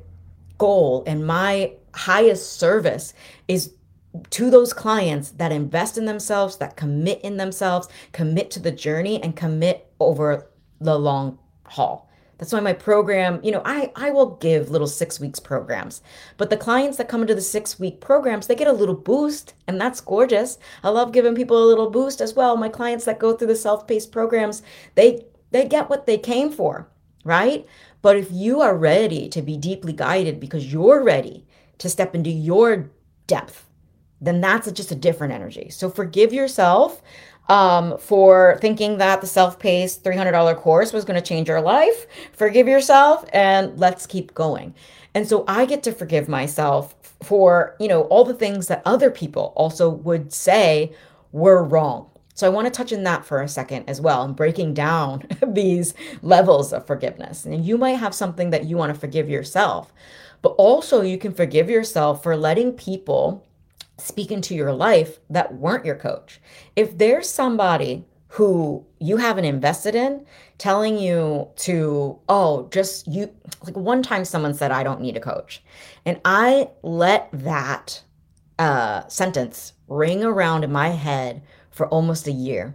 goal 0.58 1.04
and 1.06 1.26
my 1.26 1.72
highest 1.94 2.58
service 2.58 3.14
is 3.48 3.72
to 4.30 4.50
those 4.50 4.72
clients 4.72 5.30
that 5.32 5.52
invest 5.52 5.98
in 5.98 6.04
themselves, 6.04 6.56
that 6.58 6.76
commit 6.76 7.20
in 7.22 7.36
themselves, 7.36 7.88
commit 8.12 8.50
to 8.52 8.60
the 8.60 8.70
journey, 8.70 9.22
and 9.22 9.36
commit 9.36 9.92
over 9.98 10.50
the 10.80 10.98
long 10.98 11.38
haul. 11.64 12.08
That's 12.38 12.52
why 12.52 12.60
my 12.60 12.72
program, 12.72 13.40
you 13.42 13.52
know, 13.52 13.62
I, 13.64 13.92
I 13.94 14.10
will 14.10 14.36
give 14.36 14.70
little 14.70 14.88
six 14.88 15.20
weeks 15.20 15.38
programs, 15.38 16.02
but 16.36 16.50
the 16.50 16.56
clients 16.56 16.98
that 16.98 17.08
come 17.08 17.22
into 17.22 17.34
the 17.34 17.40
six 17.40 17.78
week 17.78 18.00
programs, 18.00 18.46
they 18.46 18.56
get 18.56 18.66
a 18.66 18.72
little 18.72 18.94
boost, 18.94 19.54
and 19.68 19.80
that's 19.80 20.00
gorgeous. 20.00 20.58
I 20.82 20.90
love 20.90 21.12
giving 21.12 21.34
people 21.34 21.62
a 21.62 21.66
little 21.68 21.90
boost 21.90 22.20
as 22.20 22.34
well. 22.34 22.56
My 22.56 22.68
clients 22.68 23.04
that 23.04 23.20
go 23.20 23.36
through 23.36 23.48
the 23.48 23.56
self 23.56 23.86
paced 23.86 24.10
programs, 24.12 24.62
they 24.94 25.26
they 25.52 25.68
get 25.68 25.88
what 25.88 26.06
they 26.06 26.18
came 26.18 26.50
for, 26.50 26.88
right? 27.24 27.66
But 28.02 28.16
if 28.16 28.30
you 28.32 28.60
are 28.60 28.76
ready 28.76 29.28
to 29.28 29.40
be 29.40 29.56
deeply 29.56 29.92
guided 29.92 30.40
because 30.40 30.72
you're 30.72 31.02
ready 31.02 31.46
to 31.78 31.88
step 31.88 32.14
into 32.14 32.30
your 32.30 32.90
depth, 33.28 33.64
then 34.20 34.40
that's 34.40 34.70
just 34.72 34.90
a 34.90 34.94
different 34.94 35.32
energy. 35.32 35.68
So 35.70 35.90
forgive 35.90 36.32
yourself 36.32 37.02
um, 37.48 37.98
for 37.98 38.58
thinking 38.60 38.98
that 38.98 39.20
the 39.20 39.26
self-paced 39.26 40.02
$300 40.02 40.56
course 40.56 40.92
was 40.92 41.04
going 41.04 41.20
to 41.20 41.26
change 41.26 41.48
your 41.48 41.60
life. 41.60 42.06
Forgive 42.32 42.66
yourself 42.66 43.24
and 43.32 43.78
let's 43.78 44.06
keep 44.06 44.32
going. 44.34 44.74
And 45.14 45.28
so 45.28 45.44
I 45.46 45.66
get 45.66 45.82
to 45.84 45.92
forgive 45.92 46.28
myself 46.28 46.94
for, 47.22 47.76
you 47.78 47.88
know, 47.88 48.02
all 48.02 48.24
the 48.24 48.34
things 48.34 48.66
that 48.68 48.82
other 48.84 49.10
people 49.10 49.52
also 49.56 49.88
would 49.88 50.32
say 50.32 50.92
were 51.32 51.62
wrong. 51.62 52.10
So 52.36 52.48
I 52.48 52.50
want 52.50 52.66
to 52.66 52.70
touch 52.70 52.90
in 52.90 53.04
that 53.04 53.24
for 53.24 53.42
a 53.42 53.48
second 53.48 53.88
as 53.88 54.00
well 54.00 54.24
and 54.24 54.34
breaking 54.34 54.74
down 54.74 55.22
these 55.46 55.94
levels 56.22 56.72
of 56.72 56.86
forgiveness. 56.86 57.44
And 57.44 57.64
you 57.64 57.78
might 57.78 57.92
have 57.92 58.14
something 58.14 58.50
that 58.50 58.64
you 58.64 58.76
want 58.76 58.92
to 58.92 58.98
forgive 58.98 59.28
yourself, 59.28 59.92
but 60.42 60.50
also 60.50 61.00
you 61.02 61.16
can 61.16 61.32
forgive 61.32 61.70
yourself 61.70 62.22
for 62.22 62.36
letting 62.36 62.72
people 62.72 63.46
speak 63.98 64.30
into 64.30 64.54
your 64.54 64.72
life 64.72 65.18
that 65.30 65.54
weren't 65.54 65.84
your 65.84 65.96
coach. 65.96 66.40
If 66.76 66.98
there's 66.98 67.28
somebody 67.28 68.04
who 68.28 68.84
you 68.98 69.16
haven't 69.16 69.44
invested 69.44 69.94
in 69.94 70.26
telling 70.58 70.98
you 70.98 71.48
to, 71.56 72.18
oh, 72.28 72.68
just 72.72 73.06
you, 73.06 73.32
like 73.64 73.76
one 73.76 74.02
time 74.02 74.24
someone 74.24 74.54
said, 74.54 74.72
I 74.72 74.82
don't 74.82 75.00
need 75.00 75.16
a 75.16 75.20
coach. 75.20 75.62
And 76.04 76.20
I 76.24 76.70
let 76.82 77.28
that 77.32 78.02
uh, 78.58 79.06
sentence 79.06 79.72
ring 79.86 80.24
around 80.24 80.64
in 80.64 80.72
my 80.72 80.88
head 80.88 81.42
for 81.70 81.86
almost 81.88 82.26
a 82.26 82.32
year 82.32 82.74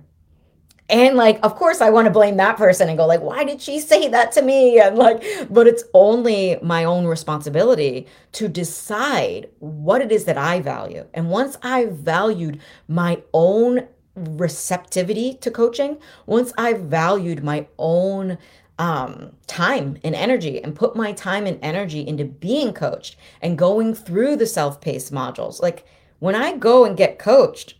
and 0.89 1.15
like 1.15 1.39
of 1.43 1.55
course 1.55 1.81
i 1.81 1.89
want 1.89 2.05
to 2.05 2.11
blame 2.11 2.37
that 2.37 2.57
person 2.57 2.89
and 2.89 2.97
go 2.97 3.05
like 3.05 3.21
why 3.21 3.43
did 3.43 3.61
she 3.61 3.79
say 3.79 4.07
that 4.07 4.31
to 4.33 4.41
me? 4.41 4.79
And 4.89 4.97
like 4.97 5.23
but 5.49 5.67
it's 5.67 5.83
only 5.93 6.57
my 6.61 6.83
own 6.83 7.05
responsibility 7.05 8.07
to 8.33 8.47
decide 8.47 9.49
what 9.59 10.01
it 10.01 10.11
is 10.11 10.25
that 10.25 10.37
i 10.37 10.59
value. 10.59 11.05
And 11.13 11.29
once 11.29 11.57
i 11.61 11.85
valued 11.85 12.59
my 12.87 13.21
own 13.33 13.87
receptivity 14.15 15.35
to 15.35 15.51
coaching 15.51 15.97
once 16.25 16.51
i 16.57 16.73
valued 16.73 17.43
my 17.43 17.67
own 17.77 18.37
um, 18.79 19.33
time 19.45 19.97
and 20.03 20.15
energy 20.15 20.61
and 20.63 20.75
put 20.75 20.95
my 20.95 21.11
time 21.11 21.45
and 21.45 21.59
energy 21.61 22.05
into 22.05 22.25
being 22.25 22.73
coached 22.73 23.17
and 23.41 23.57
going 23.57 23.93
through 23.93 24.37
the 24.37 24.45
self-paced 24.45 25.13
modules 25.13 25.61
like 25.61 25.85
when 26.19 26.35
i 26.35 26.55
go 26.57 26.85
and 26.85 26.97
get 26.97 27.19
coached 27.19 27.75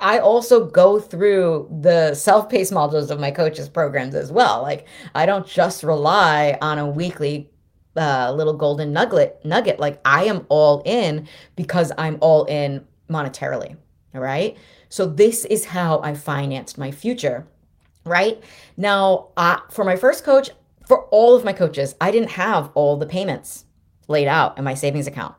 I 0.00 0.18
also 0.18 0.66
go 0.66 0.98
through 0.98 1.68
the 1.80 2.14
self-paced 2.14 2.72
modules 2.72 3.10
of 3.10 3.20
my 3.20 3.30
coaches 3.30 3.68
programs 3.68 4.14
as 4.14 4.32
well. 4.32 4.62
Like 4.62 4.86
I 5.14 5.26
don't 5.26 5.46
just 5.46 5.82
rely 5.82 6.58
on 6.60 6.78
a 6.78 6.86
weekly 6.86 7.50
uh, 7.96 8.32
little 8.32 8.54
golden 8.54 8.92
nugget 8.92 9.44
nugget. 9.44 9.78
Like 9.78 10.00
I 10.04 10.24
am 10.24 10.46
all 10.48 10.82
in 10.84 11.28
because 11.56 11.92
I'm 11.96 12.18
all 12.20 12.44
in 12.44 12.86
monetarily. 13.08 13.76
All 14.14 14.20
right. 14.20 14.56
So 14.88 15.06
this 15.06 15.44
is 15.44 15.66
how 15.66 16.00
I 16.00 16.14
financed 16.14 16.78
my 16.78 16.90
future. 16.90 17.46
Right 18.04 18.42
now, 18.76 19.28
uh, 19.36 19.58
for 19.70 19.84
my 19.84 19.96
first 19.96 20.24
coach, 20.24 20.50
for 20.86 21.04
all 21.06 21.34
of 21.34 21.44
my 21.44 21.52
coaches, 21.52 21.94
I 22.00 22.10
didn't 22.10 22.30
have 22.30 22.70
all 22.74 22.96
the 22.96 23.06
payments 23.06 23.66
laid 24.08 24.28
out 24.28 24.56
in 24.56 24.64
my 24.64 24.72
savings 24.72 25.06
account. 25.06 25.34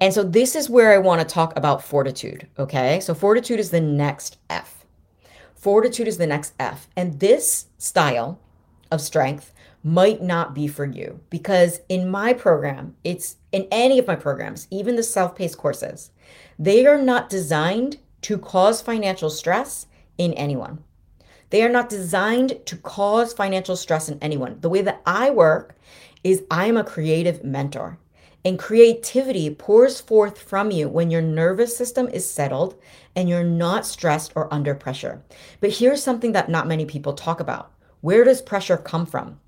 And 0.00 0.12
so 0.12 0.22
this 0.22 0.54
is 0.54 0.70
where 0.70 0.92
I 0.92 0.98
want 0.98 1.20
to 1.20 1.34
talk 1.34 1.56
about 1.56 1.82
fortitude. 1.82 2.48
Okay. 2.58 3.00
So 3.00 3.14
fortitude 3.14 3.60
is 3.60 3.70
the 3.70 3.80
next 3.80 4.38
F. 4.50 4.84
Fortitude 5.54 6.08
is 6.08 6.18
the 6.18 6.26
next 6.26 6.54
F. 6.58 6.88
And 6.96 7.18
this 7.20 7.66
style 7.78 8.40
of 8.90 9.00
strength 9.00 9.52
might 9.82 10.22
not 10.22 10.54
be 10.54 10.66
for 10.66 10.84
you 10.84 11.20
because 11.30 11.80
in 11.88 12.10
my 12.10 12.32
program, 12.32 12.96
it's 13.04 13.36
in 13.52 13.68
any 13.70 13.98
of 13.98 14.06
my 14.06 14.16
programs, 14.16 14.66
even 14.70 14.96
the 14.96 15.02
self 15.02 15.36
paced 15.36 15.58
courses, 15.58 16.10
they 16.58 16.86
are 16.86 17.00
not 17.00 17.30
designed 17.30 17.98
to 18.22 18.38
cause 18.38 18.82
financial 18.82 19.30
stress 19.30 19.86
in 20.18 20.32
anyone. 20.32 20.82
They 21.50 21.62
are 21.62 21.68
not 21.68 21.88
designed 21.88 22.66
to 22.66 22.76
cause 22.76 23.32
financial 23.32 23.76
stress 23.76 24.08
in 24.08 24.18
anyone. 24.20 24.58
The 24.60 24.68
way 24.68 24.82
that 24.82 25.02
I 25.06 25.30
work 25.30 25.76
is 26.24 26.42
I 26.50 26.66
am 26.66 26.76
a 26.76 26.82
creative 26.82 27.44
mentor. 27.44 27.98
And 28.46 28.60
creativity 28.60 29.50
pours 29.50 30.00
forth 30.00 30.38
from 30.38 30.70
you 30.70 30.88
when 30.88 31.10
your 31.10 31.20
nervous 31.20 31.76
system 31.76 32.06
is 32.06 32.30
settled 32.30 32.80
and 33.16 33.28
you're 33.28 33.42
not 33.42 33.84
stressed 33.84 34.30
or 34.36 34.46
under 34.54 34.72
pressure. 34.72 35.20
But 35.60 35.72
here's 35.72 36.00
something 36.00 36.30
that 36.30 36.48
not 36.48 36.68
many 36.68 36.84
people 36.86 37.14
talk 37.14 37.40
about 37.40 37.72
where 38.02 38.22
does 38.22 38.40
pressure 38.40 38.76
come 38.76 39.04
from? 39.04 39.40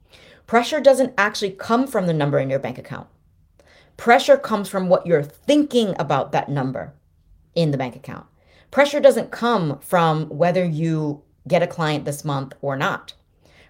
Pressure 0.48 0.80
doesn't 0.80 1.14
actually 1.16 1.52
come 1.52 1.87
from 1.87 2.08
the 2.08 2.12
number 2.12 2.40
in 2.40 2.50
your 2.50 2.58
bank 2.58 2.76
account. 2.76 3.06
Pressure 3.96 4.37
comes 4.37 4.68
from 4.68 4.88
what 4.88 5.06
you're 5.06 5.22
thinking 5.22 5.94
about 5.96 6.32
that 6.32 6.48
number 6.48 6.92
in 7.54 7.70
the 7.70 7.78
bank 7.78 7.94
account. 7.94 8.26
Pressure 8.72 8.98
doesn't 8.98 9.30
come 9.30 9.78
from 9.78 10.28
whether 10.28 10.64
you 10.64 11.22
get 11.46 11.62
a 11.62 11.68
client 11.68 12.04
this 12.04 12.24
month 12.24 12.52
or 12.61 12.74
not. 12.74 13.12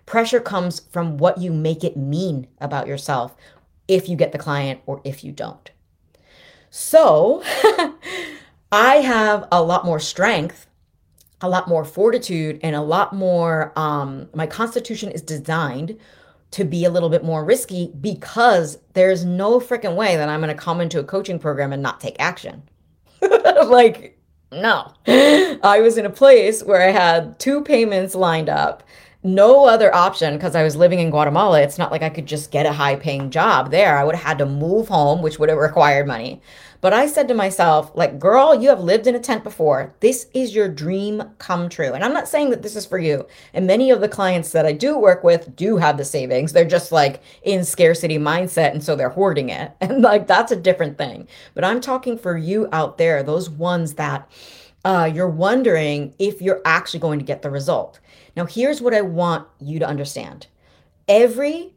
Pressure 0.07 0.41
comes 0.41 0.81
from 0.91 1.19
what 1.19 1.37
you 1.37 1.53
make 1.53 1.85
it 1.85 1.95
mean 1.95 2.47
about 2.63 2.87
yourself, 2.87 3.37
if 3.89 4.09
you 4.09 4.17
get 4.17 4.33
the 4.33 4.39
client 4.39 4.81
or 4.87 5.01
if 5.03 5.25
you 5.25 5.33
don't. 5.33 5.71
So 6.71 7.43
I 8.73 8.97
have 8.97 9.49
a 9.51 9.63
lot 9.63 9.85
more 9.85 9.99
strength, 9.99 10.67
a 11.41 11.49
lot 11.49 11.69
more 11.69 11.85
fortitude, 11.85 12.61
and 12.63 12.77
a 12.77 12.83
lot 12.83 13.15
more. 13.15 13.73
Um, 13.77 14.29
my 14.35 14.47
constitution 14.47 15.11
is 15.11 15.23
designed 15.23 15.99
to 16.51 16.65
be 16.65 16.85
a 16.85 16.91
little 16.91 17.11
bit 17.11 17.25
more 17.25 17.45
risky 17.45 17.93
because 18.01 18.79
there's 18.95 19.25
no 19.25 19.61
freaking 19.61 19.97
way 19.97 20.17
that 20.17 20.29
I'm 20.29 20.41
going 20.41 20.55
to 20.55 20.61
come 20.61 20.81
into 20.81 20.99
a 20.99 21.05
coaching 21.05 21.39
program 21.39 21.73
and 21.73 21.83
not 21.83 22.01
take 22.01 22.17
action. 22.19 22.63
like, 23.67 24.19
no. 24.51 24.93
I 25.07 25.81
was 25.83 25.99
in 25.99 26.07
a 26.07 26.11
place 26.11 26.63
where 26.63 26.81
I 26.81 26.91
had 26.91 27.39
two 27.39 27.63
payments 27.63 28.15
lined 28.15 28.49
up 28.49 28.83
no 29.35 29.67
other 29.67 29.95
option 29.95 30.35
because 30.35 30.55
I 30.55 30.63
was 30.63 30.77
living 30.77 30.99
in 30.99 31.11
Guatemala. 31.11 31.61
It's 31.61 31.79
not 31.79 31.91
like 31.91 32.03
I 32.03 32.11
could 32.11 32.27
just 32.27 32.51
get 32.51 32.67
a 32.67 32.73
high 32.73 32.97
paying 32.97 33.31
job 33.31 33.71
there. 33.71 33.97
I 33.97 34.05
would 34.05 34.15
have 34.15 34.25
had 34.25 34.39
to 34.39 34.47
move 34.47 34.89
home, 34.89 35.23
which 35.23 35.39
would 35.39 35.49
have 35.49 35.59
required 35.69 36.07
money. 36.07 36.41
But 36.81 36.93
I 36.93 37.07
said 37.07 37.27
to 37.29 37.35
myself, 37.35 37.91
like, 37.97 38.21
girl, 38.21 38.55
you 38.55 38.69
have 38.69 38.81
lived 38.81 39.09
in 39.09 39.17
a 39.17 39.21
tent 39.21 39.43
before. 39.43 39.95
This 39.99 40.29
is 40.33 40.55
your 40.55 40.69
dream 40.69 41.23
come 41.39 41.69
true. 41.69 41.93
And 41.93 42.05
I'm 42.05 42.13
not 42.13 42.29
saying 42.29 42.51
that 42.51 42.63
this 42.63 42.77
is 42.77 42.87
for 42.87 42.99
you. 42.99 43.27
And 43.53 43.67
many 43.67 43.91
of 43.91 44.01
the 44.01 44.09
clients 44.09 44.53
that 44.53 44.65
I 44.65 44.73
do 44.73 44.97
work 44.97 45.25
with 45.25 45.57
do 45.57 45.77
have 45.79 45.97
the 45.97 46.05
savings. 46.05 46.53
They're 46.53 46.65
just 46.65 46.93
like 46.93 47.21
in 47.43 47.65
scarcity 47.65 48.19
mindset. 48.19 48.71
And 48.71 48.85
so 48.85 48.95
they're 48.95 49.09
hoarding 49.09 49.49
it. 49.51 49.73
And 49.81 50.03
like, 50.03 50.27
that's 50.27 50.53
a 50.53 50.57
different 50.57 50.99
thing. 50.99 51.27
But 51.55 51.65
I'm 51.65 51.81
talking 51.81 52.19
for 52.19 52.37
you 52.37 52.69
out 52.73 52.99
there, 52.99 53.23
those 53.23 53.49
ones 53.49 53.95
that 53.95 54.31
uh, 54.85 55.11
you're 55.13 55.29
wondering 55.29 56.15
if 56.19 56.41
you're 56.41 56.63
actually 56.65 57.01
going 57.01 57.19
to 57.19 57.25
get 57.25 57.43
the 57.43 57.51
result. 57.51 57.99
Now, 58.39 58.47
here's 58.47 58.81
what 58.81 58.95
I 58.95 59.01
want 59.01 59.49
you 59.59 59.81
to 59.81 59.89
understand 59.89 60.47
every 61.09 61.75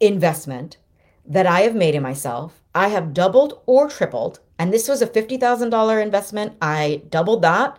investment 0.00 0.76
that 1.24 1.46
I 1.46 1.60
have 1.60 1.76
made 1.76 1.94
in 1.94 2.02
myself. 2.02 2.60
I 2.74 2.88
have 2.88 3.14
doubled 3.14 3.62
or 3.66 3.88
tripled, 3.88 4.40
and 4.58 4.72
this 4.72 4.88
was 4.88 5.02
a 5.02 5.06
$50,000 5.06 6.02
investment. 6.02 6.56
I 6.60 7.02
doubled 7.10 7.42
that 7.42 7.78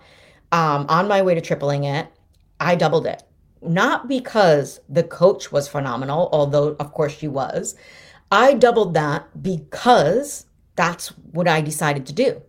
um, 0.54 0.86
on 0.88 1.10
my 1.10 1.22
way 1.22 1.36
to 1.36 1.42
tripling 1.42 1.84
it. 1.84 2.08
I 2.58 2.76
doubled 2.76 3.06
it. 3.06 3.22
Not 3.62 4.08
because 4.08 4.80
the 4.88 5.04
coach 5.04 5.52
was 5.52 5.68
phenomenal, 5.68 6.30
although, 6.32 6.78
of 6.80 6.94
course, 6.94 7.18
she 7.18 7.28
was. 7.28 7.76
I 8.32 8.54
doubled 8.54 8.94
that 8.94 9.44
because 9.44 10.46
that's 10.78 11.10
what 11.34 11.50
I 11.50 11.60
decided 11.60 12.06
to 12.06 12.14
do. 12.14 12.42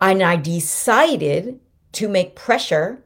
And 0.00 0.22
I 0.22 0.36
decided 0.36 1.58
to 1.94 2.08
make 2.08 2.36
pressure 2.36 3.02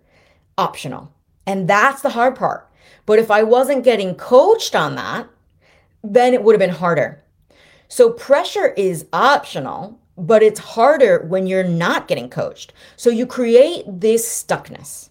optional. 0.59 1.12
And 1.47 1.69
that's 1.69 2.03
the 2.03 2.11
hard 2.11 2.37
part. 2.37 2.69
But 3.07 3.19
if 3.19 3.31
I 3.31 3.43
wasn't 3.43 3.85
getting 3.85 4.15
coached 4.15 4.77
on 4.77 4.95
that, 4.97 5.29
then 6.05 6.35
it 6.35 6.43
would 6.43 6.55
have 6.55 6.61
been 6.61 6.71
harder. 6.71 7.23
So 7.89 8.11
pressure 8.11 8.69
is 8.69 9.07
optional, 9.13 9.99
but 10.17 10.43
it's 10.43 10.61
harder 10.61 11.25
when 11.27 11.47
you're 11.47 11.65
not 11.65 12.09
getting 12.09 12.31
coached. 12.31 12.73
So 12.97 13.11
you 13.11 13.27
create 13.27 13.85
this 13.87 14.27
stuckness. 14.27 15.11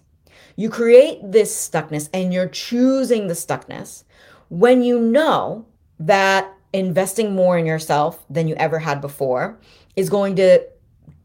You 0.56 0.68
create 0.68 1.20
this 1.22 1.54
stuckness 1.54 2.08
and 2.12 2.32
you're 2.32 2.48
choosing 2.48 3.28
the 3.28 3.34
stuckness 3.34 4.04
when 4.48 4.82
you 4.82 5.00
know 5.00 5.66
that 5.98 6.52
investing 6.72 7.34
more 7.34 7.58
in 7.58 7.66
yourself 7.66 8.24
than 8.28 8.48
you 8.48 8.54
ever 8.56 8.78
had 8.78 9.00
before 9.00 9.58
is 9.96 10.10
going 10.10 10.36
to 10.36 10.62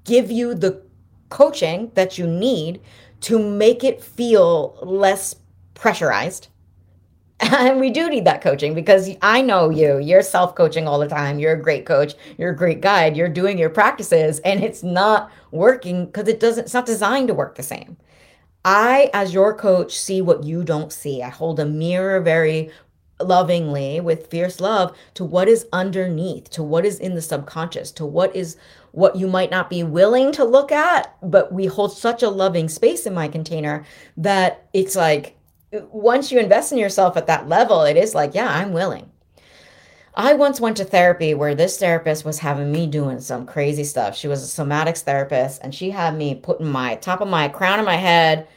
give 0.04 0.30
you 0.32 0.54
the 0.54 0.82
coaching 1.30 1.92
that 1.96 2.18
you 2.18 2.26
need 2.26 2.82
to 3.22 3.40
make 3.40 3.84
it 3.84 4.04
feel 4.04 4.78
less 4.82 5.36
pressurized. 5.74 6.48
And 7.40 7.80
we 7.80 7.92
do 7.92 8.10
need 8.10 8.26
that 8.26 8.42
coaching 8.42 8.74
because 8.74 9.12
I 9.22 9.44
know 9.44 9.70
you. 9.70 10.00
You're 10.00 10.24
self 10.24 10.56
coaching 10.56 10.88
all 10.88 10.98
the 10.98 11.08
time. 11.08 11.38
You're 11.38 11.54
a 11.54 11.62
great 11.62 11.86
coach. 11.86 12.16
You're 12.38 12.52
a 12.52 12.56
great 12.56 12.82
guide. 12.82 13.16
You're 13.16 13.30
doing 13.30 13.60
your 13.60 13.70
practices 13.70 14.40
and 14.40 14.64
it's 14.64 14.82
not 14.82 15.32
working 15.52 16.08
because 16.08 16.28
it 16.28 16.40
doesn't, 16.40 16.64
it's 16.66 16.74
not 16.74 16.88
designed 16.88 17.28
to 17.28 17.36
work 17.36 17.56
the 17.56 17.62
same. 17.62 17.96
I, 18.66 19.12
as 19.14 19.36
your 19.36 19.56
coach, 19.56 19.98
see 19.98 20.22
what 20.22 20.44
you 20.44 20.64
don't 20.64 20.92
see. 20.92 21.22
I 21.22 21.30
hold 21.30 21.60
a 21.60 21.66
mirror 21.66 22.20
very 22.20 22.72
lovingly 23.22 24.00
with 24.00 24.28
fierce 24.28 24.60
love 24.60 24.96
to 25.16 25.24
what 25.24 25.48
is 25.48 25.68
underneath, 25.72 26.50
to 26.52 26.64
what 26.64 26.86
is 26.86 27.00
in 27.00 27.16
the 27.16 27.22
subconscious, 27.22 27.92
to 27.94 28.06
what 28.06 28.36
is 28.36 28.58
what 28.98 29.16
you 29.16 29.28
might 29.28 29.52
not 29.52 29.70
be 29.70 29.84
willing 29.84 30.32
to 30.32 30.44
look 30.44 30.72
at, 30.72 31.16
but 31.22 31.54
we 31.54 31.68
hold 31.68 31.96
such 31.96 32.24
a 32.24 32.30
loving 32.30 32.68
space 32.68 33.06
in 33.06 33.14
my 33.14 33.28
container 33.28 33.86
that 34.18 34.68
it's 34.74 34.96
like 34.96 35.38
once 35.92 36.32
you 36.32 36.40
invest 36.40 36.72
in 36.72 36.80
yourself 36.80 37.16
at 37.16 37.28
that 37.28 37.48
level, 37.48 37.84
it 37.84 37.96
is 37.96 38.16
like, 38.16 38.34
yeah, 38.34 38.50
I'm 38.50 38.74
willing. 38.74 39.12
I 40.16 40.34
once 40.34 40.60
went 40.60 40.78
to 40.78 40.84
therapy 40.84 41.36
where 41.36 41.54
this 41.54 41.78
therapist 41.78 42.26
was 42.26 42.40
having 42.40 42.72
me 42.72 42.88
doing 42.88 43.20
some 43.20 43.46
crazy 43.46 43.84
stuff. 43.84 44.18
She 44.18 44.28
was 44.28 44.42
a 44.42 44.64
somatics 44.64 45.04
therapist 45.04 45.62
and 45.62 45.76
she 45.76 45.92
had 45.92 46.16
me 46.16 46.34
putting 46.34 46.66
my 46.66 46.96
top 46.96 47.22
of 47.22 47.28
my 47.28 47.50
crown 47.50 47.78
of 47.78 47.86
my 47.86 47.98
head 47.98 48.48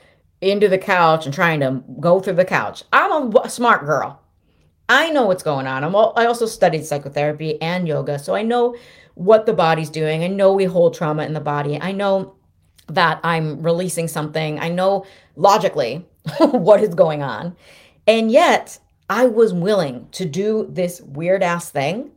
into 0.41 0.69
the 0.69 0.79
couch 0.79 1.27
and 1.27 1.35
trying 1.35 1.61
to 1.61 1.85
go 2.01 2.19
through 2.19 2.37
the 2.37 2.47
couch. 2.47 2.83
I'm 2.95 3.37
a 3.37 3.51
smart 3.51 3.85
girl. 3.85 4.23
I 4.89 5.11
know 5.11 5.27
what's 5.27 5.43
going 5.43 5.67
on. 5.67 5.85
I'm 5.85 5.95
all, 5.95 6.15
I 6.17 6.25
also 6.25 6.47
studied 6.47 6.85
psychotherapy 6.85 7.63
and 7.63 7.87
yoga, 7.87 8.19
so 8.19 8.35
I 8.35 8.43
know 8.43 8.75
what 9.21 9.45
the 9.45 9.53
body's 9.53 9.91
doing. 9.91 10.25
I 10.25 10.29
know 10.29 10.55
we 10.55 10.65
hold 10.65 10.95
trauma 10.95 11.25
in 11.25 11.35
the 11.35 11.41
body. 11.41 11.79
I 11.79 11.93
know 11.93 12.37
that 12.87 13.21
I'm 13.23 13.63
releasing 13.63 14.09
something. 14.09 14.59
I 14.59 14.71
know 14.71 15.05
logically 15.37 16.07
what 16.39 16.83
is 16.83 16.95
going 16.95 17.23
on. 17.23 17.55
And 18.07 18.33
yet, 18.33 18.79
I 19.11 19.27
was 19.27 19.53
willing 19.53 20.09
to 20.13 20.25
do 20.25 20.67
this 20.71 21.03
weird 21.03 21.43
ass 21.43 21.69
thing 21.69 22.13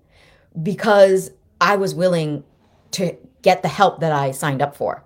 because 0.62 1.32
I 1.60 1.76
was 1.76 1.94
willing 1.94 2.46
to 2.92 3.18
get 3.42 3.64
the 3.64 3.68
help 3.68 4.00
that 4.00 4.14
I 4.14 4.32
signed 4.32 4.62
up 4.62 4.74
for, 4.74 5.04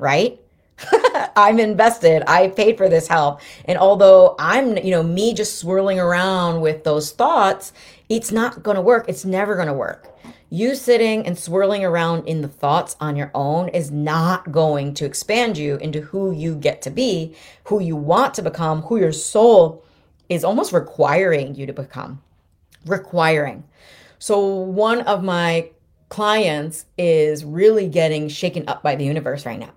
right? 0.00 0.40
I'm 1.36 1.60
invested. 1.60 2.24
I 2.26 2.48
paid 2.48 2.76
for 2.76 2.88
this 2.88 3.06
help. 3.06 3.40
And 3.66 3.78
although 3.78 4.34
I'm, 4.40 4.78
you 4.78 4.90
know, 4.90 5.04
me 5.04 5.32
just 5.32 5.60
swirling 5.60 6.00
around 6.00 6.60
with 6.60 6.82
those 6.82 7.12
thoughts, 7.12 7.72
it's 8.08 8.32
not 8.32 8.64
going 8.64 8.74
to 8.74 8.80
work. 8.80 9.08
It's 9.08 9.24
never 9.24 9.54
going 9.54 9.68
to 9.68 9.74
work. 9.74 10.15
You 10.48 10.74
sitting 10.74 11.26
and 11.26 11.38
swirling 11.38 11.84
around 11.84 12.26
in 12.28 12.42
the 12.42 12.48
thoughts 12.48 12.96
on 13.00 13.16
your 13.16 13.30
own 13.34 13.68
is 13.68 13.90
not 13.90 14.52
going 14.52 14.94
to 14.94 15.04
expand 15.04 15.58
you 15.58 15.76
into 15.76 16.00
who 16.00 16.30
you 16.30 16.54
get 16.54 16.82
to 16.82 16.90
be, 16.90 17.34
who 17.64 17.80
you 17.80 17.96
want 17.96 18.34
to 18.34 18.42
become, 18.42 18.82
who 18.82 18.98
your 18.98 19.12
soul 19.12 19.84
is 20.28 20.44
almost 20.44 20.72
requiring 20.72 21.54
you 21.54 21.66
to 21.66 21.72
become. 21.72 22.22
Requiring. 22.84 23.64
So, 24.18 24.46
one 24.46 25.00
of 25.02 25.24
my 25.24 25.70
clients 26.08 26.86
is 26.96 27.44
really 27.44 27.88
getting 27.88 28.28
shaken 28.28 28.64
up 28.68 28.82
by 28.82 28.94
the 28.94 29.04
universe 29.04 29.44
right 29.44 29.58
now 29.58 29.72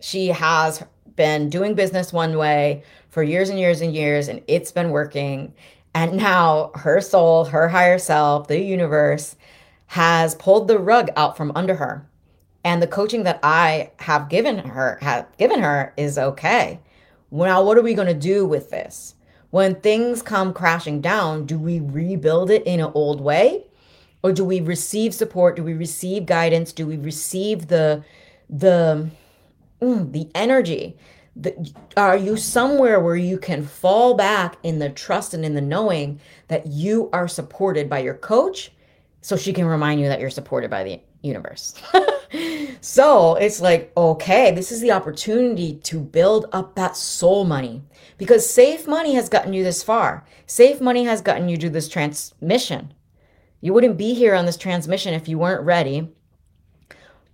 she 0.00 0.28
has 0.28 0.82
been 1.14 1.50
doing 1.50 1.74
business 1.74 2.12
one 2.12 2.36
way 2.36 2.82
for 3.10 3.22
years 3.22 3.50
and 3.50 3.58
years 3.58 3.80
and 3.80 3.94
years, 3.94 4.28
and 4.28 4.42
it's 4.48 4.72
been 4.72 4.90
working. 4.90 5.52
And 5.94 6.16
now 6.16 6.72
her 6.74 7.00
soul, 7.00 7.44
her 7.44 7.68
higher 7.68 7.98
self, 7.98 8.48
the 8.48 8.60
universe 8.60 9.36
has 9.90 10.36
pulled 10.36 10.68
the 10.68 10.78
rug 10.78 11.10
out 11.16 11.36
from 11.36 11.50
under 11.56 11.74
her. 11.74 12.08
And 12.62 12.80
the 12.80 12.86
coaching 12.86 13.24
that 13.24 13.40
I 13.42 13.90
have 13.96 14.28
given 14.28 14.58
her 14.58 14.98
have 15.00 15.26
given 15.36 15.60
her 15.60 15.92
is 15.96 16.16
okay. 16.16 16.78
Now, 17.32 17.64
what 17.64 17.76
are 17.76 17.82
we 17.82 17.94
going 17.94 18.06
to 18.06 18.14
do 18.14 18.46
with 18.46 18.70
this? 18.70 19.16
When 19.50 19.74
things 19.74 20.22
come 20.22 20.52
crashing 20.52 21.00
down, 21.00 21.44
do 21.44 21.58
we 21.58 21.80
rebuild 21.80 22.52
it 22.52 22.62
in 22.66 22.78
an 22.78 22.92
old 22.94 23.20
way? 23.20 23.66
Or 24.22 24.30
do 24.30 24.44
we 24.44 24.60
receive 24.60 25.12
support? 25.12 25.56
Do 25.56 25.64
we 25.64 25.74
receive 25.74 26.24
guidance? 26.24 26.72
Do 26.72 26.86
we 26.86 26.96
receive 26.96 27.66
the 27.66 28.04
the 28.48 29.10
mm, 29.82 30.12
the 30.12 30.28
energy 30.36 30.96
the, 31.34 31.72
are 31.96 32.16
you 32.16 32.36
somewhere 32.36 33.00
where 33.00 33.16
you 33.16 33.38
can 33.38 33.64
fall 33.64 34.14
back 34.14 34.56
in 34.62 34.78
the 34.78 34.90
trust 34.90 35.34
and 35.34 35.44
in 35.44 35.54
the 35.54 35.60
knowing 35.60 36.20
that 36.48 36.66
you 36.66 37.08
are 37.12 37.28
supported 37.28 37.88
by 37.88 38.00
your 38.00 38.14
coach 38.14 38.72
so 39.20 39.36
she 39.36 39.52
can 39.52 39.64
remind 39.64 40.00
you 40.00 40.08
that 40.08 40.20
you're 40.20 40.30
supported 40.30 40.70
by 40.70 40.82
the 40.82 41.00
universe 41.22 41.74
so 42.80 43.34
it's 43.34 43.60
like 43.60 43.92
okay 43.96 44.50
this 44.52 44.72
is 44.72 44.80
the 44.80 44.90
opportunity 44.90 45.74
to 45.76 46.00
build 46.00 46.46
up 46.52 46.74
that 46.74 46.96
soul 46.96 47.44
money 47.44 47.82
because 48.16 48.48
safe 48.48 48.86
money 48.86 49.14
has 49.14 49.28
gotten 49.28 49.52
you 49.52 49.62
this 49.62 49.82
far 49.82 50.24
safe 50.46 50.80
money 50.80 51.04
has 51.04 51.20
gotten 51.20 51.48
you 51.48 51.56
to 51.56 51.68
this 51.68 51.88
transmission 51.88 52.92
you 53.60 53.74
wouldn't 53.74 53.98
be 53.98 54.14
here 54.14 54.34
on 54.34 54.46
this 54.46 54.56
transmission 54.56 55.12
if 55.12 55.28
you 55.28 55.38
weren't 55.38 55.64
ready 55.64 56.10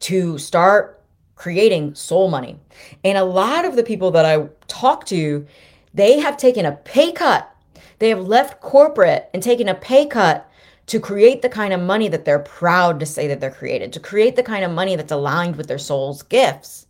to 0.01 0.38
start 0.38 0.96
creating 1.35 1.94
soul 1.94 2.29
money. 2.29 2.59
And 3.05 3.16
a 3.16 3.25
lot 3.25 3.64
of 3.64 3.77
the 3.77 3.83
people 3.83 4.11
that 4.12 4.25
I 4.25 4.49
talk 4.66 5.05
to, 5.07 5.46
they 5.94 6.18
have 6.18 6.37
taken 6.37 6.66
a 6.66 6.72
pay 6.72 7.12
cut. 7.12 7.51
They 7.99 8.09
have 8.09 8.27
left 8.27 8.61
corporate 8.61 9.31
and 9.33 9.42
taken 9.42 9.68
a 9.68 9.75
pay 9.75 10.07
cut 10.07 10.46
to 10.87 11.01
create 11.01 11.42
the 11.42 11.49
kind 11.49 11.72
of 11.72 11.81
money 11.81 12.09
that 12.09 12.25
they're 12.25 12.38
proud 12.38 13.01
to 13.01 13.07
say 13.07 13.27
that 13.27 13.40
they're 13.40 13.51
created, 13.51 13.92
to 13.92 14.01
create 14.01 14.37
the 14.37 14.42
kind 14.42 14.64
of 14.64 14.70
money 14.70 14.96
that's 14.96 15.12
aligned 15.12 15.57
with 15.57 15.66
their 15.66 15.79
soul's 15.79 16.22
gifts. 16.22 16.87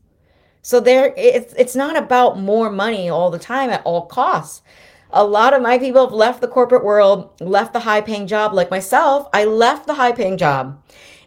So 0.62 0.80
there 0.80 1.14
it's 1.16 1.54
it's 1.56 1.76
not 1.76 1.96
about 1.96 2.38
more 2.38 2.70
money 2.70 3.09
all 3.09 3.30
the 3.30 3.38
time 3.38 3.70
at 3.70 3.82
all 3.85 4.06
costs. 4.06 4.62
A 5.11 5.24
lot 5.24 5.54
of 5.54 5.62
my 5.62 5.78
people 5.78 6.04
have 6.04 6.12
left 6.12 6.40
the 6.40 6.48
corporate 6.48 6.85
world, 6.85 7.30
left 7.40 7.72
the 7.72 7.80
high 7.80 8.00
paying 8.00 8.26
job 8.26 8.52
like 8.52 8.70
myself. 8.70 9.28
I 9.32 9.44
left 9.44 9.87
the 9.87 9.94
high 9.94 10.12
paying 10.12 10.37
job 10.37 10.82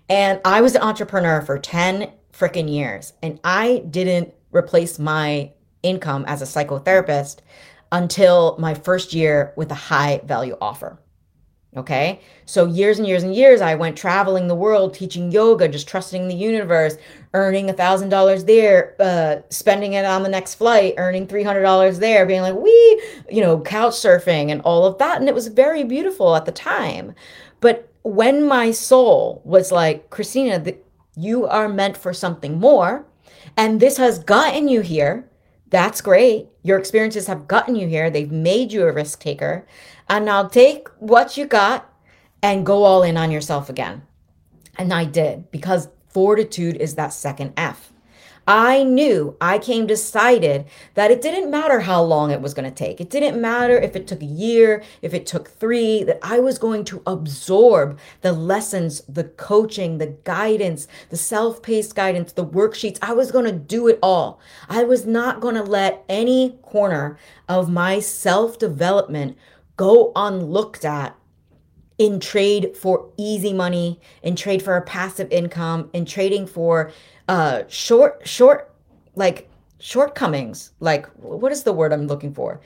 and 0.10 0.41
I 0.43 0.62
was 0.62 0.75
an 0.75 0.82
entrepreneur 0.82 1.41
for 1.41 1.58
10 1.58 2.12
freaking 2.34 2.69
years. 2.69 3.13
And 3.21 3.39
I 3.43 3.84
didn't 3.89 4.34
replace 4.51 4.99
my 4.99 5.51
income 5.84 6.25
as 6.27 6.41
a 6.41 6.45
psychotherapist 6.45 7.38
until 7.91 8.58
my 8.60 8.73
first 8.73 9.13
year 9.13 9.53
with 9.55 9.71
a 9.71 9.75
high 9.75 10.21
value 10.25 10.58
offer. 10.60 10.99
Okay. 11.80 12.20
So, 12.46 12.65
years 12.65 13.00
and 13.00 13.08
years 13.08 13.24
and 13.24 13.34
years, 13.34 13.62
I 13.62 13.76
went 13.76 13.98
traveling 13.98 14.48
the 14.48 14.56
world, 14.56 14.94
teaching 14.94 15.32
yoga, 15.32 15.70
just 15.70 15.88
trusting 15.88 16.28
the 16.28 16.36
universe, 16.36 16.98
earning 17.34 17.70
a 17.70 17.74
$1,000 17.74 18.46
there, 18.46 18.96
uh, 19.00 19.38
spending 19.50 19.94
it 19.94 20.04
on 20.04 20.24
the 20.24 20.30
next 20.30 20.56
flight, 20.56 20.96
earning 20.98 21.26
$300 21.26 22.00
there, 22.00 22.26
being 22.26 22.42
like, 22.42 22.56
we, 22.56 22.72
you 23.30 23.42
know, 23.42 23.62
couch 23.62 23.94
surfing 23.94 24.52
and 24.52 24.62
all 24.63 24.86
of 24.86 24.98
that. 24.98 25.20
And 25.20 25.30
it 25.30 25.36
was 25.36 25.48
very 25.48 25.86
beautiful 25.86 26.36
at 26.36 26.46
the 26.46 26.52
time. 26.52 27.13
But 27.62 27.89
when 28.04 28.46
my 28.46 28.72
soul 28.72 29.42
was 29.46 29.72
like, 29.72 30.10
Christina, 30.10 30.60
the, 30.60 30.78
you 31.15 31.46
are 31.46 31.70
meant 31.70 31.96
for 31.96 32.13
something 32.13 32.60
more. 32.60 33.06
And 33.56 33.80
this 33.80 33.96
has 33.98 34.20
gotten 34.20 34.68
you 34.68 34.82
here. 34.82 35.29
That's 35.69 36.01
great. 36.01 36.47
Your 36.63 36.79
experiences 36.79 37.27
have 37.27 37.47
gotten 37.47 37.75
you 37.75 37.88
here. 37.88 38.10
They've 38.10 38.32
made 38.32 38.71
you 38.71 38.88
a 38.88 38.93
risk 38.93 39.19
taker. 39.19 39.67
And 40.08 40.25
now 40.25 40.47
take 40.47 40.88
what 40.97 41.38
you 41.38 41.45
got 41.45 41.93
and 42.41 42.65
go 42.65 42.84
all 42.84 43.03
in 43.03 43.17
on 43.17 43.32
yourself 43.32 43.69
again. 43.69 44.03
And 44.77 44.93
I 44.93 45.05
did 45.05 45.51
because 45.51 45.89
fortitude 46.10 46.77
is 46.77 46.95
that 46.95 47.13
second 47.13 47.53
F. 47.55 47.91
I 48.50 48.82
knew, 48.82 49.38
I 49.40 49.60
came 49.60 49.86
decided 49.86 50.66
that 50.96 51.12
it 51.12 51.22
didn't 51.22 51.52
matter 51.52 51.82
how 51.82 52.02
long 52.02 52.32
it 52.32 52.42
was 52.42 52.56
going 52.56 52.68
to 52.68 52.76
take. 52.76 53.00
It 53.00 53.12
didn't 53.12 53.40
matter 53.40 53.78
if 53.78 53.96
it 53.96 54.08
took 54.08 54.24
a 54.24 54.26
year, 54.26 54.82
if 55.04 55.14
it 55.14 55.28
took 55.28 55.50
three, 55.50 56.04
that 56.06 56.18
I 56.24 56.40
was 56.40 56.58
going 56.58 56.84
to 56.86 57.04
absorb 57.06 58.00
the 58.22 58.34
lessons, 58.34 59.04
the 59.08 59.26
coaching, 59.26 60.00
the 60.00 60.18
guidance, 60.24 60.88
the 61.12 61.16
self 61.16 61.62
paced 61.62 61.94
guidance, 61.94 62.32
the 62.32 62.44
worksheets. 62.44 62.98
I 63.04 63.14
was 63.14 63.32
going 63.32 63.46
to 63.46 63.52
do 63.52 63.88
it 63.88 64.00
all. 64.02 64.40
I 64.68 64.84
was 64.84 65.06
not 65.06 65.42
going 65.42 65.54
to 65.54 65.64
let 65.64 66.04
any 66.10 66.58
corner 66.64 67.20
of 67.48 67.70
my 67.70 68.00
self 68.00 68.58
development 68.58 69.38
go 69.78 70.12
unlooked 70.16 70.86
at 70.86 71.16
in 72.00 72.20
trade 72.20 72.76
for 72.76 73.12
easy 73.18 73.54
money, 73.54 74.00
in 74.24 74.36
trade 74.36 74.64
for 74.64 74.76
a 74.76 74.82
passive 74.82 75.32
income, 75.32 75.90
in 75.94 76.06
trading 76.06 76.48
for 76.48 76.92
uh 77.30 77.63
short 77.68 78.28
short 78.28 78.74
like 79.15 79.48
shortcomings 79.80 80.72
like 80.80 81.06
what 81.18 81.52
is 81.52 81.63
the 81.63 81.72
word 81.72 81.94
i'm 81.94 82.08
looking 82.08 82.34
for? 82.34 82.60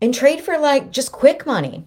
And 0.00 0.14
trade 0.14 0.40
for 0.40 0.56
like 0.56 0.92
just 0.92 1.10
quick 1.12 1.44
money 1.44 1.84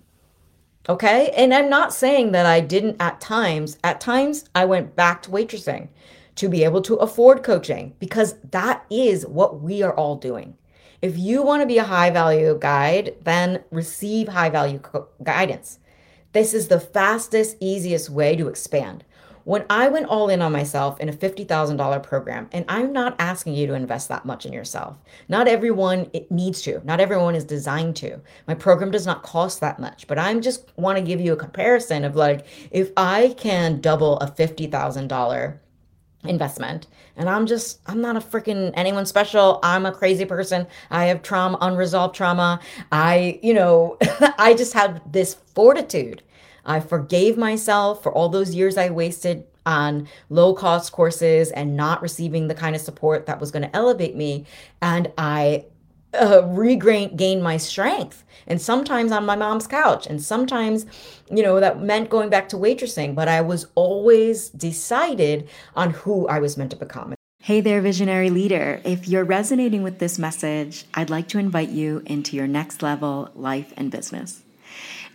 okay? 0.89 1.31
And 1.37 1.53
i'm 1.53 1.69
not 1.69 1.93
saying 1.93 2.33
that 2.33 2.45
i 2.45 2.59
didn't 2.59 2.97
at 2.99 3.21
times. 3.21 3.77
At 3.81 4.01
times 4.01 4.43
i 4.53 4.65
went 4.65 4.95
back 4.95 5.21
to 5.23 5.31
waitressing 5.31 5.87
to 6.35 6.49
be 6.49 6.65
able 6.65 6.81
to 6.81 6.95
afford 6.95 7.43
coaching 7.43 7.95
because 7.97 8.35
that 8.51 8.85
is 8.89 9.25
what 9.25 9.61
we 9.61 9.81
are 9.81 9.95
all 9.95 10.17
doing. 10.17 10.55
If 11.01 11.17
you 11.17 11.41
want 11.43 11.61
to 11.61 11.67
be 11.67 11.77
a 11.77 11.83
high 11.85 12.09
value 12.09 12.57
guide 12.59 13.15
then 13.23 13.63
receive 13.71 14.27
high 14.27 14.49
value 14.49 14.79
co- 14.79 15.07
guidance. 15.23 15.79
This 16.33 16.53
is 16.53 16.67
the 16.67 16.81
fastest 16.81 17.55
easiest 17.61 18.09
way 18.09 18.35
to 18.35 18.49
expand 18.49 19.05
when 19.47 19.63
I 19.69 19.87
went 19.87 20.07
all 20.07 20.27
in 20.27 20.41
on 20.41 20.51
myself 20.51 20.99
in 20.99 21.07
a 21.07 21.13
$50,000 21.13 22.03
program, 22.03 22.49
and 22.51 22.65
I'm 22.67 22.91
not 22.91 23.15
asking 23.17 23.53
you 23.53 23.65
to 23.67 23.75
invest 23.75 24.09
that 24.09 24.25
much 24.25 24.45
in 24.45 24.51
yourself. 24.51 24.97
Not 25.29 25.47
everyone 25.47 26.11
needs 26.29 26.61
to. 26.63 26.81
Not 26.83 26.99
everyone 26.99 27.33
is 27.33 27.45
designed 27.45 27.95
to. 27.97 28.19
My 28.45 28.55
program 28.55 28.91
does 28.91 29.05
not 29.05 29.23
cost 29.23 29.61
that 29.61 29.79
much, 29.79 30.05
but 30.05 30.19
I'm 30.19 30.41
just 30.41 30.77
want 30.77 30.97
to 30.97 31.01
give 31.01 31.21
you 31.21 31.31
a 31.31 31.37
comparison 31.37 32.03
of 32.03 32.17
like 32.17 32.45
if 32.71 32.91
I 32.97 33.35
can 33.37 33.79
double 33.79 34.19
a 34.19 34.29
$50,000 34.29 35.59
investment 36.23 36.87
and 37.15 37.29
i'm 37.29 37.45
just 37.45 37.79
i'm 37.85 38.01
not 38.01 38.17
a 38.17 38.19
freaking 38.19 38.71
anyone 38.73 39.05
special 39.05 39.59
i'm 39.63 39.85
a 39.85 39.91
crazy 39.91 40.25
person 40.25 40.65
i 40.89 41.05
have 41.05 41.21
trauma 41.21 41.57
unresolved 41.61 42.13
trauma 42.13 42.59
i 42.91 43.39
you 43.43 43.53
know 43.53 43.97
i 44.37 44.53
just 44.53 44.73
have 44.73 44.99
this 45.09 45.35
fortitude 45.53 46.23
I 46.67 46.79
forgave 46.79 47.37
myself 47.37 48.03
for 48.03 48.11
all 48.11 48.29
those 48.29 48.53
years 48.53 48.77
I 48.77 48.89
wasted 48.89 49.45
on 49.65 50.07
low 50.29 50.53
cost 50.53 50.91
courses 50.91 51.51
and 51.51 51.75
not 51.75 52.01
receiving 52.01 52.47
the 52.47 52.55
kind 52.55 52.75
of 52.75 52.81
support 52.81 53.25
that 53.25 53.39
was 53.39 53.51
going 53.51 53.63
to 53.63 53.75
elevate 53.75 54.15
me. 54.15 54.45
And 54.81 55.11
I 55.17 55.65
uh, 56.13 56.43
regain 56.45 57.41
my 57.41 57.57
strength. 57.57 58.23
And 58.47 58.61
sometimes 58.61 59.11
on 59.11 59.25
my 59.25 59.35
mom's 59.35 59.67
couch, 59.67 60.07
and 60.07 60.21
sometimes, 60.21 60.85
you 61.29 61.43
know, 61.43 61.59
that 61.59 61.81
meant 61.81 62.09
going 62.09 62.29
back 62.29 62.47
to 62.49 62.55
waitressing, 62.55 63.13
but 63.13 63.27
I 63.27 63.41
was 63.41 63.67
always 63.75 64.49
decided 64.49 65.49
on 65.75 65.91
who 65.91 66.27
I 66.27 66.39
was 66.39 66.57
meant 66.57 66.71
to 66.71 66.77
become. 66.77 67.13
Hey 67.41 67.61
there, 67.61 67.81
visionary 67.81 68.29
leader. 68.29 68.81
If 68.83 69.07
you're 69.07 69.23
resonating 69.23 69.83
with 69.83 69.99
this 69.99 70.17
message, 70.17 70.85
I'd 70.93 71.09
like 71.09 71.29
to 71.29 71.39
invite 71.39 71.69
you 71.69 72.03
into 72.05 72.35
your 72.35 72.47
next 72.47 72.81
level 72.81 73.29
life 73.35 73.73
and 73.77 73.91
business. 73.91 74.43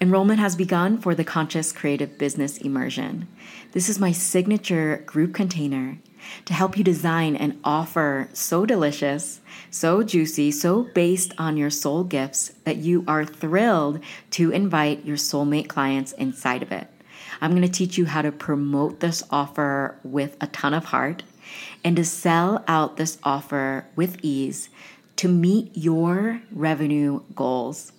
Enrollment 0.02 0.40
has 0.40 0.56
begun 0.56 0.98
for 0.98 1.14
the 1.14 1.22
Conscious 1.22 1.70
Creative 1.70 2.18
Business 2.18 2.58
Immersion. 2.58 3.28
This 3.70 3.88
is 3.88 4.00
my 4.00 4.10
signature 4.10 5.04
group 5.06 5.32
container 5.32 5.96
to 6.44 6.54
help 6.54 6.76
you 6.76 6.82
design 6.82 7.36
an 7.36 7.60
offer 7.62 8.28
so 8.32 8.66
delicious, 8.66 9.38
so 9.70 10.02
juicy, 10.02 10.50
so 10.50 10.88
based 10.92 11.32
on 11.38 11.56
your 11.56 11.70
soul 11.70 12.02
gifts 12.02 12.48
that 12.64 12.78
you 12.78 13.04
are 13.06 13.24
thrilled 13.24 14.00
to 14.32 14.50
invite 14.50 15.04
your 15.04 15.16
soulmate 15.16 15.68
clients 15.68 16.10
inside 16.14 16.64
of 16.64 16.72
it. 16.72 16.88
I'm 17.40 17.52
going 17.52 17.62
to 17.62 17.68
teach 17.68 17.96
you 17.96 18.06
how 18.06 18.22
to 18.22 18.32
promote 18.32 18.98
this 18.98 19.22
offer 19.30 20.00
with 20.02 20.36
a 20.40 20.48
ton 20.48 20.74
of 20.74 20.86
heart 20.86 21.22
and 21.84 21.94
to 21.94 22.04
sell 22.04 22.64
out 22.66 22.96
this 22.96 23.18
offer 23.22 23.86
with 23.94 24.18
ease 24.24 24.68
to 25.14 25.28
meet 25.28 25.70
your 25.76 26.42
revenue 26.50 27.22
goals. 27.36 27.92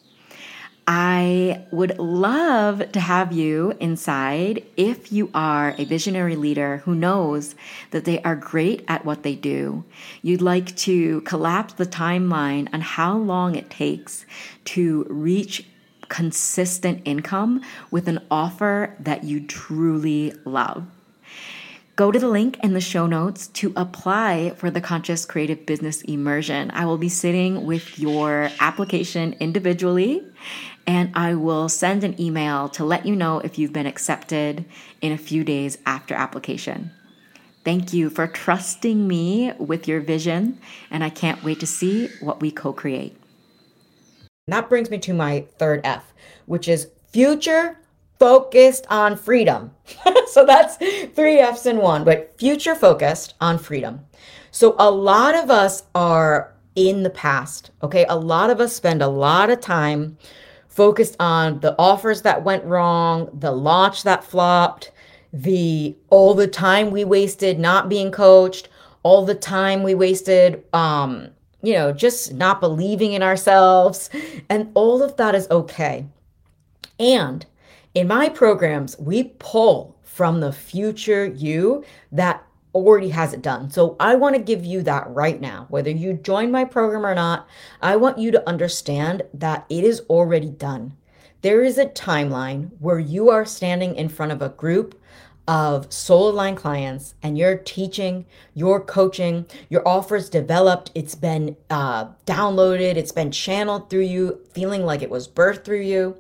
I 0.86 1.66
would 1.72 1.98
love 1.98 2.92
to 2.92 3.00
have 3.00 3.32
you 3.32 3.74
inside 3.80 4.64
if 4.76 5.14
you 5.14 5.30
are 5.34 5.74
a 5.78 5.86
visionary 5.86 6.36
leader 6.36 6.78
who 6.78 6.94
knows 6.94 7.56
that 7.92 8.04
they 8.04 8.22
are 8.24 8.36
great 8.36 8.84
at 8.90 9.06
what 9.06 9.24
they 9.24 9.36
do. 9.36 9.86
You'd 10.22 10.42
like 10.42 10.76
to 10.78 11.22
collapse 11.22 11.76
the 11.76 11.86
timeline 11.86 12.68
on 12.74 12.82
how 12.82 13.18
long 13.18 13.56
it 13.56 13.70
takes 13.70 14.26
to 14.66 15.06
reach 15.10 15.66
consistent 16.10 17.02
income 17.06 17.62
with 17.90 18.10
an 18.10 18.20
offer 18.30 18.94
that 19.00 19.24
you 19.24 19.40
truly 19.40 20.34
love. 20.44 20.86
Go 21.96 22.12
to 22.12 22.18
the 22.18 22.28
link 22.28 22.58
in 22.64 22.74
the 22.74 22.82
show 22.82 23.06
notes 23.06 23.48
to 23.50 23.72
apply 23.76 24.54
for 24.58 24.72
the 24.72 24.82
Conscious 24.82 25.26
Creative 25.26 25.64
Business 25.64 26.02
Immersion. 26.02 26.72
I 26.72 26.88
will 26.88 26.98
be 26.98 27.08
sitting 27.08 27.68
with 27.68 28.00
your 28.00 28.50
application 28.60 29.36
individually 29.40 30.26
and 30.86 31.12
I 31.14 31.36
will 31.36 31.70
send 31.70 32.04
an 32.04 32.20
email 32.20 32.70
to 32.70 32.84
let 32.84 33.06
you 33.06 33.16
know 33.16 33.40
if 33.40 33.58
you've 33.58 33.74
been 33.74 33.86
accepted 33.86 34.66
in 35.02 35.12
a 35.12 35.18
few 35.18 35.44
days 35.44 35.78
after 35.86 36.14
application. 36.14 36.92
Thank 37.64 37.94
you 37.94 38.10
for 38.10 38.28
trusting 38.28 39.08
me 39.08 39.54
with 39.58 39.88
your 39.88 40.02
vision, 40.02 40.60
and 40.92 41.04
I 41.04 41.10
can't 41.10 41.44
wait 41.44 41.62
to 41.62 41.68
see 41.68 42.10
what 42.20 42.42
we 42.42 42.52
co 42.52 42.74
create. 42.74 43.16
That 44.48 44.68
brings 44.68 44.90
me 44.90 44.98
to 45.00 45.14
my 45.14 45.46
third 45.58 45.80
F, 45.86 46.14
which 46.46 46.68
is 46.68 46.90
future 47.08 47.78
focused 48.20 48.86
on 48.90 49.16
freedom. 49.16 49.72
so 50.28 50.46
that's 50.46 50.76
three 51.16 51.40
F's 51.40 51.66
in 51.66 51.78
one, 51.78 52.04
but 52.04 52.38
future 52.38 52.76
focused 52.76 53.36
on 53.40 53.58
freedom. 53.58 54.02
So 54.52 54.76
a 54.78 54.92
lot 54.92 55.36
of 55.36 55.50
us 55.50 55.84
are 55.96 56.54
in 56.76 57.04
the 57.04 57.10
past, 57.10 57.72
okay? 57.82 58.06
A 58.10 58.16
lot 58.16 58.50
of 58.50 58.60
us 58.60 58.74
spend 58.74 59.02
a 59.02 59.08
lot 59.08 59.50
of 59.50 59.62
time 59.62 60.18
focused 60.74 61.16
on 61.20 61.60
the 61.60 61.76
offers 61.78 62.24
that 62.24 62.44
went 62.44 62.64
wrong, 62.66 63.30
the 63.40 63.52
launch 63.52 64.04
that 64.04 64.24
flopped, 64.24 64.92
the 65.32 65.96
all 66.10 66.34
the 66.34 66.48
time 66.48 66.92
we 66.92 67.04
wasted 67.04 67.60
not 67.60 67.90
being 67.90 68.12
coached, 68.12 68.70
all 69.04 69.26
the 69.26 69.36
time 69.36 69.84
we 69.84 69.96
wasted 69.96 70.64
um 70.74 71.30
you 71.64 71.74
know, 71.74 71.94
just 71.94 72.34
not 72.34 72.60
believing 72.60 73.14
in 73.14 73.24
ourselves, 73.24 74.10
and 74.50 74.70
all 74.74 75.02
of 75.02 75.16
that 75.16 75.34
is 75.34 75.48
okay. 75.50 76.06
And 77.00 77.46
in 77.94 78.08
my 78.08 78.28
programs, 78.28 79.00
we 79.00 79.32
pull 79.40 79.96
from 80.02 80.42
the 80.42 80.52
future 80.52 81.26
you 81.26 81.86
that 82.12 82.46
already 82.74 83.10
has 83.10 83.34
it 83.34 83.42
done. 83.42 83.70
So 83.70 83.96
I 84.00 84.16
want 84.16 84.36
to 84.36 84.42
give 84.42 84.66
you 84.66 84.82
that 84.84 85.10
right 85.10 85.40
now. 85.40 85.68
Whether 85.70 85.92
you 85.92 86.14
join 86.14 86.52
my 86.52 86.66
program 86.66 87.06
or 87.06 87.16
not, 87.16 87.48
I 87.82 87.96
want 87.96 88.18
you 88.18 88.32
to 88.32 88.50
understand 88.50 89.24
that 89.34 89.66
it 89.70 89.84
is 89.84 90.02
already 90.10 90.50
done. 90.50 90.94
There 91.42 91.64
is 91.64 91.78
a 91.78 91.86
timeline 91.86 92.72
where 92.80 93.00
you 93.00 93.30
are 93.30 93.46
standing 93.46 93.96
in 93.96 94.10
front 94.10 94.32
of 94.32 94.42
a 94.42 94.50
group 94.50 95.00
of 95.48 95.92
soul 95.92 96.30
aligned 96.30 96.56
clients 96.58 97.16
and 97.22 97.38
you're 97.38 97.58
teaching, 97.58 98.26
you're 98.54 98.80
coaching, 98.80 99.46
your 99.70 99.86
offer's 99.86 100.30
developed, 100.30 100.90
it's 100.96 101.16
been 101.16 101.58
uh, 101.70 102.06
downloaded, 102.26 102.96
it's 102.96 103.12
been 103.12 103.30
channeled 103.30 103.90
through 103.90 104.02
you, 104.02 104.40
feeling 104.54 104.86
like 104.86 105.02
it 105.02 105.10
was 105.10 105.28
birthed 105.28 105.66
through 105.66 105.82
you 105.82 106.18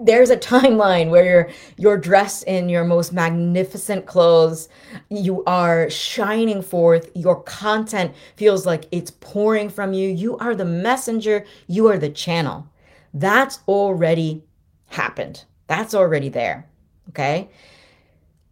there's 0.00 0.30
a 0.30 0.36
timeline 0.36 1.10
where 1.10 1.24
you're 1.24 1.50
you're 1.76 1.98
dressed 1.98 2.44
in 2.44 2.68
your 2.68 2.84
most 2.84 3.12
magnificent 3.12 4.06
clothes. 4.06 4.68
You 5.08 5.44
are 5.44 5.90
shining 5.90 6.62
forth. 6.62 7.10
Your 7.14 7.42
content 7.42 8.14
feels 8.36 8.66
like 8.66 8.86
it's 8.92 9.10
pouring 9.10 9.68
from 9.70 9.92
you. 9.92 10.08
You 10.08 10.36
are 10.38 10.54
the 10.54 10.64
messenger. 10.64 11.44
You 11.66 11.88
are 11.88 11.98
the 11.98 12.10
channel. 12.10 12.68
That's 13.14 13.60
already 13.66 14.44
happened. 14.86 15.44
That's 15.66 15.94
already 15.94 16.28
there 16.28 16.68
okay? 17.08 17.48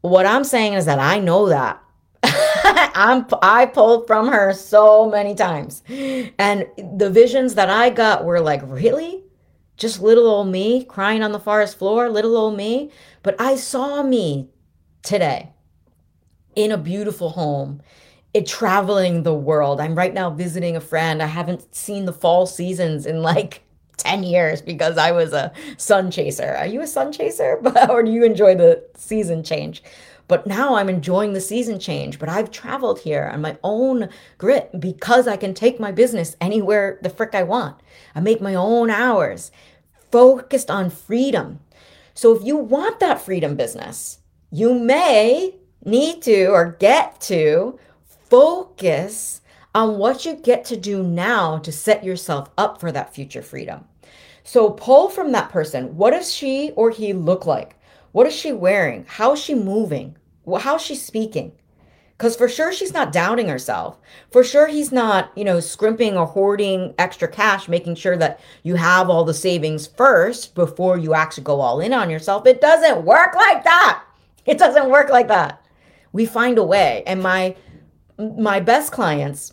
What 0.00 0.26
i'm 0.26 0.44
saying 0.44 0.74
is 0.74 0.84
that 0.86 0.98
i 0.98 1.18
know 1.18 1.48
that. 1.48 1.82
I'm 2.22 3.26
I 3.42 3.66
pulled 3.66 4.06
from 4.06 4.28
her 4.28 4.52
so 4.52 5.08
many 5.08 5.34
times. 5.34 5.82
And 5.88 6.66
the 6.76 7.10
visions 7.10 7.54
that 7.54 7.68
I 7.68 7.90
got 7.90 8.24
were 8.24 8.40
like, 8.40 8.62
really? 8.64 9.22
Just 9.76 10.00
little 10.00 10.26
old 10.26 10.48
me 10.48 10.84
crying 10.84 11.22
on 11.22 11.32
the 11.32 11.40
forest 11.40 11.78
floor, 11.78 12.08
little 12.08 12.36
old 12.36 12.56
me. 12.56 12.90
But 13.22 13.40
I 13.40 13.56
saw 13.56 14.02
me 14.02 14.48
today 15.02 15.50
in 16.54 16.72
a 16.72 16.78
beautiful 16.78 17.30
home, 17.30 17.82
it 18.32 18.46
traveling 18.46 19.22
the 19.22 19.34
world. 19.34 19.80
I'm 19.80 19.94
right 19.94 20.14
now 20.14 20.30
visiting 20.30 20.76
a 20.76 20.80
friend. 20.80 21.22
I 21.22 21.26
haven't 21.26 21.74
seen 21.74 22.06
the 22.06 22.12
fall 22.12 22.46
seasons 22.46 23.06
in 23.06 23.22
like 23.22 23.62
10 23.98 24.22
years 24.22 24.62
because 24.62 24.98
I 24.98 25.12
was 25.12 25.32
a 25.32 25.52
sun 25.76 26.10
chaser. 26.10 26.54
Are 26.54 26.66
you 26.66 26.80
a 26.80 26.86
sun 26.86 27.12
chaser? 27.12 27.60
or 27.90 28.02
do 28.02 28.10
you 28.10 28.24
enjoy 28.24 28.54
the 28.54 28.84
season 28.94 29.42
change? 29.42 29.82
but 30.28 30.46
now 30.46 30.74
I'm 30.74 30.88
enjoying 30.88 31.32
the 31.32 31.40
season 31.40 31.78
change. 31.78 32.18
But 32.18 32.28
I've 32.28 32.50
traveled 32.50 33.00
here 33.00 33.30
on 33.32 33.40
my 33.40 33.56
own 33.62 34.08
grit 34.38 34.70
because 34.78 35.28
I 35.28 35.36
can 35.36 35.54
take 35.54 35.78
my 35.78 35.92
business 35.92 36.36
anywhere 36.40 36.98
the 37.02 37.10
frick 37.10 37.34
I 37.34 37.42
want. 37.44 37.76
I 38.16 38.20
make 38.20 38.40
my 38.40 38.54
own 38.54 38.88
hours, 38.88 39.52
focused 40.10 40.70
on 40.70 40.88
freedom. 40.88 41.60
So 42.14 42.34
if 42.34 42.42
you 42.42 42.56
want 42.56 42.98
that 42.98 43.20
freedom 43.20 43.56
business, 43.56 44.20
you 44.50 44.72
may 44.72 45.54
need 45.84 46.22
to 46.22 46.46
or 46.46 46.76
get 46.80 47.20
to 47.20 47.78
focus 48.30 49.42
on 49.74 49.98
what 49.98 50.24
you 50.24 50.34
get 50.34 50.64
to 50.64 50.76
do 50.78 51.02
now 51.02 51.58
to 51.58 51.70
set 51.70 52.02
yourself 52.02 52.48
up 52.56 52.80
for 52.80 52.90
that 52.90 53.14
future 53.14 53.42
freedom. 53.42 53.84
So 54.44 54.70
pull 54.70 55.10
from 55.10 55.32
that 55.32 55.50
person. 55.50 55.96
What 55.98 56.12
does 56.12 56.32
she 56.32 56.70
or 56.70 56.90
he 56.90 57.12
look 57.12 57.44
like? 57.44 57.78
What 58.12 58.26
is 58.26 58.34
she 58.34 58.50
wearing? 58.50 59.04
How 59.06 59.34
is 59.34 59.40
she 59.42 59.54
moving? 59.54 60.16
How 60.60 60.76
is 60.76 60.82
she 60.82 60.94
speaking? 60.94 61.52
Because 62.16 62.34
for 62.34 62.48
sure 62.48 62.72
she's 62.72 62.94
not 62.94 63.12
doubting 63.12 63.48
herself. 63.48 63.98
For 64.30 64.42
sure 64.42 64.66
he's 64.68 64.90
not, 64.90 65.30
you 65.36 65.44
know, 65.44 65.60
scrimping 65.60 66.16
or 66.16 66.26
hoarding 66.26 66.94
extra 66.98 67.28
cash, 67.28 67.68
making 67.68 67.96
sure 67.96 68.16
that 68.16 68.40
you 68.62 68.76
have 68.76 69.10
all 69.10 69.24
the 69.24 69.34
savings 69.34 69.86
first 69.86 70.54
before 70.54 70.96
you 70.96 71.12
actually 71.12 71.44
go 71.44 71.60
all 71.60 71.80
in 71.80 71.92
on 71.92 72.08
yourself. 72.08 72.46
It 72.46 72.60
doesn't 72.62 73.04
work 73.04 73.34
like 73.34 73.64
that. 73.64 74.02
It 74.46 74.58
doesn't 74.58 74.88
work 74.88 75.10
like 75.10 75.28
that. 75.28 75.62
We 76.12 76.24
find 76.24 76.56
a 76.56 76.64
way. 76.64 77.02
And 77.06 77.22
my 77.22 77.54
my 78.18 78.60
best 78.60 78.92
clients 78.92 79.52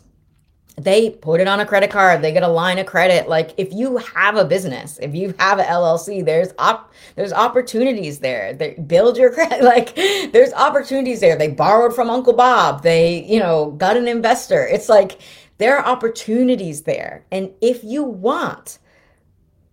they 0.76 1.10
put 1.10 1.40
it 1.40 1.46
on 1.46 1.60
a 1.60 1.66
credit 1.66 1.90
card 1.90 2.20
they 2.20 2.32
get 2.32 2.42
a 2.42 2.48
line 2.48 2.78
of 2.78 2.86
credit 2.86 3.28
like 3.28 3.54
if 3.56 3.72
you 3.72 3.96
have 3.98 4.36
a 4.36 4.44
business 4.44 4.98
if 5.00 5.14
you 5.14 5.32
have 5.38 5.58
an 5.58 5.66
llc 5.66 6.24
there's 6.24 6.48
op 6.58 6.92
there's 7.14 7.32
opportunities 7.32 8.18
there 8.18 8.52
they 8.52 8.74
build 8.74 9.16
your 9.16 9.32
credit 9.32 9.62
like 9.64 9.94
there's 9.94 10.52
opportunities 10.54 11.20
there 11.20 11.36
they 11.36 11.48
borrowed 11.48 11.94
from 11.94 12.10
uncle 12.10 12.32
bob 12.32 12.82
they 12.82 13.24
you 13.24 13.38
know 13.38 13.70
got 13.72 13.96
an 13.96 14.08
investor 14.08 14.66
it's 14.66 14.88
like 14.88 15.20
there 15.58 15.78
are 15.78 15.86
opportunities 15.86 16.82
there 16.82 17.24
and 17.30 17.50
if 17.60 17.84
you 17.84 18.02
want 18.02 18.78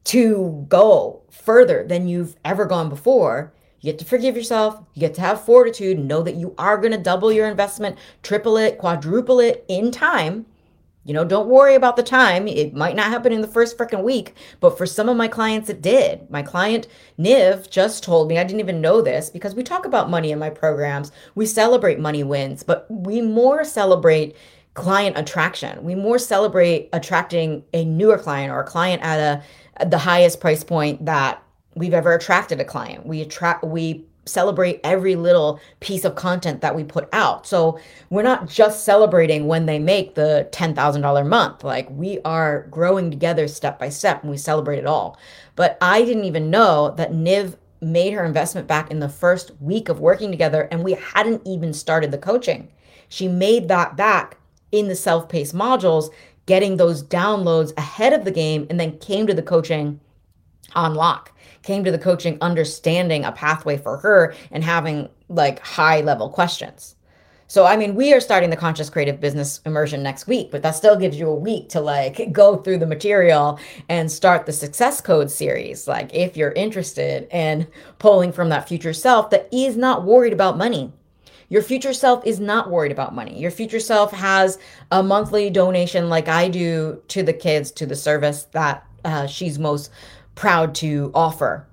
to 0.04 0.66
go 0.70 1.24
further 1.32 1.84
than 1.88 2.08
you've 2.08 2.36
ever 2.46 2.66
gone 2.66 2.90
before 2.90 3.54
you 3.82 3.92
get 3.92 4.00
to 4.00 4.06
forgive 4.06 4.36
yourself. 4.36 4.80
You 4.94 5.00
get 5.00 5.16
to 5.16 5.22
have 5.22 5.44
fortitude. 5.44 5.98
Know 5.98 6.22
that 6.22 6.36
you 6.36 6.54
are 6.60 6.78
going 6.78 6.92
to 6.92 7.00
double 7.00 7.32
your 7.32 7.48
investment, 7.48 7.98
triple 8.22 8.56
it, 8.58 8.78
quadruple 8.78 9.40
it 9.40 9.66
in 9.68 9.90
time. 9.90 10.46
You 11.04 11.16
know, 11.16 11.24
don't 11.24 11.48
worry 11.48 11.74
about 11.74 11.96
the 11.96 12.04
time. 12.04 12.48
It 12.48 12.76
might 12.76 12.96
not 12.96 13.10
happen 13.10 13.34
in 13.34 13.42
the 13.42 13.48
first 13.48 13.78
freaking 13.78 14.04
week, 14.04 14.36
but 14.60 14.78
for 14.78 14.86
some 14.86 15.10
of 15.10 15.18
my 15.18 15.28
clients, 15.28 15.70
it 15.70 15.82
did. 15.82 16.30
My 16.30 16.44
client, 16.44 16.88
Niv, 17.18 17.70
just 17.70 18.04
told 18.04 18.28
me, 18.28 18.38
I 18.38 18.44
didn't 18.44 18.60
even 18.60 18.82
know 18.82 19.02
this 19.02 19.30
because 19.30 19.56
we 19.56 19.64
talk 19.64 19.86
about 19.86 20.12
money 20.12 20.32
in 20.32 20.38
my 20.38 20.52
programs. 20.52 21.12
We 21.34 21.48
celebrate 21.48 22.00
money 22.00 22.24
wins, 22.24 22.62
but 22.62 22.86
we 22.90 23.22
more 23.22 23.64
celebrate 23.64 24.36
client 24.76 25.18
attraction. 25.18 25.84
We 25.84 25.96
more 25.96 26.20
celebrate 26.20 26.90
attracting 26.94 27.64
a 27.74 27.84
newer 27.84 28.18
client 28.18 28.52
or 28.52 28.62
a 28.62 28.66
client 28.66 29.02
at 29.02 29.20
a 29.20 29.86
the 29.86 29.98
highest 29.98 30.40
price 30.40 30.64
point 30.64 31.06
that 31.06 31.42
we've 31.76 31.94
ever 31.94 32.14
attracted 32.14 32.60
a 32.60 32.66
client. 32.66 33.06
We 33.06 33.22
attract 33.22 33.64
we 33.64 34.06
celebrate 34.32 34.80
every 34.84 35.16
little 35.16 35.60
piece 35.80 36.06
of 36.06 36.16
content 36.16 36.62
that 36.62 36.76
we 36.76 36.84
put 36.84 37.10
out. 37.14 37.46
So 37.46 37.80
we're 38.10 38.24
not 38.24 38.48
just 38.50 38.86
celebrating 38.86 39.48
when 39.48 39.66
they 39.66 39.80
make 39.80 40.16
the 40.16 40.50
$10,000 40.52 41.28
month. 41.28 41.64
Like 41.64 41.90
we 41.92 42.20
are 42.26 42.68
growing 42.72 43.12
together 43.12 43.48
step 43.48 43.78
by 43.78 43.90
step 43.90 44.22
and 44.22 44.32
we 44.32 44.38
celebrate 44.38 44.80
it 44.80 44.86
all. 44.86 45.18
But 45.56 45.78
I 45.82 46.04
didn't 46.04 46.26
even 46.26 46.50
know 46.50 46.94
that 46.98 47.12
Niv 47.12 47.58
made 47.82 48.14
her 48.14 48.24
investment 48.24 48.68
back 48.68 48.92
in 48.92 49.00
the 49.00 49.10
first 49.10 49.52
week 49.60 49.90
of 49.90 50.00
working 50.00 50.32
together 50.32 50.68
and 50.72 50.84
we 50.84 50.94
hadn't 50.94 51.42
even 51.46 51.74
started 51.74 52.12
the 52.12 52.18
coaching. 52.18 52.70
She 53.10 53.28
made 53.28 53.68
that 53.68 53.98
back 53.98 54.38
in 54.72 54.88
the 54.88 54.96
self-paced 54.96 55.54
modules, 55.54 56.10
getting 56.46 56.78
those 56.78 57.04
downloads 57.04 57.76
ahead 57.78 58.14
of 58.14 58.24
the 58.24 58.32
game 58.32 58.68
and 58.70 58.80
then 58.80 58.98
came 59.00 59.28
to 59.28 59.34
the 59.34 59.42
coaching 59.42 60.00
on 60.74 60.96
lock 60.96 61.32
came 61.64 61.84
to 61.84 61.92
the 61.92 62.00
coaching 62.00 62.38
understanding 62.42 63.26
a 63.26 63.32
pathway 63.32 63.78
for 63.78 63.98
her 63.98 64.34
and 64.52 64.64
having 64.64 65.10
like 65.30 65.60
high 65.60 66.02
level 66.02 66.30
questions. 66.30 66.96
So, 67.52 67.66
I 67.66 67.76
mean, 67.76 67.96
we 67.96 68.14
are 68.14 68.22
starting 68.22 68.50
the 68.50 68.56
conscious 68.56 68.90
creative 68.90 69.20
business 69.20 69.60
immersion 69.66 70.02
next 70.02 70.26
week, 70.26 70.52
but 70.52 70.64
that 70.64 70.72
still 70.72 70.96
gives 70.96 71.20
you 71.20 71.28
a 71.28 71.36
week 71.36 71.68
to 71.70 71.82
like 71.82 72.32
go 72.32 72.56
through 72.56 72.78
the 72.78 72.88
material 72.88 73.60
and 73.90 74.10
start 74.10 74.46
the 74.46 74.54
success 74.54 75.02
code 75.02 75.30
series. 75.30 75.86
Like, 75.86 76.14
if 76.14 76.38
you're 76.38 76.54
interested 76.54 77.28
in 77.30 77.68
pulling 78.00 78.32
from 78.32 78.48
that 78.50 78.70
future 78.70 78.94
self 78.94 79.32
that 79.32 79.50
is 79.52 79.76
not 79.76 80.06
worried 80.06 80.32
about 80.32 80.58
money. 80.58 80.94
Your 81.50 81.62
future 81.62 81.92
self 81.92 82.26
is 82.26 82.40
not 82.40 82.70
worried 82.70 82.94
about 82.94 83.14
money. 83.14 83.38
Your 83.38 83.52
future 83.52 83.82
self 83.82 84.14
has 84.14 84.58
a 84.90 85.04
monthly 85.04 85.50
donation, 85.50 86.08
like 86.08 86.30
I 86.30 86.48
do 86.48 87.02
to 87.10 87.22
the 87.22 87.34
kids, 87.34 87.70
to 87.72 87.86
the 87.86 87.98
service 87.98 88.44
that 88.54 88.88
uh, 89.04 89.28
she's 89.28 89.60
most 89.60 89.92
proud 90.36 90.76
to 90.76 91.12
offer 91.14 91.68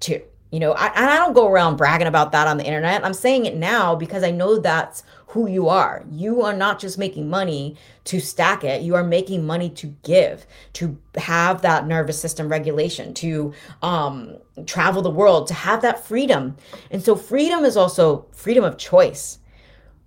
to. 0.00 0.20
You 0.50 0.60
know, 0.60 0.72
I, 0.72 0.88
and 0.88 1.08
I 1.08 1.16
don't 1.16 1.32
go 1.32 1.48
around 1.48 1.76
bragging 1.76 2.06
about 2.06 2.32
that 2.32 2.46
on 2.46 2.58
the 2.58 2.64
internet. 2.64 3.02
I'm 3.06 3.14
saying 3.14 3.46
it 3.46 3.56
now 3.56 3.94
because 3.94 4.22
I 4.22 4.30
know 4.30 4.58
that's 4.58 5.02
who 5.28 5.48
you 5.48 5.68
are. 5.68 6.04
You 6.10 6.42
are 6.42 6.52
not 6.52 6.78
just 6.78 6.98
making 6.98 7.30
money 7.30 7.74
to 8.04 8.20
stack 8.20 8.64
it. 8.64 8.82
You 8.82 8.94
are 8.94 9.02
making 9.02 9.46
money 9.46 9.70
to 9.70 9.86
give, 10.02 10.46
to 10.74 10.98
have 11.16 11.62
that 11.62 11.86
nervous 11.86 12.20
system 12.20 12.50
regulation, 12.50 13.14
to 13.14 13.54
um, 13.80 14.36
travel 14.66 15.00
the 15.00 15.10
world, 15.10 15.46
to 15.46 15.54
have 15.54 15.80
that 15.80 16.04
freedom. 16.04 16.58
And 16.90 17.02
so, 17.02 17.16
freedom 17.16 17.64
is 17.64 17.78
also 17.78 18.26
freedom 18.32 18.62
of 18.62 18.76
choice. 18.76 19.38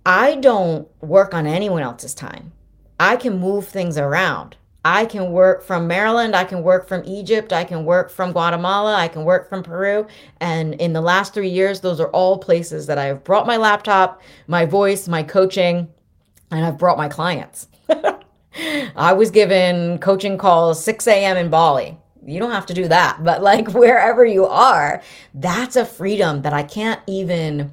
I 0.04 0.36
don't 0.36 0.86
work 1.02 1.34
on 1.34 1.48
anyone 1.48 1.82
else's 1.82 2.14
time. 2.14 2.52
I 3.00 3.16
can 3.16 3.40
move 3.40 3.66
things 3.66 3.98
around. 3.98 4.56
I 4.86 5.04
can 5.04 5.32
work 5.32 5.64
from 5.64 5.88
Maryland, 5.88 6.36
I 6.36 6.44
can 6.44 6.62
work 6.62 6.86
from 6.86 7.02
Egypt, 7.04 7.52
I 7.52 7.64
can 7.64 7.84
work 7.84 8.08
from 8.08 8.30
Guatemala, 8.30 8.94
I 8.94 9.08
can 9.08 9.24
work 9.24 9.48
from 9.48 9.64
Peru. 9.64 10.06
And 10.40 10.74
in 10.74 10.92
the 10.92 11.00
last 11.00 11.34
three 11.34 11.48
years, 11.48 11.80
those 11.80 11.98
are 11.98 12.08
all 12.10 12.38
places 12.38 12.86
that 12.86 12.96
I've 12.96 13.24
brought 13.24 13.48
my 13.48 13.56
laptop, 13.56 14.22
my 14.46 14.64
voice, 14.64 15.08
my 15.08 15.24
coaching, 15.24 15.88
and 16.52 16.64
I've 16.64 16.78
brought 16.78 16.96
my 16.96 17.08
clients. 17.08 17.66
I 18.94 19.12
was 19.12 19.32
given 19.32 19.98
coaching 19.98 20.38
calls 20.38 20.84
6 20.84 21.08
a.m. 21.08 21.36
in 21.36 21.50
Bali. 21.50 21.98
You 22.24 22.38
don't 22.38 22.52
have 22.52 22.66
to 22.66 22.74
do 22.74 22.86
that, 22.86 23.24
but 23.24 23.42
like 23.42 23.68
wherever 23.72 24.24
you 24.24 24.46
are, 24.46 25.02
that's 25.34 25.74
a 25.74 25.84
freedom 25.84 26.42
that 26.42 26.52
I 26.52 26.62
can't 26.62 27.00
even 27.08 27.72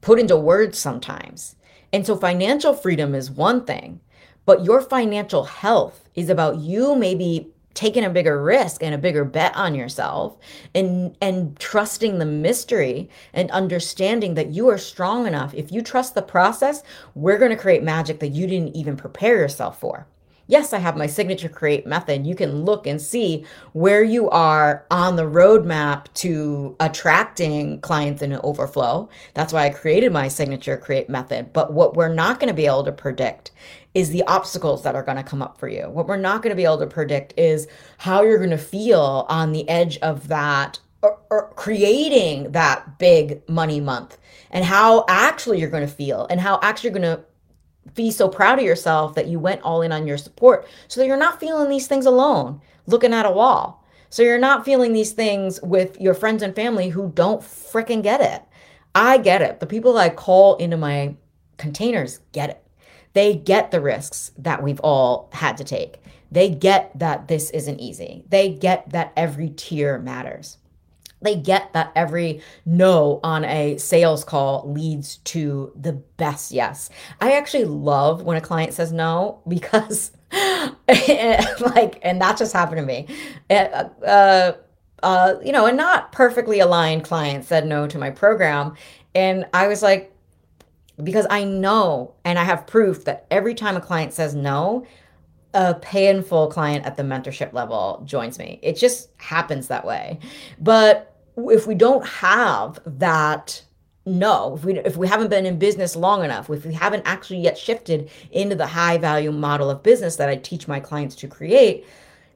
put 0.00 0.18
into 0.18 0.38
words 0.38 0.78
sometimes. 0.78 1.56
And 1.92 2.06
so 2.06 2.16
financial 2.16 2.72
freedom 2.72 3.14
is 3.14 3.30
one 3.30 3.66
thing, 3.66 4.00
but 4.46 4.64
your 4.64 4.80
financial 4.80 5.44
health 5.44 6.08
is 6.14 6.28
about 6.28 6.58
you 6.58 6.94
maybe 6.94 7.50
taking 7.74 8.04
a 8.04 8.10
bigger 8.10 8.40
risk 8.40 8.82
and 8.82 8.94
a 8.94 8.98
bigger 8.98 9.24
bet 9.24 9.54
on 9.56 9.74
yourself 9.74 10.36
and 10.74 11.16
and 11.20 11.58
trusting 11.58 12.18
the 12.18 12.24
mystery 12.24 13.10
and 13.32 13.50
understanding 13.50 14.34
that 14.34 14.50
you 14.50 14.68
are 14.68 14.78
strong 14.78 15.26
enough. 15.26 15.52
If 15.54 15.72
you 15.72 15.82
trust 15.82 16.14
the 16.14 16.22
process 16.22 16.82
we're 17.14 17.38
going 17.38 17.50
to 17.50 17.56
create 17.56 17.82
magic 17.82 18.20
that 18.20 18.28
you 18.28 18.46
didn't 18.46 18.76
even 18.76 18.96
prepare 18.96 19.36
yourself 19.36 19.80
for 19.80 20.06
yes 20.46 20.72
i 20.72 20.78
have 20.78 20.96
my 20.96 21.06
signature 21.06 21.48
create 21.48 21.86
method. 21.86 22.26
You 22.26 22.34
can 22.34 22.64
look 22.64 22.86
and 22.86 23.00
see 23.00 23.44
where 23.72 24.02
you 24.02 24.28
are 24.30 24.86
on 24.90 25.16
the 25.16 25.22
roadmap 25.22 26.12
to 26.14 26.76
attracting 26.80 27.80
clients 27.80 28.22
in 28.22 28.32
an 28.32 28.40
overflow. 28.44 29.08
That's 29.34 29.52
why 29.52 29.66
i 29.66 29.70
created 29.70 30.12
my 30.12 30.28
signature 30.28 30.76
create 30.76 31.08
method. 31.08 31.52
But 31.52 31.72
what 31.72 31.94
we're 31.94 32.14
not 32.14 32.40
going 32.40 32.48
to 32.48 32.54
be 32.54 32.66
able 32.66 32.84
to 32.84 32.92
predict 32.92 33.52
is 33.94 34.10
the 34.10 34.24
obstacles 34.24 34.82
that 34.82 34.96
are 34.96 35.02
going 35.02 35.16
to 35.16 35.22
come 35.22 35.40
up 35.40 35.56
for 35.58 35.68
you. 35.68 35.88
What 35.88 36.08
we're 36.08 36.16
not 36.16 36.42
going 36.42 36.50
to 36.50 36.56
be 36.56 36.64
able 36.64 36.78
to 36.78 36.86
predict 36.86 37.32
is 37.36 37.68
how 37.98 38.22
you're 38.22 38.38
going 38.38 38.50
to 38.50 38.58
feel 38.58 39.24
on 39.28 39.52
the 39.52 39.68
edge 39.68 39.98
of 39.98 40.28
that 40.28 40.80
or, 41.30 41.52
creating 41.56 42.52
that 42.52 42.98
big 42.98 43.46
money 43.48 43.80
month 43.80 44.18
and 44.50 44.64
how 44.64 45.04
actually 45.08 45.60
you're 45.60 45.70
going 45.70 45.86
to 45.86 45.92
feel 45.92 46.26
and 46.30 46.40
how 46.40 46.58
actually 46.62 46.90
you're 46.90 46.98
going 46.98 47.16
to 47.16 47.24
be 47.94 48.10
so 48.10 48.28
proud 48.28 48.58
of 48.58 48.64
yourself 48.64 49.14
that 49.14 49.28
you 49.28 49.38
went 49.38 49.62
all 49.62 49.82
in 49.82 49.92
on 49.92 50.06
your 50.06 50.18
support 50.18 50.66
so 50.88 51.00
that 51.00 51.06
you're 51.06 51.16
not 51.16 51.40
feeling 51.40 51.68
these 51.68 51.86
things 51.86 52.06
alone 52.06 52.60
looking 52.86 53.14
at 53.14 53.26
a 53.26 53.30
wall. 53.30 53.84
So 54.10 54.22
you're 54.22 54.38
not 54.38 54.64
feeling 54.64 54.92
these 54.92 55.12
things 55.12 55.60
with 55.62 56.00
your 56.00 56.14
friends 56.14 56.42
and 56.42 56.54
family 56.54 56.88
who 56.88 57.10
don't 57.14 57.42
freaking 57.42 58.02
get 58.02 58.20
it. 58.20 58.42
I 58.94 59.18
get 59.18 59.42
it. 59.42 59.60
The 59.60 59.66
people 59.66 59.98
I 59.98 60.08
call 60.08 60.56
into 60.56 60.76
my 60.76 61.16
containers 61.56 62.20
get 62.32 62.50
it 62.50 62.64
they 63.14 63.34
get 63.34 63.70
the 63.70 63.80
risks 63.80 64.32
that 64.36 64.62
we've 64.62 64.80
all 64.80 65.30
had 65.32 65.56
to 65.56 65.64
take. 65.64 66.02
They 66.30 66.50
get 66.50 66.98
that 66.98 67.28
this 67.28 67.50
isn't 67.50 67.80
easy. 67.80 68.24
They 68.28 68.50
get 68.50 68.90
that 68.90 69.12
every 69.16 69.50
tier 69.50 69.98
matters. 69.98 70.58
They 71.24 71.36
get 71.36 71.72
that 71.72 71.90
every 71.96 72.42
no 72.64 73.18
on 73.24 73.44
a 73.44 73.78
sales 73.78 74.24
call 74.24 74.70
leads 74.70 75.16
to 75.18 75.72
the 75.74 75.94
best 75.94 76.52
yes. 76.52 76.90
I 77.20 77.32
actually 77.32 77.64
love 77.64 78.22
when 78.22 78.36
a 78.36 78.40
client 78.40 78.74
says 78.74 78.92
no 78.92 79.40
because, 79.48 80.12
like, 80.32 81.98
and 82.02 82.20
that 82.20 82.36
just 82.36 82.52
happened 82.52 82.78
to 82.78 82.86
me. 82.86 83.08
Uh, 83.50 83.88
uh, 84.04 84.52
uh, 85.02 85.34
you 85.44 85.52
know, 85.52 85.66
a 85.66 85.72
not 85.72 86.12
perfectly 86.12 86.60
aligned 86.60 87.04
client 87.04 87.44
said 87.44 87.66
no 87.66 87.86
to 87.86 87.98
my 87.98 88.10
program. 88.10 88.74
And 89.14 89.46
I 89.52 89.68
was 89.68 89.82
like, 89.82 90.12
because 91.02 91.26
I 91.30 91.44
know 91.44 92.14
and 92.24 92.38
I 92.38 92.44
have 92.44 92.66
proof 92.66 93.04
that 93.04 93.26
every 93.30 93.54
time 93.54 93.76
a 93.76 93.80
client 93.80 94.12
says 94.12 94.34
no, 94.34 94.86
a 95.54 95.74
painful 95.74 96.48
client 96.48 96.84
at 96.84 96.96
the 96.96 97.02
mentorship 97.02 97.52
level 97.52 98.02
joins 98.04 98.38
me. 98.38 98.58
It 98.62 98.76
just 98.76 99.08
happens 99.18 99.68
that 99.68 99.86
way. 99.86 100.18
But 100.58 101.13
if 101.36 101.66
we 101.66 101.74
don't 101.74 102.06
have 102.06 102.78
that 102.86 103.62
no 104.06 104.54
if 104.56 104.64
we 104.64 104.78
if 104.80 104.96
we 104.96 105.08
haven't 105.08 105.28
been 105.28 105.46
in 105.46 105.58
business 105.58 105.96
long 105.96 106.24
enough 106.24 106.50
if 106.50 106.66
we 106.66 106.74
haven't 106.74 107.02
actually 107.06 107.40
yet 107.40 107.56
shifted 107.56 108.10
into 108.32 108.54
the 108.54 108.66
high 108.66 108.98
value 108.98 109.32
model 109.32 109.70
of 109.70 109.82
business 109.82 110.16
that 110.16 110.28
I 110.28 110.36
teach 110.36 110.68
my 110.68 110.78
clients 110.78 111.14
to 111.16 111.28
create 111.28 111.86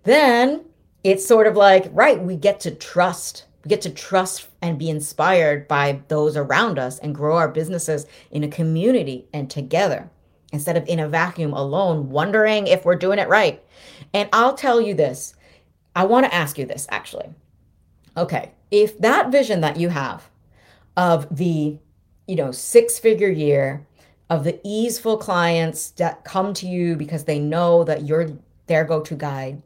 then 0.04 0.64
it's 1.04 1.26
sort 1.26 1.46
of 1.46 1.56
like 1.56 1.90
right 1.92 2.20
we 2.20 2.36
get 2.36 2.58
to 2.60 2.70
trust 2.70 3.44
we 3.64 3.68
get 3.68 3.82
to 3.82 3.90
trust 3.90 4.48
and 4.62 4.78
be 4.78 4.88
inspired 4.88 5.68
by 5.68 6.00
those 6.08 6.36
around 6.36 6.78
us 6.78 6.98
and 7.00 7.14
grow 7.14 7.36
our 7.36 7.48
businesses 7.48 8.06
in 8.30 8.44
a 8.44 8.48
community 8.48 9.26
and 9.32 9.50
together 9.50 10.08
instead 10.52 10.76
of 10.76 10.86
in 10.88 11.00
a 11.00 11.08
vacuum 11.08 11.52
alone, 11.52 12.08
wondering 12.08 12.66
if 12.66 12.84
we're 12.84 12.94
doing 12.94 13.18
it 13.18 13.28
right. 13.28 13.62
And 14.14 14.28
I'll 14.32 14.54
tell 14.54 14.80
you 14.80 14.94
this 14.94 15.34
I 15.94 16.04
want 16.04 16.26
to 16.26 16.34
ask 16.34 16.58
you 16.58 16.64
this 16.64 16.86
actually. 16.90 17.28
Okay, 18.16 18.52
if 18.70 18.98
that 18.98 19.30
vision 19.30 19.60
that 19.60 19.78
you 19.78 19.88
have 19.88 20.28
of 20.96 21.34
the, 21.36 21.78
you 22.26 22.36
know, 22.36 22.50
six 22.50 22.98
figure 22.98 23.30
year, 23.30 23.86
of 24.30 24.44
the 24.44 24.60
easeful 24.62 25.16
clients 25.16 25.90
that 25.92 26.24
come 26.24 26.52
to 26.52 26.66
you 26.66 26.96
because 26.96 27.24
they 27.24 27.38
know 27.38 27.84
that 27.84 28.04
you're 28.04 28.32
their 28.66 28.84
go 28.84 29.00
to 29.00 29.14
guide, 29.14 29.62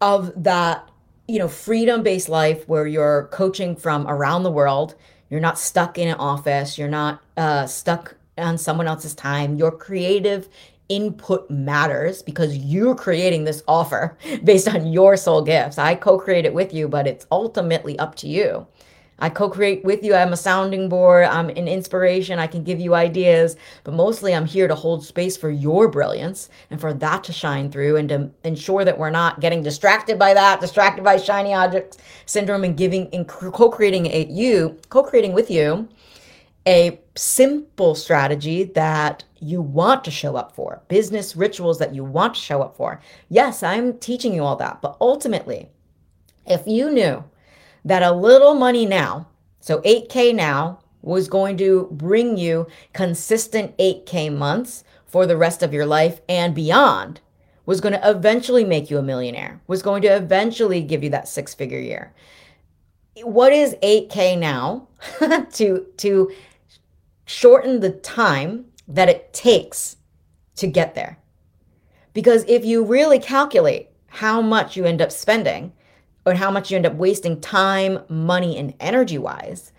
of 0.00 0.32
that, 0.42 0.88
you 1.28 1.38
know, 1.38 1.48
freedom 1.48 2.02
based 2.02 2.28
life 2.28 2.66
where 2.68 2.86
you're 2.86 3.28
coaching 3.30 3.76
from 3.76 4.06
around 4.08 4.42
the 4.42 4.50
world. 4.50 4.94
You're 5.30 5.40
not 5.40 5.58
stuck 5.58 5.98
in 5.98 6.08
an 6.08 6.16
office. 6.16 6.78
You're 6.78 6.88
not 6.88 7.22
uh, 7.36 7.66
stuck 7.66 8.16
on 8.36 8.58
someone 8.58 8.88
else's 8.88 9.14
time. 9.14 9.56
Your 9.56 9.70
creative 9.70 10.48
input 10.88 11.50
matters 11.50 12.22
because 12.22 12.56
you're 12.56 12.94
creating 12.94 13.44
this 13.44 13.62
offer 13.68 14.16
based 14.44 14.68
on 14.68 14.86
your 14.86 15.16
soul 15.16 15.42
gifts. 15.42 15.78
I 15.78 15.94
co 15.94 16.18
create 16.18 16.46
it 16.46 16.54
with 16.54 16.72
you, 16.72 16.88
but 16.88 17.06
it's 17.06 17.26
ultimately 17.30 17.98
up 17.98 18.14
to 18.16 18.28
you. 18.28 18.66
I 19.20 19.30
co 19.30 19.50
create 19.50 19.84
with 19.84 20.04
you. 20.04 20.14
I'm 20.14 20.32
a 20.32 20.36
sounding 20.36 20.88
board. 20.88 21.24
I'm 21.24 21.48
an 21.50 21.66
inspiration. 21.66 22.38
I 22.38 22.46
can 22.46 22.62
give 22.62 22.78
you 22.78 22.94
ideas, 22.94 23.56
but 23.82 23.94
mostly 23.94 24.32
I'm 24.34 24.46
here 24.46 24.68
to 24.68 24.76
hold 24.76 25.04
space 25.04 25.36
for 25.36 25.50
your 25.50 25.88
brilliance 25.88 26.48
and 26.70 26.80
for 26.80 26.94
that 26.94 27.24
to 27.24 27.32
shine 27.32 27.70
through 27.70 27.96
and 27.96 28.08
to 28.10 28.30
ensure 28.44 28.84
that 28.84 28.96
we're 28.96 29.10
not 29.10 29.40
getting 29.40 29.62
distracted 29.62 30.18
by 30.18 30.34
that, 30.34 30.60
distracted 30.60 31.02
by 31.02 31.16
shiny 31.16 31.52
objects 31.52 31.98
syndrome 32.26 32.62
and 32.62 32.76
giving 32.76 33.12
and 33.12 33.26
co 33.26 33.68
creating 33.68 34.06
you, 34.30 34.78
co 34.88 35.02
creating 35.02 35.32
with 35.32 35.50
you 35.50 35.88
a 36.66 37.00
simple 37.16 37.94
strategy 37.94 38.64
that 38.64 39.24
you 39.40 39.60
want 39.60 40.04
to 40.04 40.10
show 40.10 40.36
up 40.36 40.54
for, 40.54 40.82
business 40.88 41.36
rituals 41.36 41.78
that 41.78 41.94
you 41.94 42.04
want 42.04 42.34
to 42.34 42.40
show 42.40 42.62
up 42.62 42.76
for. 42.76 43.00
Yes, 43.28 43.62
I'm 43.62 43.98
teaching 43.98 44.34
you 44.34 44.42
all 44.42 44.56
that, 44.56 44.80
but 44.82 44.96
ultimately, 45.00 45.70
if 46.46 46.66
you 46.66 46.90
knew 46.90 47.24
that 47.84 48.02
a 48.02 48.12
little 48.12 48.54
money 48.54 48.86
now, 48.86 49.28
so 49.60 49.80
8K 49.80 50.34
now, 50.34 50.80
was 51.02 51.28
going 51.28 51.56
to 51.56 51.88
bring 51.92 52.36
you 52.36 52.66
consistent 52.92 53.76
8K 53.78 54.34
months 54.36 54.84
for 55.06 55.26
the 55.26 55.36
rest 55.36 55.62
of 55.62 55.72
your 55.72 55.86
life 55.86 56.20
and 56.28 56.54
beyond, 56.54 57.20
was 57.64 57.80
going 57.80 57.92
to 57.92 58.10
eventually 58.10 58.64
make 58.64 58.90
you 58.90 58.98
a 58.98 59.02
millionaire, 59.02 59.60
was 59.66 59.82
going 59.82 60.02
to 60.02 60.08
eventually 60.08 60.82
give 60.82 61.04
you 61.04 61.10
that 61.10 61.28
six 61.28 61.54
figure 61.54 61.78
year. 61.78 62.12
What 63.22 63.52
is 63.52 63.74
8K 63.82 64.38
now 64.38 64.88
to, 65.52 65.86
to 65.98 66.32
shorten 67.26 67.80
the 67.80 67.90
time 67.90 68.64
that 68.88 69.08
it 69.08 69.32
takes 69.32 69.96
to 70.56 70.66
get 70.66 70.94
there. 70.94 71.18
Because 72.14 72.44
if 72.48 72.64
you 72.64 72.84
really 72.84 73.18
calculate 73.18 73.90
how 74.08 74.40
much 74.40 74.76
you 74.76 74.84
end 74.84 75.02
up 75.02 75.12
spending 75.12 75.72
or 76.24 76.34
how 76.34 76.50
much 76.50 76.70
you 76.70 76.76
end 76.76 76.86
up 76.86 76.94
wasting 76.94 77.40
time, 77.40 78.00
money, 78.08 78.56
and 78.56 78.74
energy 78.80 79.18
wise, 79.18 79.72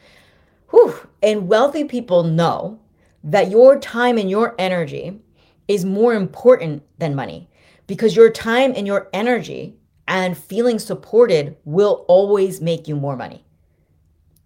whew, 0.69 0.95
and 1.21 1.47
wealthy 1.47 1.83
people 1.83 2.23
know 2.23 2.79
that 3.23 3.49
your 3.49 3.79
time 3.79 4.17
and 4.17 4.29
your 4.29 4.55
energy 4.57 5.19
is 5.67 5.83
more 5.83 6.13
important 6.13 6.83
than 6.97 7.15
money 7.15 7.49
because 7.87 8.15
your 8.15 8.29
time 8.29 8.73
and 8.75 8.87
your 8.87 9.09
energy 9.11 9.75
and 10.07 10.37
feeling 10.37 10.79
supported 10.79 11.57
will 11.65 12.05
always 12.07 12.61
make 12.61 12.87
you 12.87 12.95
more 12.95 13.15
money. 13.15 13.43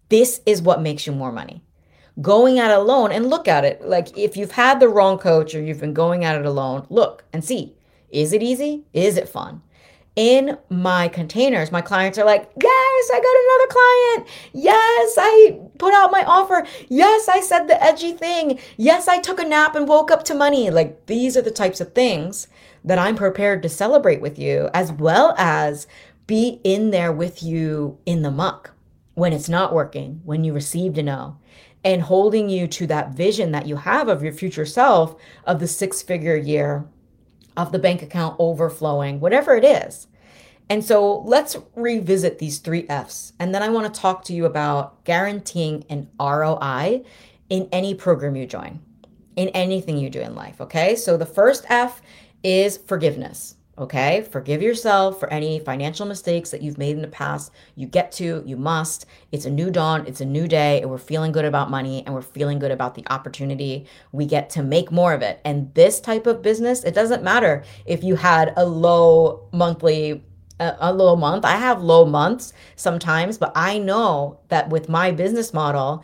This 0.09 0.41
is 0.45 0.61
what 0.61 0.82
makes 0.82 1.05
you 1.05 1.14
more 1.14 1.32
money 1.32 1.64
going 2.22 2.59
at 2.59 2.72
it 2.72 2.78
alone 2.78 3.11
and 3.11 3.30
look 3.30 3.47
at 3.47 3.66
it. 3.66 3.82
Like 3.88 4.18
if 4.18 4.38
you've 4.38 4.51
had 4.51 4.80
the 4.80 4.89
wrong 4.89 5.18
coach 5.18 5.55
or 5.55 5.61
you've 5.61 5.80
been 5.80 5.93
going 5.93 6.24
at 6.24 6.39
it 6.39 6.45
alone, 6.45 6.86
look 6.89 7.24
and 7.34 7.43
see 7.43 7.76
is 8.09 8.32
it 8.32 8.43
easy? 8.43 8.84
Is 8.93 9.18
it 9.18 9.28
fun? 9.28 9.64
In 10.16 10.59
my 10.70 11.07
containers, 11.07 11.72
my 11.72 11.82
clients 11.82 12.20
are 12.20 12.26
like, 12.26 12.51
Yes, 12.61 13.09
I 13.11 13.20
got 13.20 13.36
another 13.43 14.28
client. 14.28 14.30
Yes, 14.53 15.16
I 15.18 15.59
put 15.80 15.93
out 15.95 16.11
my 16.11 16.24
offer. 16.24 16.68
Yes, 16.89 17.28
I 17.28 17.41
said 17.41 17.68
the 17.68 17.84
edgy 17.84 18.11
thing. 18.11 18.59
Yes, 18.78 19.07
I 19.07 19.18
took 19.18 19.39
a 19.39 19.45
nap 19.45 19.76
and 19.76 19.88
woke 19.88 20.11
up 20.11 20.24
to 20.26 20.36
money. 20.36 20.70
Like 20.70 21.07
these 21.07 21.36
are 21.36 21.41
the 21.41 21.49
types 21.49 21.82
of 21.82 21.93
things 21.93 22.47
that 22.84 22.99
I'm 22.99 23.16
prepared 23.16 23.64
to 23.64 23.70
celebrate 23.70 24.22
with 24.22 24.38
you, 24.38 24.70
as 24.74 24.91
well 24.91 25.34
as 25.38 25.88
be 26.28 26.59
in 26.64 26.91
there 26.91 27.11
with 27.11 27.41
you 27.41 27.97
in 28.05 28.22
the 28.22 28.32
muck 28.32 28.72
when 29.16 29.34
it's 29.34 29.49
not 29.49 29.74
working, 29.74 30.22
when 30.24 30.43
you 30.43 30.53
received 30.53 30.97
a 30.97 31.03
no, 31.03 31.38
and 31.84 32.02
holding 32.02 32.50
you 32.50 32.68
to 32.68 32.88
that 32.88 33.12
vision 33.12 33.52
that 33.52 33.68
you 33.68 33.76
have 33.76 34.08
of 34.08 34.24
your 34.24 34.34
future 34.34 34.66
self 34.66 35.16
of 35.46 35.60
the 35.60 35.68
six 35.68 36.02
figure 36.02 36.36
year 36.36 36.86
of 37.58 37.72
the 37.72 37.80
bank 37.80 38.02
account 38.02 38.36
overflowing, 38.40 39.20
whatever 39.20 39.56
it 39.56 39.66
is. 39.66 40.08
And 40.70 40.84
so 40.84 41.20
let's 41.20 41.58
revisit 41.76 42.40
these 42.40 42.60
three 42.60 42.88
F's. 42.88 43.34
And 43.40 43.54
then 43.54 43.62
I 43.62 43.70
want 43.70 43.94
to 43.94 44.00
talk 44.00 44.24
to 44.26 44.34
you 44.34 44.46
about 44.46 45.04
guaranteeing 45.04 45.86
an 45.90 46.10
ROI 46.20 47.04
in 47.50 47.68
any 47.72 47.94
program 47.94 48.36
you 48.36 48.46
join, 48.46 48.80
in 49.36 49.50
anything 49.50 49.98
you 49.98 50.10
do 50.10 50.22
in 50.22 50.36
life. 50.36 50.62
Okay. 50.62 50.96
So 50.96 51.18
the 51.18 51.26
first 51.26 51.66
F 51.70 52.02
is 52.44 52.78
forgiveness. 52.78 53.56
Okay, 53.76 54.22
forgive 54.30 54.62
yourself 54.62 55.20
for 55.20 55.28
any 55.34 55.58
financial 55.58 56.06
mistakes 56.06 56.52
that 56.52 56.62
you've 56.62 56.78
made 56.78 56.96
in 56.96 57.02
the 57.02 57.08
past. 57.08 57.52
You 57.76 57.88
get 57.88 58.12
to, 58.14 58.44
you 58.46 58.56
must. 58.56 59.08
It's 59.32 59.46
a 59.46 59.50
new 59.50 59.72
dawn, 59.72 60.06
it's 60.06 60.22
a 60.22 60.26
new 60.26 60.48
day, 60.48 60.80
and 60.80 60.92
we're 60.92 61.00
feeling 61.00 61.32
good 61.32 61.44
about 61.44 61.72
money 61.72 62.04
and 62.06 62.14
we're 62.14 62.22
feeling 62.22 62.60
good 62.60 62.70
about 62.70 62.94
the 62.94 63.04
opportunity 63.10 63.88
we 64.12 64.28
get 64.28 64.52
to 64.52 64.62
make 64.62 64.92
more 64.92 65.12
of 65.12 65.24
it. 65.24 65.42
And 65.44 65.74
this 65.74 66.00
type 66.00 66.28
of 66.28 66.44
business, 66.44 66.84
it 66.84 66.94
doesn't 66.94 67.24
matter 67.24 67.64
if 67.88 68.04
you 68.04 68.16
had 68.16 68.54
a 68.56 68.64
low 68.64 69.50
monthly 69.52 70.24
a, 70.60 70.94
low 70.94 71.16
month. 71.16 71.44
I 71.44 71.56
have 71.58 71.82
low 71.82 72.06
months 72.06 72.54
sometimes, 72.76 73.40
but 73.40 73.52
I 73.56 73.80
know 73.80 74.40
that 74.50 74.70
with 74.70 74.88
my 74.88 75.10
business 75.10 75.52
model, 75.52 76.04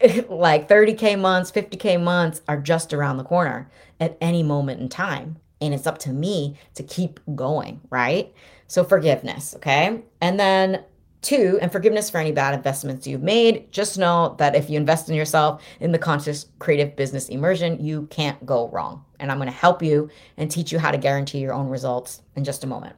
like 0.28 0.68
30k 0.68 1.18
months, 1.18 1.52
50k 1.52 2.02
months 2.02 2.42
are 2.48 2.60
just 2.60 2.92
around 2.92 3.18
the 3.18 3.24
corner 3.24 3.70
at 4.00 4.18
any 4.20 4.42
moment 4.42 4.80
in 4.80 4.88
time 4.88 5.36
and 5.60 5.74
it's 5.74 5.86
up 5.86 5.98
to 5.98 6.12
me 6.12 6.56
to 6.74 6.82
keep 6.82 7.20
going, 7.34 7.80
right? 7.90 8.32
So 8.66 8.84
forgiveness, 8.84 9.54
okay? 9.56 10.02
And 10.20 10.38
then 10.38 10.84
two, 11.22 11.58
and 11.60 11.70
forgiveness 11.70 12.08
for 12.08 12.18
any 12.18 12.32
bad 12.32 12.54
investments 12.54 13.06
you've 13.06 13.22
made. 13.22 13.70
Just 13.70 13.98
know 13.98 14.34
that 14.38 14.54
if 14.54 14.70
you 14.70 14.76
invest 14.76 15.08
in 15.08 15.14
yourself 15.14 15.62
in 15.80 15.92
the 15.92 15.98
conscious 15.98 16.46
creative 16.58 16.96
business 16.96 17.28
immersion, 17.28 17.84
you 17.84 18.06
can't 18.10 18.44
go 18.46 18.68
wrong. 18.68 19.04
And 19.18 19.30
I'm 19.30 19.38
going 19.38 19.48
to 19.48 19.54
help 19.54 19.82
you 19.82 20.08
and 20.36 20.50
teach 20.50 20.72
you 20.72 20.78
how 20.78 20.90
to 20.90 20.98
guarantee 20.98 21.38
your 21.40 21.52
own 21.52 21.68
results 21.68 22.22
in 22.36 22.44
just 22.44 22.64
a 22.64 22.66
moment. 22.66 22.96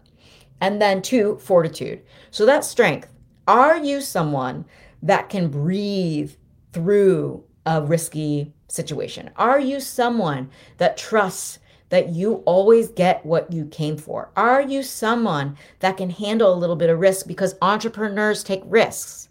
And 0.61 0.81
then 0.81 1.03
two, 1.03 1.39
fortitude. 1.39 2.03
So 2.31 2.47
that's 2.47 2.69
strength. 2.69 3.09
Are 3.49 3.77
you 3.77 4.01
someone 4.01 4.65
that 5.03 5.29
can 5.29 5.49
breathe 5.49 6.33
through 6.73 7.43
a 7.67 7.83
risky 7.83 8.53
situation? 8.69 9.31
Are 9.37 9.59
you 9.59 9.81
someone 9.81 10.51
that 10.79 10.97
trusts 10.97 11.59
that 11.93 12.09
you 12.09 12.37
always 12.47 12.89
get 12.89 13.25
what 13.27 13.53
you 13.53 13.67
came 13.67 13.99
for? 13.99 14.31
Are 14.35 14.63
you 14.63 14.83
someone 14.83 15.59
that 15.81 15.99
can 15.99 16.09
handle 16.09 16.51
a 16.51 16.57
little 16.57 16.75
bit 16.75 16.89
of 16.89 16.99
risk 16.99 17.27
because 17.27 17.55
entrepreneurs 17.61 18.43
take 18.43 18.63
risks? 18.65 19.29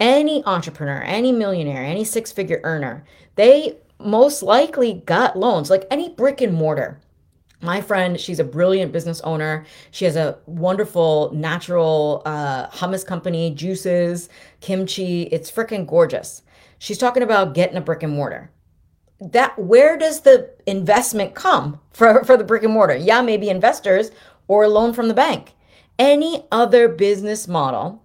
Any 0.00 0.44
entrepreneur, 0.44 1.00
any 1.02 1.30
millionaire, 1.30 1.84
any 1.84 2.02
six 2.02 2.32
figure 2.32 2.60
earner, 2.64 3.04
they 3.36 3.76
most 4.00 4.42
likely 4.42 4.94
got 5.06 5.38
loans, 5.38 5.70
like 5.70 5.86
any 5.92 6.08
brick 6.08 6.40
and 6.40 6.52
mortar. 6.52 7.00
My 7.60 7.80
friend, 7.80 8.18
she's 8.18 8.40
a 8.40 8.44
brilliant 8.44 8.90
business 8.90 9.20
owner. 9.20 9.64
She 9.92 10.04
has 10.04 10.16
a 10.16 10.38
wonderful 10.46 11.30
natural 11.32 12.22
uh, 12.26 12.66
hummus 12.70 13.06
company, 13.06 13.54
juices, 13.54 14.28
kimchi. 14.60 15.22
It's 15.30 15.52
freaking 15.52 15.86
gorgeous. 15.86 16.42
She's 16.80 16.98
talking 16.98 17.22
about 17.22 17.54
getting 17.54 17.76
a 17.76 17.80
brick 17.80 18.02
and 18.02 18.12
mortar 18.12 18.50
that 19.30 19.58
where 19.58 19.96
does 19.96 20.22
the 20.22 20.50
investment 20.66 21.34
come 21.34 21.80
for, 21.92 22.24
for 22.24 22.36
the 22.36 22.44
brick 22.44 22.62
and 22.62 22.72
mortar? 22.72 22.96
Yeah, 22.96 23.22
maybe 23.22 23.48
investors 23.48 24.10
or 24.48 24.64
a 24.64 24.68
loan 24.68 24.92
from 24.92 25.08
the 25.08 25.14
bank. 25.14 25.52
Any 25.98 26.44
other 26.50 26.88
business 26.88 27.46
model 27.46 28.02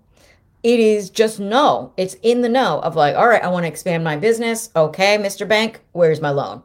it 0.68 0.82
is 0.82 1.10
just 1.10 1.40
no. 1.40 1.94
It's 1.96 2.16
in 2.24 2.42
the 2.42 2.50
no 2.50 2.82
of 2.82 2.96
like, 2.96 3.16
all 3.16 3.30
right, 3.30 3.42
I 3.42 3.48
want 3.48 3.64
to 3.64 3.70
expand 3.70 4.04
my 4.04 4.18
business. 4.18 4.70
Okay, 4.76 5.18
Mr. 5.18 5.48
Bank, 5.48 5.80
where's 5.94 6.20
my 6.20 6.32
loan? 6.32 6.62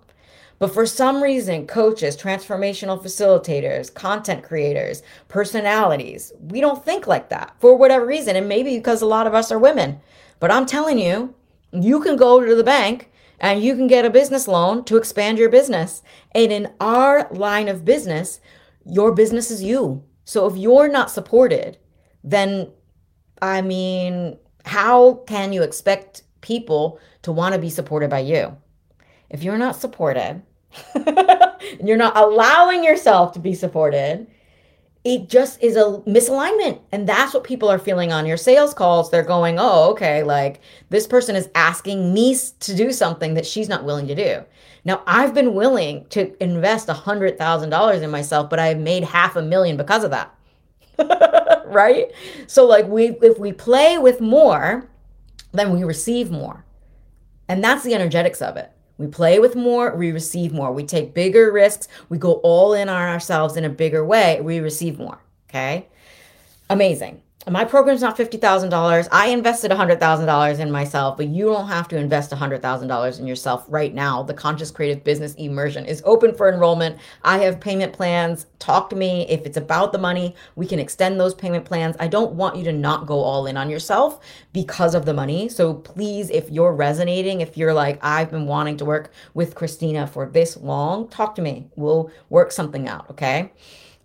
But 0.59 0.75
for 0.75 0.87
some 0.87 1.23
reason, 1.23 1.69
coaches, 1.69 2.17
transformational 2.17 3.01
facilitators, 3.01 3.95
content 3.95 4.43
creators, 4.43 5.05
personalities, 5.29 6.33
we 6.41 6.61
don't 6.61 6.85
think 6.85 7.07
like 7.07 7.29
that 7.29 7.55
for 7.61 7.77
whatever 7.77 8.05
reason. 8.05 8.35
And 8.35 8.49
maybe 8.49 8.77
because 8.77 9.03
a 9.03 9.07
lot 9.07 9.29
of 9.29 9.35
us 9.35 9.53
are 9.53 9.59
women. 9.59 10.01
But 10.41 10.51
I'm 10.51 10.67
telling 10.67 10.99
you, 10.99 11.33
you 11.73 12.01
can 12.01 12.17
go 12.17 12.45
to 12.45 12.57
the 12.57 12.65
bank 12.65 13.12
and 13.43 13.63
you 13.63 13.75
can 13.75 13.89
get 13.89 14.05
a 14.05 14.11
business 14.11 14.47
loan 14.47 14.85
to 14.85 14.97
expand 14.97 15.37
your 15.37 15.51
business. 15.51 16.03
And 16.33 16.53
in 16.53 16.73
our 16.81 17.29
line 17.33 17.69
of 17.69 17.85
business, 17.85 18.41
your 18.87 19.13
business 19.13 19.51
is 19.51 19.63
you. 19.63 20.05
So 20.25 20.47
if 20.47 20.57
you're 20.57 20.89
not 20.89 21.11
supported, 21.11 21.77
then 22.23 22.71
I 23.43 23.61
mean, 23.61 24.39
how 24.65 25.25
can 25.27 25.53
you 25.53 25.65
expect 25.65 26.23
people 26.41 27.01
to 27.23 27.33
want 27.33 27.55
to 27.55 27.61
be 27.61 27.69
supported 27.69 28.09
by 28.09 28.21
you? 28.21 28.57
If 29.29 29.43
you're 29.43 29.59
not 29.59 29.75
supported, 29.75 30.43
and 30.95 31.89
you're 31.89 31.97
not 31.97 32.17
allowing 32.17 32.85
yourself 32.85 33.33
to 33.33 33.41
be 33.41 33.55
supported, 33.55 34.29
it 35.05 35.29
just 35.29 35.61
is 35.63 35.77
a 35.77 36.01
misalignment. 36.07 36.81
And 36.93 37.09
that's 37.09 37.35
what 37.35 37.43
people 37.43 37.69
are 37.69 37.79
feeling 37.79 38.13
on 38.13 38.25
your 38.25 38.37
sales 38.37 38.73
calls. 38.73 39.11
They're 39.11 39.25
going, 39.25 39.59
oh, 39.59 39.91
okay, 39.91 40.23
like 40.23 40.61
this 40.91 41.07
person 41.07 41.35
is 41.35 41.49
asking 41.55 42.15
me 42.15 42.37
to 42.61 42.77
do 42.77 42.93
something 42.93 43.35
that 43.35 43.47
she's 43.47 43.69
not 43.69 43.85
willing 43.85 44.07
to 44.07 44.15
do. 44.15 44.45
Now, 44.85 45.03
I've 45.07 45.35
been 45.35 45.55
willing 45.55 46.07
to 46.11 46.35
invest 46.43 46.89
a 46.89 46.95
$100,000 46.95 48.03
in 48.03 48.11
myself, 48.11 48.51
but 48.51 48.59
I've 48.59 48.79
made 48.79 49.05
half 49.05 49.37
a 49.37 49.43
million 49.43 49.77
because 49.77 50.05
of 50.05 50.11
that. 50.11 50.35
right? 51.67 52.13
So, 52.47 52.67
like, 52.67 52.87
we, 52.87 53.11
if 53.23 53.39
we 53.39 53.53
play 53.53 53.99
with 53.99 54.21
more, 54.21 54.89
then 55.53 55.73
we 55.73 55.85
receive 55.85 56.31
more. 56.31 56.65
And 57.49 57.63
that's 57.63 57.85
the 57.85 57.95
energetics 57.95 58.43
of 58.43 58.57
it. 58.57 58.73
We 58.99 59.07
play 59.07 59.39
with 59.39 59.57
more, 59.57 59.95
we 59.97 60.13
receive 60.13 60.53
more. 60.53 60.73
We 60.73 60.85
take 60.85 61.15
bigger 61.15 61.51
risks, 61.51 61.89
we 62.09 62.19
go 62.19 62.35
all 62.35 62.75
in 62.75 62.89
on 62.89 63.09
ourselves 63.09 63.57
in 63.57 63.65
a 63.65 63.71
bigger 63.71 64.05
way, 64.05 64.41
we 64.41 64.61
receive 64.61 64.99
more. 64.99 65.19
Okay. 65.49 65.89
Amazing 66.71 67.21
my 67.51 67.65
program's 67.65 68.03
not 68.03 68.17
$50,000. 68.17 69.09
I 69.11 69.29
invested 69.29 69.73
$100,000 69.73 70.59
in 70.61 70.71
myself, 70.71 71.17
but 71.17 71.27
you 71.27 71.47
don't 71.47 71.67
have 71.67 71.89
to 71.89 71.97
invest 71.97 72.31
$100,000 72.31 73.19
in 73.19 73.27
yourself 73.27 73.65
right 73.69 73.93
now. 73.93 74.23
The 74.23 74.35
Conscious 74.35 74.71
Creative 74.71 75.03
Business 75.03 75.35
Immersion 75.35 75.85
is 75.85 76.03
open 76.05 76.35
for 76.35 76.49
enrollment. 76.49 76.99
I 77.25 77.39
have 77.39 77.59
payment 77.59 77.95
plans. 77.95 78.47
Talk 78.61 78.91
to 78.91 78.97
me. 78.97 79.27
If 79.29 79.45
it's 79.45 79.57
about 79.57 79.91
the 79.91 79.99
money, 79.99 80.37
we 80.55 80.67
can 80.67 80.79
extend 80.79 81.19
those 81.19 81.35
payment 81.35 81.65
plans. 81.65 81.97
I 81.99 82.07
don't 82.07 82.35
want 82.35 82.57
you 82.57 82.63
to 82.65 82.73
not 82.73 83.07
go 83.07 83.19
all 83.19 83.47
in 83.47 83.57
on 83.57 83.69
yourself 83.69 84.21
because 84.53 84.95
of 84.95 85.05
the 85.05 85.15
money. 85.15 85.49
So 85.49 85.75
please, 85.75 86.31
if 86.31 86.49
you're 86.49 86.73
resonating, 86.73 87.41
if 87.41 87.57
you're 87.57 87.75
like, 87.75 87.99
I've 88.05 88.31
been 88.31 88.47
wanting 88.47 88.77
to 88.77 88.85
work 88.85 89.11
with 89.35 89.57
Christina 89.57 90.07
for 90.07 90.27
this 90.27 90.57
long, 90.57 91.09
talk 91.09 91.35
to 91.35 91.43
me. 91.43 91.67
We'll 91.75 92.13
work 92.31 92.53
something 92.53 92.89
out. 92.89 93.11
Okay. 93.11 93.51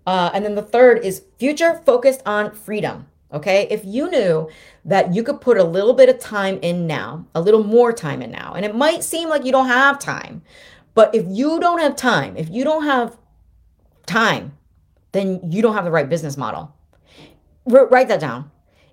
Uh, 0.08 0.32
and 0.34 0.44
then 0.44 0.56
the 0.56 0.64
third 0.64 1.04
is 1.06 1.24
future 1.38 1.84
focused 1.86 2.24
on 2.26 2.56
freedom. 2.56 3.06
Okay. 3.34 3.68
If 3.70 3.84
you 3.84 4.10
knew 4.10 4.50
that 4.86 5.14
you 5.14 5.24
could 5.24 5.42
put 5.42 5.58
a 5.58 5.64
little 5.64 5.94
bit 5.94 6.10
of 6.10 6.20
time 6.20 6.60
in 6.62 6.88
now, 6.88 7.26
a 7.36 7.42
little 7.42 7.64
more 7.64 7.92
time 7.92 8.22
in 8.22 8.32
now, 8.32 8.54
and 8.54 8.66
it 8.66 8.76
might 8.76 9.04
seem 9.04 9.30
like 9.30 9.44
you 9.44 9.52
don't 9.52 9.68
have 9.68 10.00
time, 10.00 10.42
but 10.94 11.14
if 11.14 11.26
you 11.28 11.60
don't 11.60 11.80
have 11.80 11.96
time, 11.96 12.38
if 12.38 12.50
you 12.50 12.64
don't 12.64 12.84
have 12.84 13.18
time, 14.06 14.58
then 15.12 15.40
you 15.52 15.62
don't 15.62 15.76
have 15.76 15.86
the 15.86 15.92
right 15.92 16.10
business 16.10 16.38
model. 16.38 16.74
R- 17.72 17.88
write 17.88 18.08
that 18.08 18.22
down. 18.22 18.52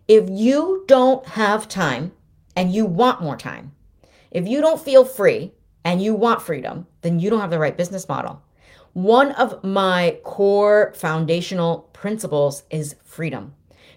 If 0.08 0.28
you 0.28 0.84
don't 0.86 1.24
have 1.28 1.68
time 1.68 2.12
and 2.56 2.74
you 2.74 2.84
want 2.84 3.22
more 3.22 3.36
time, 3.36 3.72
if 4.30 4.48
you 4.48 4.60
don't 4.60 4.80
feel 4.80 5.04
free 5.04 5.52
and 5.84 6.02
you 6.02 6.14
want 6.14 6.42
freedom, 6.42 6.86
then 7.02 7.20
you 7.20 7.30
don't 7.30 7.40
have 7.40 7.50
the 7.50 7.58
right 7.58 7.76
business 7.76 8.08
model. 8.08 8.42
One 8.92 9.32
of 9.32 9.62
my 9.64 10.18
core 10.24 10.92
foundational 10.96 11.88
principles 11.92 12.64
is 12.70 12.96
freedom. 13.04 13.54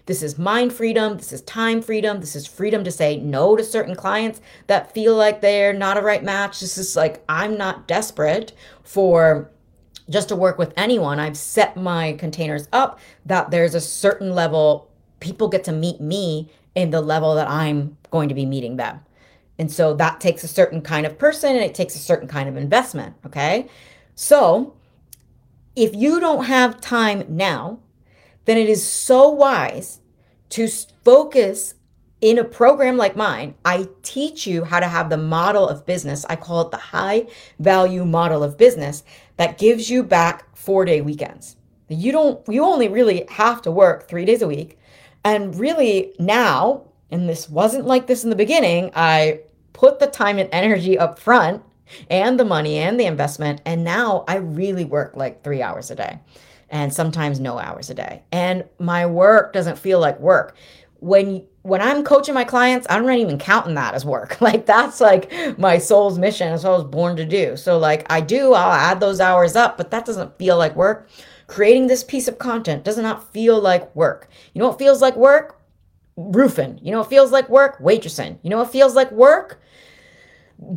This 0.08 0.22
is 0.22 0.38
mind 0.38 0.72
freedom. 0.72 1.18
This 1.18 1.34
is 1.34 1.42
time 1.42 1.82
freedom. 1.82 2.20
This 2.20 2.34
is 2.34 2.46
freedom 2.46 2.82
to 2.82 2.90
say 2.90 3.18
no 3.18 3.56
to 3.56 3.62
certain 3.62 3.94
clients 3.94 4.40
that 4.66 4.94
feel 4.94 5.14
like 5.14 5.42
they're 5.42 5.74
not 5.74 5.98
a 5.98 6.00
right 6.00 6.24
match. 6.24 6.60
This 6.60 6.78
is 6.78 6.96
like, 6.96 7.22
I'm 7.28 7.58
not 7.58 7.86
desperate 7.86 8.54
for 8.82 9.50
just 10.08 10.30
to 10.30 10.36
work 10.36 10.56
with 10.56 10.72
anyone. 10.78 11.20
I've 11.20 11.36
set 11.36 11.76
my 11.76 12.14
containers 12.14 12.68
up 12.72 12.98
that 13.26 13.50
there's 13.50 13.74
a 13.74 13.82
certain 13.82 14.34
level, 14.34 14.90
people 15.20 15.46
get 15.46 15.64
to 15.64 15.72
meet 15.72 16.00
me 16.00 16.50
in 16.74 16.88
the 16.88 17.02
level 17.02 17.34
that 17.34 17.46
I'm 17.46 17.98
going 18.10 18.30
to 18.30 18.34
be 18.34 18.46
meeting 18.46 18.78
them. 18.78 19.00
And 19.58 19.70
so 19.70 19.92
that 19.92 20.22
takes 20.22 20.42
a 20.42 20.48
certain 20.48 20.80
kind 20.80 21.04
of 21.04 21.18
person 21.18 21.54
and 21.54 21.62
it 21.62 21.74
takes 21.74 21.94
a 21.94 21.98
certain 21.98 22.28
kind 22.28 22.48
of 22.48 22.56
investment. 22.56 23.14
Okay. 23.26 23.68
So 24.14 24.74
if 25.76 25.94
you 25.94 26.18
don't 26.18 26.46
have 26.46 26.80
time 26.80 27.26
now, 27.28 27.80
then 28.48 28.56
it 28.56 28.70
is 28.70 28.82
so 28.82 29.28
wise 29.28 30.00
to 30.48 30.66
focus 31.04 31.74
in 32.22 32.38
a 32.38 32.44
program 32.44 32.96
like 32.96 33.14
mine. 33.14 33.54
I 33.62 33.88
teach 34.02 34.46
you 34.46 34.64
how 34.64 34.80
to 34.80 34.88
have 34.88 35.10
the 35.10 35.18
model 35.18 35.68
of 35.68 35.84
business. 35.84 36.24
I 36.30 36.36
call 36.36 36.62
it 36.62 36.70
the 36.70 36.78
high 36.78 37.26
value 37.58 38.06
model 38.06 38.42
of 38.42 38.56
business 38.56 39.04
that 39.36 39.58
gives 39.58 39.90
you 39.90 40.02
back 40.02 40.56
four 40.56 40.86
day 40.86 41.02
weekends. 41.02 41.56
You 41.88 42.10
don't, 42.10 42.40
you 42.48 42.64
only 42.64 42.88
really 42.88 43.26
have 43.28 43.60
to 43.62 43.70
work 43.70 44.08
three 44.08 44.24
days 44.24 44.40
a 44.40 44.48
week. 44.48 44.78
And 45.24 45.54
really 45.54 46.14
now, 46.18 46.84
and 47.10 47.28
this 47.28 47.50
wasn't 47.50 47.84
like 47.84 48.06
this 48.06 48.24
in 48.24 48.30
the 48.30 48.36
beginning, 48.36 48.92
I 48.94 49.40
put 49.74 49.98
the 49.98 50.06
time 50.06 50.38
and 50.38 50.48
energy 50.52 50.98
up 50.98 51.18
front 51.18 51.62
and 52.08 52.40
the 52.40 52.46
money 52.46 52.78
and 52.78 52.98
the 52.98 53.04
investment. 53.04 53.60
And 53.66 53.84
now 53.84 54.24
I 54.26 54.36
really 54.36 54.86
work 54.86 55.16
like 55.16 55.44
three 55.44 55.60
hours 55.60 55.90
a 55.90 55.96
day 55.96 56.18
and 56.70 56.92
sometimes 56.92 57.40
no 57.40 57.58
hours 57.58 57.90
a 57.90 57.94
day. 57.94 58.22
And 58.32 58.64
my 58.78 59.06
work 59.06 59.52
doesn't 59.52 59.78
feel 59.78 60.00
like 60.00 60.18
work. 60.20 60.56
When 61.00 61.46
when 61.62 61.82
I'm 61.82 62.02
coaching 62.02 62.34
my 62.34 62.44
clients, 62.44 62.86
I'm 62.88 63.04
not 63.04 63.18
even 63.18 63.38
counting 63.38 63.74
that 63.74 63.94
as 63.94 64.04
work. 64.04 64.38
Like 64.48 64.66
that's 64.66 65.00
like 65.00 65.32
my 65.58 65.78
soul's 65.78 66.18
mission. 66.18 66.50
That's 66.50 66.64
what 66.64 66.70
I 66.72 66.76
was 66.76 66.84
born 66.84 67.16
to 67.16 67.26
do. 67.26 67.56
So 67.56 67.78
like 67.78 68.10
I 68.10 68.20
do, 68.20 68.54
I'll 68.54 68.72
add 68.72 69.00
those 69.00 69.20
hours 69.20 69.56
up, 69.56 69.76
but 69.76 69.90
that 69.90 70.06
doesn't 70.06 70.38
feel 70.38 70.56
like 70.56 70.74
work. 70.74 71.08
Creating 71.46 71.86
this 71.86 72.04
piece 72.04 72.28
of 72.28 72.38
content 72.38 72.84
does 72.84 72.98
not 72.98 73.32
feel 73.32 73.60
like 73.60 73.94
work. 73.94 74.28
You 74.52 74.60
know 74.60 74.68
what 74.68 74.78
feels 74.78 75.00
like 75.02 75.16
work? 75.16 75.60
Roofing. 76.16 76.78
You 76.82 76.92
know 76.92 76.98
what 76.98 77.10
feels 77.10 77.30
like 77.30 77.48
work? 77.48 77.78
Waitressing. 77.78 78.38
You 78.42 78.50
know 78.50 78.58
what 78.58 78.72
feels 78.72 78.94
like 78.94 79.10
work? 79.12 79.60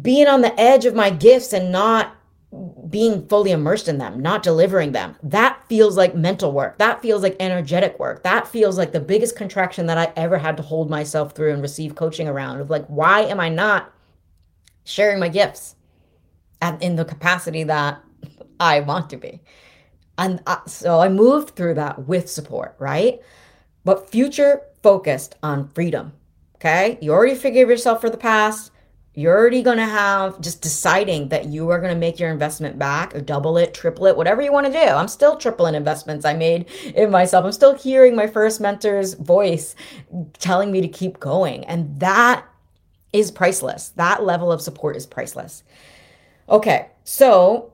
Being 0.02 0.28
on 0.28 0.42
the 0.42 0.58
edge 0.60 0.86
of 0.86 0.96
my 0.96 1.10
gifts 1.10 1.54
and 1.54 1.72
not 1.72 2.16
being 2.90 3.28
fully 3.28 3.52
immersed 3.52 3.88
in 3.88 3.98
them, 3.98 4.20
not 4.20 4.44
delivering 4.44 4.92
them. 4.92 5.16
That 5.24 5.64
feels 5.70 5.96
like 5.96 6.16
mental 6.16 6.52
work. 6.52 6.78
That 6.80 7.02
feels 7.02 7.24
like 7.24 7.38
energetic 7.40 7.98
work. 7.98 8.24
That 8.24 8.48
feels 8.48 8.78
like 8.78 8.92
the 8.92 9.00
biggest 9.00 9.38
contraction 9.38 9.86
that 9.86 9.98
I 9.98 10.12
ever 10.18 10.38
had 10.38 10.58
to 10.58 10.64
hold 10.64 10.90
myself 10.90 11.34
through 11.34 11.54
and 11.54 11.62
receive 11.62 11.96
coaching 11.96 12.28
around 12.28 12.60
of 12.60 12.70
like, 12.70 12.86
why 12.88 13.22
am 13.22 13.40
I 13.40 13.48
not 13.48 13.94
sharing 14.84 15.20
my 15.20 15.30
gifts 15.30 15.76
at, 16.62 16.82
in 16.84 16.98
the 16.98 17.06
capacity 17.06 17.64
that 17.64 18.04
I 18.60 18.82
want 18.82 19.10
to 19.12 19.18
be? 19.18 19.42
And 20.18 20.42
uh, 20.46 20.66
so 20.66 21.00
I 21.00 21.08
moved 21.08 21.56
through 21.56 21.76
that 21.76 22.06
with 22.06 22.30
support, 22.30 22.76
right? 22.80 23.22
But 23.86 24.10
future 24.10 24.62
focused 24.84 25.36
on 25.42 25.70
freedom. 25.70 26.14
Okay. 26.56 26.98
You 27.02 27.14
already 27.14 27.36
forgive 27.36 27.70
yourself 27.70 28.02
for 28.02 28.10
the 28.10 28.18
past 28.18 28.71
you're 29.14 29.38
already 29.38 29.62
going 29.62 29.78
to 29.78 29.86
have 29.86 30.40
just 30.40 30.62
deciding 30.62 31.30
that 31.30 31.46
you 31.46 31.70
are 31.70 31.80
going 31.80 31.94
to 31.94 32.00
make 32.00 32.18
your 32.18 32.30
investment 32.30 32.80
back 32.80 33.14
or 33.14 33.20
double 33.20 33.58
it, 33.58 33.74
triple 33.74 34.06
it, 34.06 34.16
whatever 34.16 34.42
you 34.42 34.54
want 34.54 34.68
to 34.68 34.72
do. 34.72 34.80
I'm 34.80 35.10
still 35.10 35.36
tripling 35.36 35.76
investments 35.76 36.24
I 36.24 36.34
made 36.34 36.70
in 36.96 37.12
myself. 37.12 37.44
I'm 37.44 37.52
still 37.52 37.76
hearing 37.76 38.16
my 38.16 38.28
first 38.28 38.62
mentor's 38.62 39.16
voice 39.16 39.76
telling 40.40 40.72
me 40.72 40.80
to 40.80 40.88
keep 40.88 41.20
going. 41.20 41.66
And 41.66 42.00
that 42.00 42.46
is 43.12 43.32
priceless. 43.32 43.90
That 43.90 44.24
level 44.24 44.50
of 44.50 44.62
support 44.62 44.96
is 44.96 45.06
priceless. 45.06 45.64
Okay, 46.48 46.88
so 47.04 47.74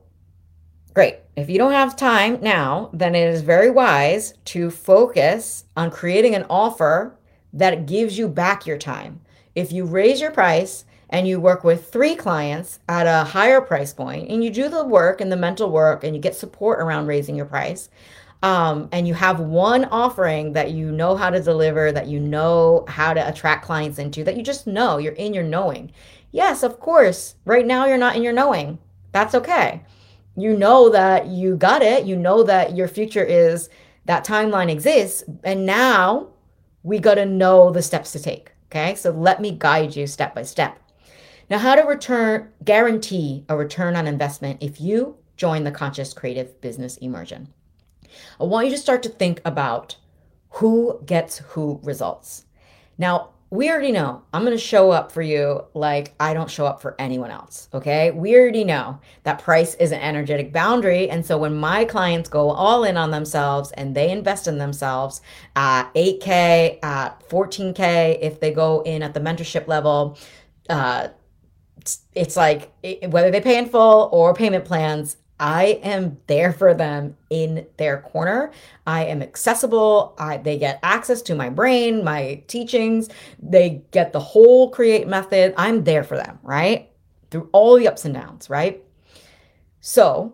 great. 0.96 1.18
If 1.36 1.52
you 1.52 1.60
don't 1.60 1.72
have 1.72 1.96
time 1.96 2.40
now, 2.42 2.90
then 2.94 3.14
it 3.14 3.28
is 3.28 3.42
very 3.42 3.70
wise 3.70 4.34
to 4.46 4.72
focus 4.72 5.66
on 5.76 5.92
creating 5.92 6.34
an 6.34 6.48
offer 6.50 7.16
that 7.54 7.86
gives 7.86 8.18
you 8.18 8.28
back 8.28 8.66
your 8.66 8.80
time. 8.80 9.22
If 9.54 9.72
you 9.72 9.86
raise 9.86 10.20
your 10.20 10.32
price, 10.32 10.86
and 11.10 11.28
you 11.28 11.39
work 11.39 11.64
with 11.64 11.91
three 11.91 12.16
clients 12.16 12.80
at 12.89 13.08
a 13.08 13.24
higher 13.24 13.62
price 13.62 13.93
point 13.93 14.30
and 14.30 14.43
you 14.43 14.49
do 14.49 14.70
the 14.70 14.86
work 14.86 15.22
and 15.22 15.32
the 15.32 15.38
mental 15.38 15.70
work 15.70 16.03
and 16.03 16.16
you 16.16 16.22
get 16.22 16.36
support 16.36 16.80
around 16.80 17.08
raising 17.08 17.36
your 17.36 17.45
price 17.45 17.89
um, 18.43 18.88
and 18.91 19.08
you 19.08 19.14
have 19.14 19.39
one 19.39 19.86
offering 19.86 20.53
that 20.53 20.72
you 20.72 20.91
know 20.91 21.16
how 21.16 21.30
to 21.30 21.41
deliver 21.41 21.91
that 21.91 22.08
you 22.08 22.20
know 22.20 22.86
how 22.88 23.14
to 23.14 23.28
attract 23.28 23.66
clients 23.66 23.99
into 23.99 24.24
that 24.24 24.38
you 24.38 24.43
just 24.43 24.68
know 24.68 24.97
you're 24.97 25.14
in 25.14 25.34
your 25.34 25.43
knowing 25.43 25.91
yes 26.32 26.64
of 26.64 26.80
course 26.80 27.36
right 27.45 27.66
now 27.66 27.86
you're 27.86 27.97
not 27.97 28.16
in 28.16 28.24
your 28.24 28.34
knowing 28.34 28.78
that's 29.12 29.34
okay 29.34 29.82
you 30.36 30.55
know 30.55 30.89
that 30.89 31.28
you 31.28 31.55
got 31.55 31.82
it 31.82 32.05
you 32.05 32.16
know 32.16 32.43
that 32.43 32.76
your 32.76 32.88
future 32.88 33.24
is 33.24 33.70
that 34.05 34.26
timeline 34.26 34.70
exists 34.70 35.24
and 35.43 35.66
now 35.66 36.28
we 36.88 36.99
got 36.99 37.16
to 37.16 37.26
know 37.26 37.70
the 37.70 37.82
steps 37.82 38.14
to 38.14 38.20
take. 38.20 38.51
Okay. 38.72 38.95
So 38.95 39.12
let 39.12 39.41
me 39.41 39.51
guide 39.51 39.95
you 39.95 40.08
step 40.08 40.34
by 40.34 40.43
step. 40.43 40.80
Now, 41.50 41.60
how 41.60 41.76
to 41.76 41.84
return, 41.84 42.52
guarantee 42.66 43.45
a 43.48 43.56
return 43.56 43.95
on 43.95 44.06
investment 44.06 44.62
if 44.62 44.82
you 44.82 45.18
join 45.38 45.64
the 45.64 45.72
Conscious 45.72 46.14
Creative 46.14 46.60
Business 46.60 46.98
Immersion. 46.98 47.54
I 48.39 48.43
want 48.43 48.68
you 48.68 48.74
to 48.74 48.78
start 48.78 49.02
to 49.04 49.10
think 49.10 49.41
about 49.45 49.95
who 50.50 51.02
gets 51.06 51.38
who 51.38 51.80
results. 51.84 52.45
Now, 52.98 53.30
we 53.50 53.70
already 53.70 53.93
know 53.93 54.24
I'm 54.34 54.43
going 54.43 54.58
to 54.58 54.62
show 54.62 54.91
up 54.91 55.10
for 55.10 55.22
you 55.22 55.64
like 55.74 56.14
I 56.20 56.34
don't 56.34 56.52
show 56.52 56.66
up 56.66 56.82
for 56.82 56.95
anyone 57.00 57.32
else. 57.32 57.70
Okay. 57.74 58.12
We 58.12 58.36
already 58.36 58.66
know 58.66 59.00
that 59.24 59.41
price 59.41 59.74
is 59.76 59.93
an 59.93 60.02
energetic 60.02 60.52
boundary. 60.52 61.10
And 61.10 61.26
so 61.26 61.38
when 61.38 61.56
my 61.56 61.86
clients 61.86 62.28
go 62.28 62.50
all 62.50 62.84
in 62.84 62.98
on 62.98 63.12
themselves 63.12 63.72
and 63.72 63.95
they 63.95 64.12
invest 64.12 64.50
in 64.50 64.58
themselves 64.58 65.22
at 65.56 65.89
8K, 65.93 66.80
at 66.84 67.30
14K, 67.30 68.20
if 68.20 68.41
they 68.41 68.52
go 68.52 68.82
in 68.82 69.02
at 69.02 69.14
the 69.14 69.22
mentorship 69.22 69.66
level, 69.68 70.18
uh, 70.70 71.08
it's 72.14 72.36
like 72.36 72.72
whether 73.08 73.32
they 73.32 73.42
pay 73.42 73.58
in 73.58 73.70
full 73.70 74.10
or 74.12 74.34
payment 74.34 74.66
plans, 74.66 75.18
I 75.40 75.80
am 75.84 76.18
there 76.26 76.52
for 76.52 76.74
them 76.74 77.16
in 77.30 77.68
their 77.78 78.02
corner. 78.02 78.52
I 78.88 79.06
am 79.06 79.22
accessible. 79.22 80.16
I, 80.18 80.38
they 80.38 80.58
get 80.58 80.80
access 80.82 81.22
to 81.24 81.36
my 81.36 81.50
brain, 81.50 82.04
my 82.04 82.42
teachings. 82.48 83.10
They 83.40 83.84
get 83.92 84.14
the 84.14 84.20
whole 84.20 84.72
create 84.72 85.08
method. 85.08 85.54
I'm 85.56 85.84
there 85.84 86.04
for 86.04 86.18
them, 86.18 86.40
right? 86.42 86.90
Through 87.30 87.50
all 87.52 87.78
the 87.78 87.88
ups 87.88 88.06
and 88.06 88.16
downs, 88.16 88.50
right? 88.50 88.84
So 89.80 90.34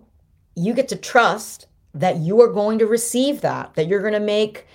you 0.56 0.74
get 0.74 0.88
to 0.90 0.96
trust 0.96 1.68
that 1.94 2.18
you 2.18 2.42
are 2.42 2.52
going 2.52 2.80
to 2.80 2.88
receive 2.88 3.42
that, 3.42 3.74
that 3.76 3.88
you're 3.88 4.02
going 4.02 4.14
to 4.14 4.20
make, 4.20 4.66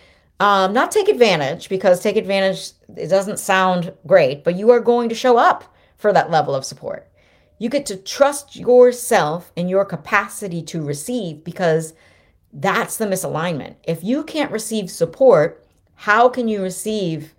um, 0.41 0.73
not 0.73 0.91
take 0.91 1.09
advantage, 1.09 1.69
because 1.69 2.01
take 2.01 2.17
advantage, 2.17 2.73
it 2.97 3.09
doesn't 3.09 3.39
sound 3.39 3.93
great, 4.07 4.45
but 4.45 4.57
you 4.57 4.71
are 4.71 4.81
going 4.81 5.09
to 5.09 5.15
show 5.15 5.39
up 5.39 5.75
for 5.99 6.13
that 6.13 6.31
level 6.31 6.55
of 6.55 6.65
support 6.65 7.09
you 7.59 7.69
get 7.69 7.87
to 7.87 7.97
trust 7.97 8.57
yourself 8.57 9.53
and 9.57 9.69
your 9.69 9.85
capacity 9.85 10.63
to 10.63 10.81
receive 10.81 11.45
because 11.45 11.93
that's 12.53 12.97
the 12.97 13.07
misalignment. 13.07 13.75
If 13.85 14.03
you 14.05 14.25
can't 14.25 14.53
receive 14.53 14.91
support, 14.91 15.67
how 15.95 16.29
can 16.29 16.49
you 16.49 16.63
receive 16.63 17.35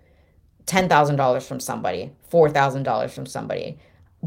$10,000 0.66 1.42
from 1.42 1.58
somebody, 1.58 2.12
$4,000 2.30 3.10
from 3.10 3.26
somebody, 3.26 3.78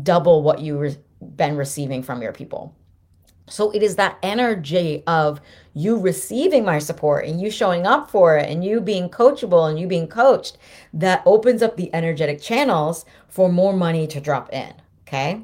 double 0.02 0.42
what 0.42 0.60
you've 0.60 0.80
re- 0.80 0.98
been 1.22 1.56
receiving 1.56 2.02
from 2.02 2.22
your 2.22 2.34
people? 2.34 2.76
So 3.48 3.72
it 3.72 3.84
is 3.84 3.96
that 3.98 4.18
energy 4.24 5.04
of 5.06 5.42
you 5.74 5.98
receiving 6.00 6.64
my 6.64 6.80
support 6.80 7.26
and 7.26 7.42
you 7.42 7.52
showing 7.52 7.86
up 7.86 8.10
for 8.10 8.38
it 8.38 8.50
and 8.50 8.64
you 8.64 8.80
being 8.80 9.10
coachable 9.10 9.70
and 9.70 9.78
you 9.80 9.88
being 9.88 10.08
coached 10.08 10.58
that 10.94 11.24
opens 11.26 11.62
up 11.62 11.76
the 11.76 11.94
energetic 11.94 12.42
channels 12.42 13.06
for 13.28 13.52
more 13.52 13.74
money 13.74 14.08
to 14.08 14.22
drop 14.22 14.52
in. 14.54 14.74
Okay. 15.08 15.42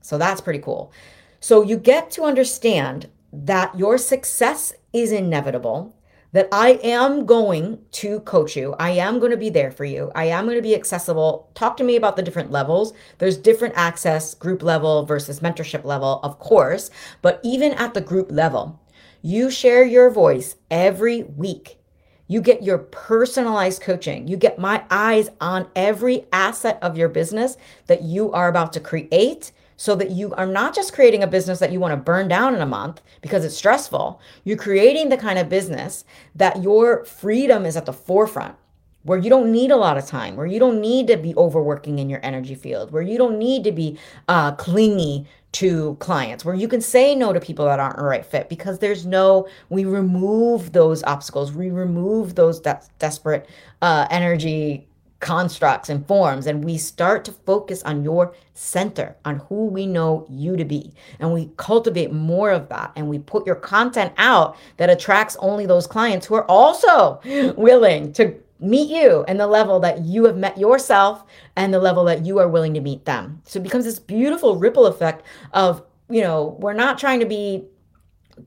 So 0.00 0.16
that's 0.16 0.40
pretty 0.40 0.60
cool. 0.60 0.92
So 1.40 1.62
you 1.62 1.76
get 1.76 2.10
to 2.12 2.22
understand 2.22 3.08
that 3.32 3.76
your 3.78 3.98
success 3.98 4.72
is 4.92 5.12
inevitable, 5.12 5.96
that 6.32 6.48
I 6.52 6.80
am 6.82 7.26
going 7.26 7.80
to 7.92 8.20
coach 8.20 8.56
you. 8.56 8.74
I 8.78 8.90
am 8.90 9.18
going 9.18 9.32
to 9.32 9.36
be 9.36 9.50
there 9.50 9.70
for 9.70 9.84
you. 9.84 10.12
I 10.14 10.26
am 10.26 10.44
going 10.44 10.56
to 10.56 10.62
be 10.62 10.74
accessible. 10.74 11.50
Talk 11.54 11.76
to 11.78 11.84
me 11.84 11.96
about 11.96 12.16
the 12.16 12.22
different 12.22 12.50
levels. 12.50 12.92
There's 13.18 13.36
different 13.36 13.74
access, 13.76 14.34
group 14.34 14.62
level 14.62 15.04
versus 15.04 15.40
mentorship 15.40 15.84
level, 15.84 16.20
of 16.22 16.38
course. 16.38 16.90
But 17.22 17.40
even 17.42 17.72
at 17.72 17.94
the 17.94 18.00
group 18.00 18.30
level, 18.30 18.80
you 19.22 19.50
share 19.50 19.84
your 19.84 20.10
voice 20.10 20.56
every 20.70 21.24
week. 21.24 21.78
You 22.26 22.40
get 22.40 22.62
your 22.62 22.78
personalized 22.78 23.82
coaching. 23.82 24.28
You 24.28 24.36
get 24.36 24.56
my 24.56 24.84
eyes 24.88 25.30
on 25.40 25.68
every 25.74 26.26
asset 26.32 26.78
of 26.80 26.96
your 26.96 27.08
business 27.08 27.56
that 27.88 28.02
you 28.02 28.30
are 28.30 28.48
about 28.48 28.72
to 28.74 28.80
create 28.80 29.50
so 29.80 29.94
that 29.94 30.10
you 30.10 30.34
are 30.34 30.44
not 30.44 30.74
just 30.74 30.92
creating 30.92 31.22
a 31.22 31.26
business 31.26 31.58
that 31.58 31.72
you 31.72 31.80
want 31.80 31.92
to 31.92 31.96
burn 31.96 32.28
down 32.28 32.54
in 32.54 32.60
a 32.60 32.66
month 32.66 33.00
because 33.22 33.46
it's 33.46 33.56
stressful. 33.56 34.20
You're 34.44 34.58
creating 34.58 35.08
the 35.08 35.16
kind 35.16 35.38
of 35.38 35.48
business 35.48 36.04
that 36.34 36.62
your 36.62 37.06
freedom 37.06 37.64
is 37.64 37.78
at 37.78 37.86
the 37.86 37.92
forefront, 37.94 38.56
where 39.04 39.18
you 39.18 39.30
don't 39.30 39.50
need 39.50 39.70
a 39.70 39.78
lot 39.78 39.96
of 39.96 40.04
time, 40.04 40.36
where 40.36 40.44
you 40.44 40.58
don't 40.58 40.82
need 40.82 41.06
to 41.06 41.16
be 41.16 41.34
overworking 41.34 41.98
in 41.98 42.10
your 42.10 42.20
energy 42.22 42.54
field, 42.54 42.92
where 42.92 43.00
you 43.00 43.16
don't 43.16 43.38
need 43.38 43.64
to 43.64 43.72
be 43.72 43.98
uh, 44.28 44.52
clingy 44.52 45.26
to 45.52 45.96
clients, 45.98 46.44
where 46.44 46.54
you 46.54 46.68
can 46.68 46.82
say 46.82 47.14
no 47.14 47.32
to 47.32 47.40
people 47.40 47.64
that 47.64 47.80
aren't 47.80 47.98
a 47.98 48.02
right 48.02 48.26
fit 48.26 48.50
because 48.50 48.80
there's 48.80 49.06
no, 49.06 49.48
we 49.70 49.86
remove 49.86 50.72
those 50.72 51.02
obstacles, 51.04 51.52
we 51.52 51.70
remove 51.70 52.34
those 52.34 52.60
de- 52.60 52.82
desperate 52.98 53.48
uh, 53.80 54.06
energy 54.10 54.89
constructs 55.20 55.88
and 55.88 56.06
forms 56.06 56.46
and 56.46 56.64
we 56.64 56.78
start 56.78 57.24
to 57.26 57.32
focus 57.32 57.82
on 57.82 58.02
your 58.02 58.34
center 58.54 59.14
on 59.24 59.36
who 59.48 59.66
we 59.66 59.86
know 59.86 60.26
you 60.28 60.56
to 60.56 60.64
be. 60.64 60.92
And 61.18 61.32
we 61.32 61.50
cultivate 61.56 62.12
more 62.12 62.50
of 62.50 62.68
that 62.70 62.92
and 62.96 63.08
we 63.08 63.18
put 63.18 63.46
your 63.46 63.54
content 63.54 64.12
out 64.16 64.56
that 64.78 64.90
attracts 64.90 65.36
only 65.40 65.66
those 65.66 65.86
clients 65.86 66.26
who 66.26 66.34
are 66.34 66.46
also 66.46 67.20
willing 67.56 68.12
to 68.14 68.34
meet 68.58 68.90
you 68.90 69.24
and 69.26 69.38
the 69.38 69.46
level 69.46 69.80
that 69.80 70.00
you 70.04 70.24
have 70.24 70.36
met 70.36 70.58
yourself 70.58 71.24
and 71.56 71.72
the 71.72 71.78
level 71.78 72.04
that 72.04 72.24
you 72.24 72.38
are 72.38 72.48
willing 72.48 72.74
to 72.74 72.80
meet 72.80 73.04
them. 73.04 73.40
So 73.44 73.58
it 73.58 73.62
becomes 73.62 73.84
this 73.84 73.98
beautiful 73.98 74.56
ripple 74.56 74.86
effect 74.86 75.24
of 75.52 75.82
you 76.08 76.22
know 76.22 76.56
we're 76.58 76.72
not 76.72 76.98
trying 76.98 77.20
to 77.20 77.26
be 77.26 77.64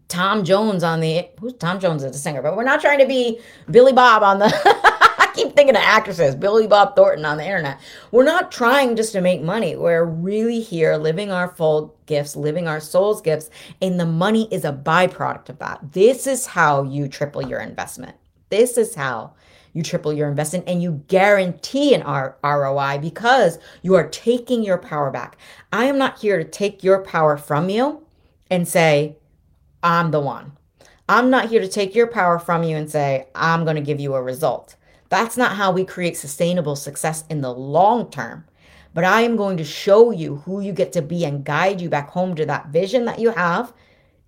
Tom 0.08 0.44
Jones 0.44 0.84
on 0.84 1.00
the 1.00 1.28
who's 1.40 1.54
Tom 1.54 1.80
Jones 1.80 2.04
is 2.04 2.16
a 2.16 2.20
singer, 2.20 2.42
but 2.42 2.56
we're 2.56 2.64
not 2.64 2.82
trying 2.82 3.00
to 3.00 3.08
be 3.08 3.40
Billy 3.70 3.94
Bob 3.94 4.24
on 4.24 4.40
the 4.40 5.00
keep 5.34 5.56
thinking 5.56 5.76
of 5.76 5.82
actresses, 5.82 6.36
Billy 6.36 6.68
Bob 6.68 6.96
Thornton 6.96 7.26
on 7.26 7.38
the 7.38 7.46
internet. 7.46 7.80
We're 8.12 8.24
not 8.24 8.52
trying 8.52 8.96
just 8.96 9.12
to 9.14 9.22
make 9.22 9.42
money. 9.42 9.76
We're 9.76 10.06
really 10.06 10.62
here 10.62 10.96
living 10.98 11.32
our 11.32 11.48
full 11.48 11.96
gifts, 12.06 12.36
living 12.36 12.68
our 12.68 12.80
soul's 12.80 13.22
gifts, 13.22 13.50
and 13.82 14.00
the 14.00 14.06
money 14.06 14.48
is 14.52 14.66
a 14.66 14.72
byproduct 14.72 15.50
of 15.50 15.60
that. 15.60 15.94
This 15.94 16.28
is 16.28 16.46
how 16.46 16.84
you 16.84 17.08
triple 17.08 17.46
your 17.48 17.60
investment. 17.60 18.16
This 18.50 18.78
is 18.78 18.96
how 18.96 19.34
you 19.74 19.82
triple 19.82 20.14
your 20.14 20.30
investment 20.30 20.66
and 20.68 20.82
you 20.82 21.04
guarantee 21.08 21.96
an 21.96 22.04
R- 22.04 22.38
ROI 22.44 23.00
because 23.00 23.58
you 23.82 23.96
are 23.96 24.08
taking 24.08 24.64
your 24.64 24.78
power 24.78 25.10
back. 25.10 25.38
I 25.72 25.86
am 25.86 25.98
not 25.98 26.20
here 26.20 26.38
to 26.38 26.44
take 26.44 26.84
your 26.84 27.04
power 27.04 27.38
from 27.38 27.70
you 27.70 28.06
and 28.52 28.68
say, 28.68 29.18
I'm 29.82 30.12
the 30.12 30.20
one. 30.20 30.54
I'm 31.10 31.30
not 31.30 31.50
here 31.50 31.60
to 31.60 31.68
take 31.68 31.96
your 31.96 32.08
power 32.08 32.40
from 32.40 32.64
you 32.64 32.78
and 32.78 32.90
say, 32.90 33.28
I'm 33.36 33.64
going 33.64 33.76
to 33.76 33.82
give 33.82 34.00
you 34.00 34.14
a 34.14 34.22
result. 34.22 34.76
That's 35.14 35.38
not 35.38 35.55
how 35.55 35.72
we 35.72 35.86
create 35.86 36.18
sustainable 36.18 36.76
success 36.76 37.24
in 37.30 37.41
the 37.41 37.53
long 37.53 38.09
term. 38.09 38.45
But 38.95 39.03
I 39.03 39.22
am 39.22 39.36
going 39.36 39.57
to 39.57 39.64
show 39.64 40.09
you 40.09 40.38
who 40.38 40.59
you 40.59 40.74
get 40.74 40.91
to 40.93 41.03
be 41.03 41.24
and 41.24 41.45
guide 41.45 41.80
you 41.80 41.88
back 41.88 42.09
home 42.09 42.34
to 42.34 42.47
that 42.47 42.70
vision 42.70 43.05
that 43.05 43.20
you 43.20 43.30
have. 43.30 43.74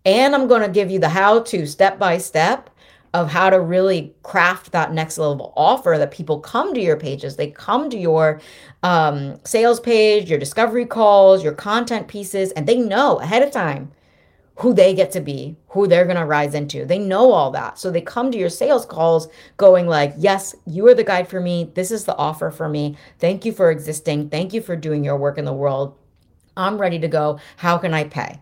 And 0.05 0.35
I'm 0.35 0.47
going 0.47 0.61
to 0.61 0.69
give 0.69 0.91
you 0.91 0.99
the 0.99 1.09
how 1.09 1.39
to 1.39 1.65
step 1.65 1.97
by 1.97 2.19
step 2.19 2.69
of 3.15 3.31
how 3.31 3.49
to 3.49 3.59
really 3.59 4.13
craft 4.21 4.73
that 4.73 4.93
next 4.93 5.17
level 5.17 5.53
offer 5.57 5.95
that 5.97 6.11
people 6.11 6.39
come 6.39 6.71
to 6.75 6.79
your 6.79 6.97
pages. 6.97 7.35
They 7.35 7.49
come 7.49 7.89
to 7.89 7.97
your 7.97 8.39
um, 8.83 9.39
sales 9.43 9.79
page, 9.79 10.29
your 10.29 10.37
discovery 10.37 10.85
calls, 10.85 11.43
your 11.43 11.53
content 11.53 12.07
pieces, 12.07 12.51
and 12.51 12.67
they 12.67 12.77
know 12.77 13.19
ahead 13.21 13.41
of 13.41 13.49
time 13.49 13.91
who 14.57 14.73
they 14.73 14.93
get 14.93 15.11
to 15.11 15.19
be, 15.19 15.57
who 15.69 15.85
they're 15.85 16.05
going 16.05 16.15
to 16.15 16.25
rise 16.25 16.53
into. 16.53 16.85
They 16.85 16.97
know 16.97 17.31
all 17.31 17.51
that. 17.51 17.77
So 17.77 17.91
they 17.91 18.01
come 18.01 18.31
to 18.31 18.37
your 18.37 18.49
sales 18.49 18.85
calls 18.85 19.27
going 19.57 19.87
like, 19.87 20.13
"Yes, 20.17 20.55
you 20.65 20.87
are 20.87 20.93
the 20.93 21.03
guide 21.03 21.27
for 21.27 21.41
me. 21.41 21.71
This 21.73 21.91
is 21.91 22.05
the 22.05 22.15
offer 22.15 22.51
for 22.51 22.69
me. 22.69 22.97
Thank 23.19 23.43
you 23.45 23.51
for 23.51 23.69
existing. 23.69 24.29
Thank 24.29 24.53
you 24.53 24.61
for 24.61 24.75
doing 24.75 25.03
your 25.03 25.17
work 25.17 25.37
in 25.37 25.45
the 25.45 25.53
world. 25.53 25.97
I'm 26.55 26.77
ready 26.77 26.99
to 26.99 27.07
go. 27.07 27.39
How 27.57 27.77
can 27.77 27.93
I 27.93 28.05
pay?" 28.05 28.39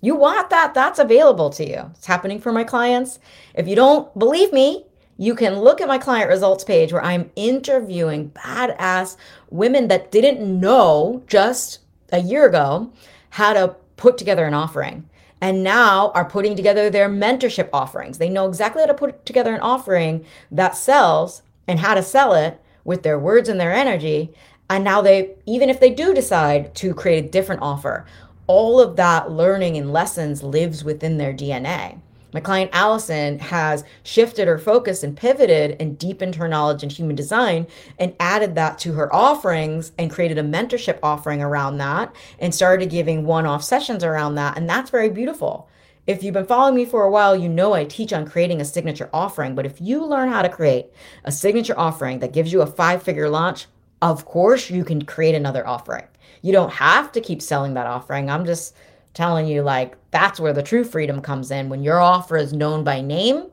You 0.00 0.14
want 0.14 0.48
that? 0.50 0.74
That's 0.74 1.00
available 1.00 1.50
to 1.50 1.68
you. 1.68 1.90
It's 1.96 2.06
happening 2.06 2.40
for 2.40 2.52
my 2.52 2.64
clients. 2.64 3.18
If 3.54 3.66
you 3.66 3.74
don't 3.74 4.16
believe 4.16 4.52
me, 4.52 4.86
you 5.16 5.34
can 5.34 5.58
look 5.58 5.80
at 5.80 5.88
my 5.88 5.98
client 5.98 6.30
results 6.30 6.62
page 6.62 6.92
where 6.92 7.04
I'm 7.04 7.32
interviewing 7.34 8.30
badass 8.30 9.16
women 9.50 9.88
that 9.88 10.12
didn't 10.12 10.60
know 10.60 11.24
just 11.26 11.80
a 12.12 12.20
year 12.20 12.46
ago 12.46 12.92
how 13.30 13.52
to 13.52 13.74
put 13.98 14.16
together 14.16 14.46
an 14.46 14.54
offering 14.54 15.08
and 15.40 15.62
now 15.62 16.10
are 16.14 16.24
putting 16.24 16.56
together 16.56 16.88
their 16.88 17.08
mentorship 17.08 17.68
offerings. 17.72 18.18
They 18.18 18.30
know 18.30 18.48
exactly 18.48 18.82
how 18.82 18.86
to 18.86 18.94
put 18.94 19.26
together 19.26 19.54
an 19.54 19.60
offering 19.60 20.24
that 20.50 20.76
sells 20.76 21.42
and 21.66 21.78
how 21.78 21.94
to 21.94 22.02
sell 22.02 22.34
it 22.34 22.60
with 22.84 23.02
their 23.02 23.18
words 23.18 23.48
and 23.48 23.60
their 23.60 23.72
energy. 23.72 24.32
And 24.70 24.82
now 24.82 25.02
they, 25.02 25.34
even 25.46 25.68
if 25.68 25.80
they 25.80 25.90
do 25.90 26.14
decide 26.14 26.74
to 26.76 26.94
create 26.94 27.24
a 27.24 27.28
different 27.28 27.62
offer, 27.62 28.06
all 28.46 28.80
of 28.80 28.96
that 28.96 29.30
learning 29.30 29.76
and 29.76 29.92
lessons 29.92 30.42
lives 30.42 30.82
within 30.82 31.18
their 31.18 31.34
DNA. 31.34 32.00
My 32.32 32.40
client 32.40 32.70
Allison 32.74 33.38
has 33.38 33.84
shifted 34.02 34.48
her 34.48 34.58
focus 34.58 35.02
and 35.02 35.16
pivoted 35.16 35.76
and 35.80 35.98
deepened 35.98 36.34
her 36.34 36.46
knowledge 36.46 36.82
in 36.82 36.90
human 36.90 37.16
design 37.16 37.66
and 37.98 38.14
added 38.20 38.54
that 38.54 38.78
to 38.80 38.92
her 38.92 39.14
offerings 39.14 39.92
and 39.98 40.10
created 40.10 40.36
a 40.36 40.42
mentorship 40.42 40.98
offering 41.02 41.40
around 41.40 41.78
that 41.78 42.14
and 42.38 42.54
started 42.54 42.90
giving 42.90 43.24
one 43.24 43.46
off 43.46 43.64
sessions 43.64 44.04
around 44.04 44.34
that. 44.34 44.58
And 44.58 44.68
that's 44.68 44.90
very 44.90 45.08
beautiful. 45.08 45.68
If 46.06 46.22
you've 46.22 46.34
been 46.34 46.46
following 46.46 46.74
me 46.74 46.86
for 46.86 47.04
a 47.04 47.10
while, 47.10 47.36
you 47.36 47.50
know 47.50 47.74
I 47.74 47.84
teach 47.84 48.12
on 48.12 48.26
creating 48.26 48.60
a 48.60 48.64
signature 48.64 49.10
offering. 49.12 49.54
But 49.54 49.66
if 49.66 49.80
you 49.80 50.04
learn 50.04 50.30
how 50.30 50.42
to 50.42 50.48
create 50.48 50.86
a 51.24 51.32
signature 51.32 51.78
offering 51.78 52.20
that 52.20 52.32
gives 52.32 52.50
you 52.50 52.62
a 52.62 52.66
five 52.66 53.02
figure 53.02 53.28
launch, 53.28 53.66
of 54.00 54.24
course 54.24 54.70
you 54.70 54.84
can 54.84 55.04
create 55.04 55.34
another 55.34 55.66
offering. 55.66 56.06
You 56.40 56.52
don't 56.52 56.72
have 56.72 57.12
to 57.12 57.20
keep 57.20 57.42
selling 57.42 57.74
that 57.74 57.86
offering. 57.86 58.30
I'm 58.30 58.46
just 58.46 58.74
telling 59.12 59.46
you, 59.46 59.62
like, 59.62 59.97
that's 60.10 60.40
where 60.40 60.52
the 60.52 60.62
true 60.62 60.84
freedom 60.84 61.20
comes 61.20 61.50
in. 61.50 61.68
When 61.68 61.82
your 61.82 62.00
offer 62.00 62.36
is 62.36 62.52
known 62.52 62.84
by 62.84 63.00
name, 63.00 63.50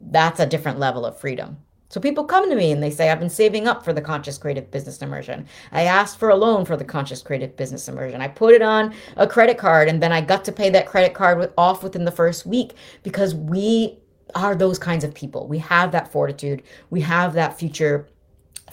that's 0.00 0.40
a 0.40 0.46
different 0.46 0.78
level 0.78 1.04
of 1.04 1.18
freedom. 1.18 1.58
So 1.94 2.00
people 2.00 2.24
come 2.24 2.50
to 2.50 2.56
me 2.56 2.72
and 2.72 2.82
they 2.82 2.90
say, 2.90 3.08
I've 3.08 3.20
been 3.20 3.30
saving 3.30 3.68
up 3.68 3.84
for 3.84 3.92
the 3.92 4.00
conscious 4.00 4.36
creative 4.36 4.68
business 4.70 5.00
immersion. 5.00 5.46
I 5.70 5.82
asked 5.82 6.18
for 6.18 6.30
a 6.30 6.34
loan 6.34 6.64
for 6.64 6.76
the 6.76 6.84
conscious 6.84 7.22
creative 7.22 7.56
business 7.56 7.88
immersion. 7.88 8.20
I 8.20 8.26
put 8.26 8.54
it 8.54 8.62
on 8.62 8.94
a 9.16 9.28
credit 9.28 9.58
card 9.58 9.88
and 9.88 10.02
then 10.02 10.10
I 10.10 10.20
got 10.20 10.44
to 10.46 10.52
pay 10.52 10.70
that 10.70 10.86
credit 10.86 11.14
card 11.14 11.38
with, 11.38 11.52
off 11.56 11.84
within 11.84 12.04
the 12.04 12.10
first 12.10 12.46
week 12.46 12.72
because 13.04 13.34
we 13.34 13.98
are 14.34 14.56
those 14.56 14.78
kinds 14.78 15.04
of 15.04 15.14
people. 15.14 15.46
We 15.46 15.58
have 15.58 15.92
that 15.92 16.10
fortitude, 16.10 16.64
we 16.90 17.00
have 17.02 17.32
that 17.34 17.58
future 17.58 18.08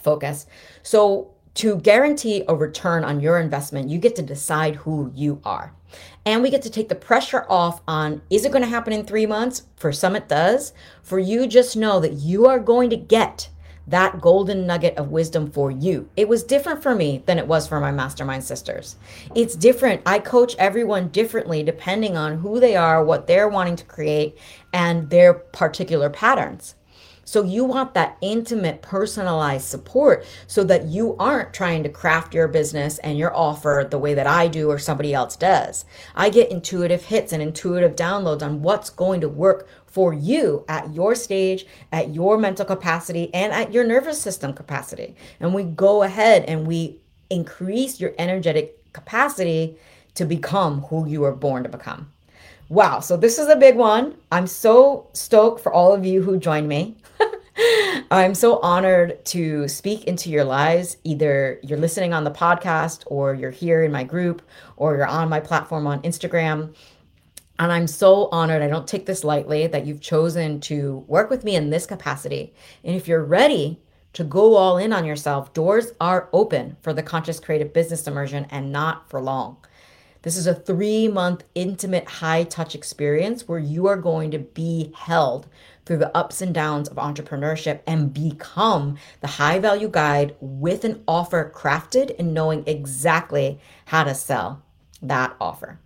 focus. 0.00 0.46
So 0.82 1.32
to 1.54 1.76
guarantee 1.76 2.42
a 2.48 2.56
return 2.56 3.04
on 3.04 3.20
your 3.20 3.38
investment, 3.38 3.88
you 3.88 3.98
get 3.98 4.16
to 4.16 4.22
decide 4.22 4.74
who 4.74 5.12
you 5.14 5.40
are. 5.44 5.72
And 6.24 6.42
we 6.42 6.50
get 6.50 6.62
to 6.62 6.70
take 6.70 6.88
the 6.88 6.94
pressure 6.94 7.44
off 7.48 7.80
on 7.88 8.22
is 8.30 8.44
it 8.44 8.52
going 8.52 8.62
to 8.62 8.68
happen 8.68 8.92
in 8.92 9.04
three 9.04 9.26
months? 9.26 9.66
For 9.76 9.92
some, 9.92 10.14
it 10.16 10.28
does. 10.28 10.72
For 11.02 11.18
you, 11.18 11.46
just 11.46 11.76
know 11.76 12.00
that 12.00 12.12
you 12.12 12.46
are 12.46 12.60
going 12.60 12.90
to 12.90 12.96
get 12.96 13.48
that 13.86 14.20
golden 14.20 14.66
nugget 14.66 14.96
of 14.96 15.10
wisdom 15.10 15.50
for 15.50 15.70
you. 15.70 16.08
It 16.16 16.28
was 16.28 16.44
different 16.44 16.82
for 16.82 16.94
me 16.94 17.22
than 17.26 17.38
it 17.38 17.46
was 17.46 17.66
for 17.66 17.80
my 17.80 17.90
mastermind 17.90 18.44
sisters. 18.44 18.96
It's 19.34 19.56
different. 19.56 20.02
I 20.06 20.18
coach 20.18 20.54
everyone 20.58 21.08
differently 21.08 21.62
depending 21.62 22.16
on 22.16 22.38
who 22.38 22.60
they 22.60 22.76
are, 22.76 23.04
what 23.04 23.26
they're 23.26 23.48
wanting 23.48 23.76
to 23.76 23.84
create, 23.84 24.38
and 24.72 25.10
their 25.10 25.34
particular 25.34 26.10
patterns. 26.10 26.76
So 27.32 27.42
you 27.42 27.64
want 27.64 27.94
that 27.94 28.18
intimate, 28.20 28.82
personalized 28.82 29.64
support 29.64 30.26
so 30.46 30.64
that 30.64 30.84
you 30.84 31.16
aren't 31.18 31.54
trying 31.54 31.82
to 31.82 31.88
craft 31.88 32.34
your 32.34 32.46
business 32.46 32.98
and 32.98 33.16
your 33.16 33.34
offer 33.34 33.88
the 33.90 33.98
way 33.98 34.12
that 34.12 34.26
I 34.26 34.48
do 34.48 34.68
or 34.68 34.78
somebody 34.78 35.14
else 35.14 35.34
does. 35.34 35.86
I 36.14 36.28
get 36.28 36.50
intuitive 36.50 37.06
hits 37.06 37.32
and 37.32 37.42
intuitive 37.42 37.96
downloads 37.96 38.42
on 38.42 38.60
what's 38.60 38.90
going 38.90 39.22
to 39.22 39.30
work 39.30 39.66
for 39.86 40.12
you 40.12 40.66
at 40.68 40.92
your 40.92 41.14
stage, 41.14 41.64
at 41.90 42.12
your 42.12 42.36
mental 42.36 42.66
capacity, 42.66 43.32
and 43.32 43.50
at 43.50 43.72
your 43.72 43.84
nervous 43.84 44.20
system 44.20 44.52
capacity. 44.52 45.16
And 45.40 45.54
we 45.54 45.62
go 45.62 46.02
ahead 46.02 46.44
and 46.44 46.66
we 46.66 46.98
increase 47.30 47.98
your 47.98 48.12
energetic 48.18 48.92
capacity 48.92 49.78
to 50.16 50.26
become 50.26 50.82
who 50.82 51.08
you 51.08 51.22
were 51.22 51.34
born 51.34 51.62
to 51.62 51.70
become. 51.70 52.11
Wow, 52.72 53.00
so 53.00 53.18
this 53.18 53.38
is 53.38 53.48
a 53.48 53.56
big 53.56 53.76
one. 53.76 54.16
I'm 54.30 54.46
so 54.46 55.10
stoked 55.12 55.60
for 55.60 55.70
all 55.70 55.92
of 55.92 56.06
you 56.06 56.22
who 56.22 56.38
joined 56.38 56.68
me. 56.68 56.96
I'm 58.10 58.34
so 58.34 58.60
honored 58.60 59.22
to 59.26 59.68
speak 59.68 60.04
into 60.04 60.30
your 60.30 60.44
lives. 60.44 60.96
Either 61.04 61.60
you're 61.62 61.76
listening 61.76 62.14
on 62.14 62.24
the 62.24 62.30
podcast, 62.30 63.02
or 63.04 63.34
you're 63.34 63.50
here 63.50 63.82
in 63.82 63.92
my 63.92 64.04
group, 64.04 64.40
or 64.78 64.96
you're 64.96 65.06
on 65.06 65.28
my 65.28 65.38
platform 65.38 65.86
on 65.86 66.00
Instagram. 66.00 66.74
And 67.58 67.70
I'm 67.70 67.86
so 67.86 68.30
honored, 68.32 68.62
I 68.62 68.68
don't 68.68 68.88
take 68.88 69.04
this 69.04 69.22
lightly, 69.22 69.66
that 69.66 69.84
you've 69.84 70.00
chosen 70.00 70.58
to 70.60 71.04
work 71.08 71.28
with 71.28 71.44
me 71.44 71.56
in 71.56 71.68
this 71.68 71.84
capacity. 71.84 72.54
And 72.84 72.96
if 72.96 73.06
you're 73.06 73.22
ready 73.22 73.82
to 74.14 74.24
go 74.24 74.56
all 74.56 74.78
in 74.78 74.94
on 74.94 75.04
yourself, 75.04 75.52
doors 75.52 75.92
are 76.00 76.30
open 76.32 76.78
for 76.80 76.94
the 76.94 77.02
Conscious 77.02 77.38
Creative 77.38 77.70
Business 77.70 78.06
Immersion 78.06 78.46
and 78.48 78.72
not 78.72 79.10
for 79.10 79.20
long. 79.20 79.58
This 80.22 80.36
is 80.36 80.46
a 80.46 80.54
three 80.54 81.08
month 81.08 81.42
intimate 81.54 82.08
high 82.08 82.44
touch 82.44 82.76
experience 82.76 83.48
where 83.48 83.58
you 83.58 83.88
are 83.88 83.96
going 83.96 84.30
to 84.30 84.38
be 84.38 84.92
held 84.96 85.48
through 85.84 85.96
the 85.98 86.16
ups 86.16 86.40
and 86.40 86.54
downs 86.54 86.88
of 86.88 86.96
entrepreneurship 86.96 87.80
and 87.88 88.14
become 88.14 88.96
the 89.20 89.26
high 89.26 89.58
value 89.58 89.88
guide 89.88 90.36
with 90.40 90.84
an 90.84 91.02
offer 91.08 91.52
crafted 91.52 92.14
and 92.20 92.32
knowing 92.32 92.62
exactly 92.68 93.60
how 93.86 94.04
to 94.04 94.14
sell 94.14 94.62
that 95.02 95.34
offer. 95.40 95.80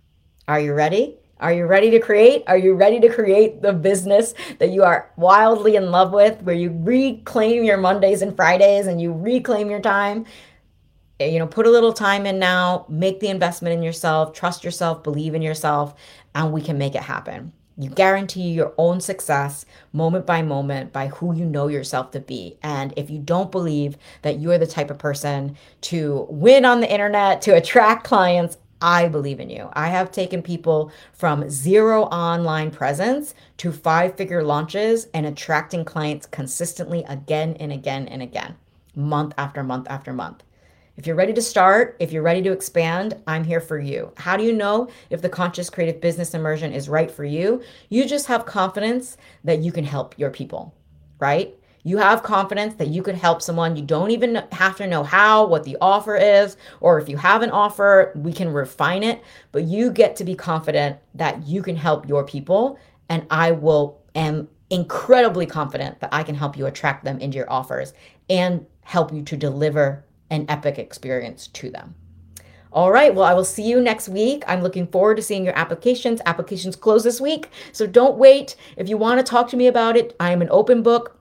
Are 0.47 0.59
you 0.59 0.73
ready? 0.73 1.17
Are 1.39 1.53
you 1.53 1.65
ready 1.65 1.89
to 1.91 1.99
create? 1.99 2.43
Are 2.47 2.57
you 2.57 2.73
ready 2.73 2.99
to 2.99 3.09
create 3.09 3.61
the 3.61 3.73
business 3.73 4.35
that 4.59 4.69
you 4.69 4.83
are 4.83 5.11
wildly 5.17 5.75
in 5.75 5.91
love 5.91 6.11
with, 6.11 6.41
where 6.41 6.55
you 6.55 6.71
reclaim 6.73 7.63
your 7.63 7.77
Mondays 7.77 8.21
and 8.21 8.35
Fridays 8.35 8.87
and 8.87 9.01
you 9.01 9.13
reclaim 9.13 9.69
your 9.69 9.81
time? 9.81 10.25
Eh, 11.19 11.27
you 11.27 11.39
know, 11.39 11.47
put 11.47 11.65
a 11.65 11.71
little 11.71 11.93
time 11.93 12.25
in 12.25 12.37
now, 12.37 12.85
make 12.89 13.19
the 13.19 13.27
investment 13.27 13.73
in 13.73 13.81
yourself, 13.81 14.33
trust 14.33 14.63
yourself, 14.63 15.03
believe 15.03 15.33
in 15.33 15.41
yourself, 15.41 15.95
and 16.35 16.51
we 16.51 16.61
can 16.61 16.77
make 16.77 16.95
it 16.95 17.03
happen. 17.03 17.51
You 17.79 17.89
guarantee 17.89 18.49
your 18.49 18.73
own 18.77 19.01
success 19.01 19.65
moment 19.93 20.25
by 20.25 20.41
moment 20.41 20.91
by 20.91 21.07
who 21.07 21.35
you 21.35 21.45
know 21.45 21.67
yourself 21.67 22.09
to 22.11 22.19
be. 22.19 22.57
And 22.63 22.91
if 22.97 23.09
you 23.11 23.19
don't 23.19 23.51
believe 23.51 23.97
that 24.23 24.39
you're 24.39 24.57
the 24.57 24.65
type 24.65 24.89
of 24.89 24.97
person 24.97 25.55
to 25.81 26.25
win 26.29 26.65
on 26.65 26.81
the 26.81 26.91
internet, 26.91 27.41
to 27.43 27.51
attract 27.51 28.03
clients, 28.03 28.57
I 28.81 29.07
believe 29.07 29.39
in 29.39 29.49
you. 29.49 29.69
I 29.73 29.87
have 29.89 30.11
taken 30.11 30.41
people 30.41 30.91
from 31.13 31.49
zero 31.49 32.03
online 32.05 32.71
presence 32.71 33.35
to 33.57 33.71
five 33.71 34.15
figure 34.15 34.43
launches 34.43 35.07
and 35.13 35.25
attracting 35.25 35.85
clients 35.85 36.25
consistently 36.27 37.03
again 37.07 37.57
and 37.59 37.71
again 37.71 38.07
and 38.07 38.21
again, 38.21 38.55
month 38.95 39.33
after 39.37 39.63
month 39.63 39.87
after 39.89 40.13
month. 40.13 40.43
If 40.97 41.05
you're 41.05 41.15
ready 41.15 41.33
to 41.33 41.43
start, 41.43 41.95
if 41.99 42.11
you're 42.11 42.23
ready 42.23 42.41
to 42.41 42.51
expand, 42.51 43.21
I'm 43.27 43.43
here 43.43 43.61
for 43.61 43.77
you. 43.77 44.11
How 44.17 44.35
do 44.35 44.43
you 44.43 44.51
know 44.51 44.89
if 45.11 45.21
the 45.21 45.29
conscious 45.29 45.69
creative 45.69 46.01
business 46.01 46.33
immersion 46.33 46.73
is 46.73 46.89
right 46.89 47.11
for 47.11 47.23
you? 47.23 47.61
You 47.89 48.07
just 48.07 48.25
have 48.25 48.47
confidence 48.47 49.15
that 49.43 49.59
you 49.59 49.71
can 49.71 49.83
help 49.83 50.17
your 50.17 50.31
people, 50.31 50.73
right? 51.19 51.55
You 51.83 51.97
have 51.97 52.23
confidence 52.23 52.73
that 52.75 52.87
you 52.87 53.03
could 53.03 53.13
help 53.13 53.43
someone. 53.43 53.75
You 53.75 53.83
don't 53.83 54.09
even 54.09 54.41
have 54.51 54.75
to 54.77 54.87
know 54.87 55.03
how, 55.03 55.45
what 55.45 55.65
the 55.65 55.77
offer 55.79 56.15
is, 56.15 56.57
or 56.81 56.99
if 56.99 57.07
you 57.07 57.17
have 57.17 57.43
an 57.43 57.51
offer, 57.51 58.11
we 58.15 58.33
can 58.33 58.51
refine 58.51 59.03
it. 59.03 59.23
But 59.51 59.65
you 59.65 59.91
get 59.91 60.15
to 60.15 60.23
be 60.23 60.33
confident 60.33 60.97
that 61.13 61.45
you 61.45 61.61
can 61.61 61.75
help 61.75 62.09
your 62.09 62.25
people. 62.25 62.79
And 63.07 63.27
I 63.29 63.51
will 63.51 64.01
am 64.15 64.49
incredibly 64.71 65.45
confident 65.45 65.99
that 65.99 66.09
I 66.11 66.23
can 66.23 66.33
help 66.33 66.57
you 66.57 66.65
attract 66.65 67.05
them 67.05 67.19
into 67.19 67.37
your 67.37 67.51
offers 67.51 67.93
and 68.31 68.65
help 68.81 69.13
you 69.13 69.21
to 69.21 69.37
deliver 69.37 70.03
an 70.29 70.45
epic 70.49 70.77
experience 70.77 71.47
to 71.47 71.69
them. 71.69 71.95
All 72.71 72.91
right, 72.91 73.13
well, 73.15 73.25
I 73.25 73.33
will 73.33 73.45
see 73.45 73.63
you 73.63 73.81
next 73.81 74.09
week. 74.09 74.43
I'm 74.47 74.61
looking 74.61 74.87
forward 74.87 75.15
to 75.17 75.23
seeing 75.23 75.45
your 75.45 75.57
applications. 75.57 76.21
Applications 76.25 76.75
close 76.75 77.03
this 77.03 77.21
week, 77.21 77.49
so 77.71 77.87
don't 77.87 78.17
wait. 78.17 78.55
If 78.75 78.89
you 78.89 78.97
want 78.97 79.19
to 79.19 79.29
talk 79.29 79.49
to 79.49 79.57
me 79.57 79.67
about 79.67 79.95
it, 79.95 80.15
I 80.19 80.31
am 80.31 80.41
an 80.41 80.49
open 80.51 80.83
book. 80.83 81.19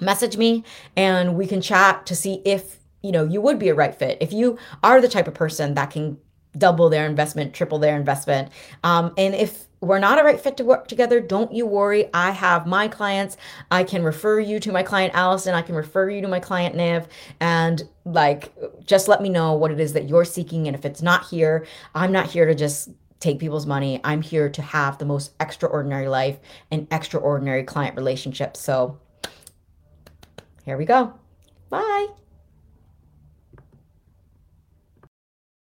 Message 0.00 0.36
me 0.36 0.64
and 0.96 1.36
we 1.36 1.46
can 1.46 1.60
chat 1.60 2.06
to 2.06 2.16
see 2.16 2.42
if 2.44 2.78
you 3.04 3.12
know 3.12 3.24
you 3.24 3.40
would 3.40 3.58
be 3.58 3.68
a 3.68 3.74
right 3.74 3.94
fit 3.94 4.18
if 4.20 4.32
you 4.32 4.58
are 4.82 5.00
the 5.00 5.08
type 5.08 5.28
of 5.28 5.34
person 5.34 5.74
that 5.74 5.90
can 5.90 6.18
double 6.58 6.88
their 6.88 7.06
investment 7.06 7.54
triple 7.54 7.78
their 7.78 7.96
investment 7.96 8.50
um, 8.82 9.14
and 9.16 9.34
if 9.34 9.66
we're 9.84 9.98
not 9.98 10.18
a 10.18 10.24
right 10.24 10.40
fit 10.40 10.56
to 10.58 10.64
work 10.64 10.88
together, 10.88 11.20
don't 11.20 11.52
you 11.52 11.66
worry. 11.66 12.08
I 12.12 12.30
have 12.30 12.66
my 12.66 12.88
clients. 12.88 13.36
I 13.70 13.84
can 13.84 14.02
refer 14.02 14.40
you 14.40 14.60
to 14.60 14.72
my 14.72 14.82
client 14.82 15.14
Allison. 15.14 15.54
I 15.54 15.62
can 15.62 15.74
refer 15.74 16.10
you 16.10 16.20
to 16.22 16.28
my 16.28 16.40
client 16.40 16.74
Niv. 16.74 17.06
And 17.40 17.82
like, 18.04 18.52
just 18.84 19.08
let 19.08 19.22
me 19.22 19.28
know 19.28 19.52
what 19.54 19.70
it 19.70 19.80
is 19.80 19.92
that 19.92 20.08
you're 20.08 20.24
seeking. 20.24 20.66
And 20.66 20.76
if 20.76 20.84
it's 20.84 21.02
not 21.02 21.26
here, 21.26 21.66
I'm 21.94 22.12
not 22.12 22.26
here 22.26 22.46
to 22.46 22.54
just 22.54 22.90
take 23.20 23.38
people's 23.38 23.66
money. 23.66 24.00
I'm 24.04 24.22
here 24.22 24.50
to 24.50 24.62
have 24.62 24.98
the 24.98 25.06
most 25.06 25.32
extraordinary 25.40 26.08
life 26.08 26.38
and 26.70 26.86
extraordinary 26.90 27.64
client 27.64 27.96
relationships. 27.96 28.60
So 28.60 28.98
here 30.64 30.76
we 30.76 30.84
go. 30.84 31.14
Bye. 31.70 32.23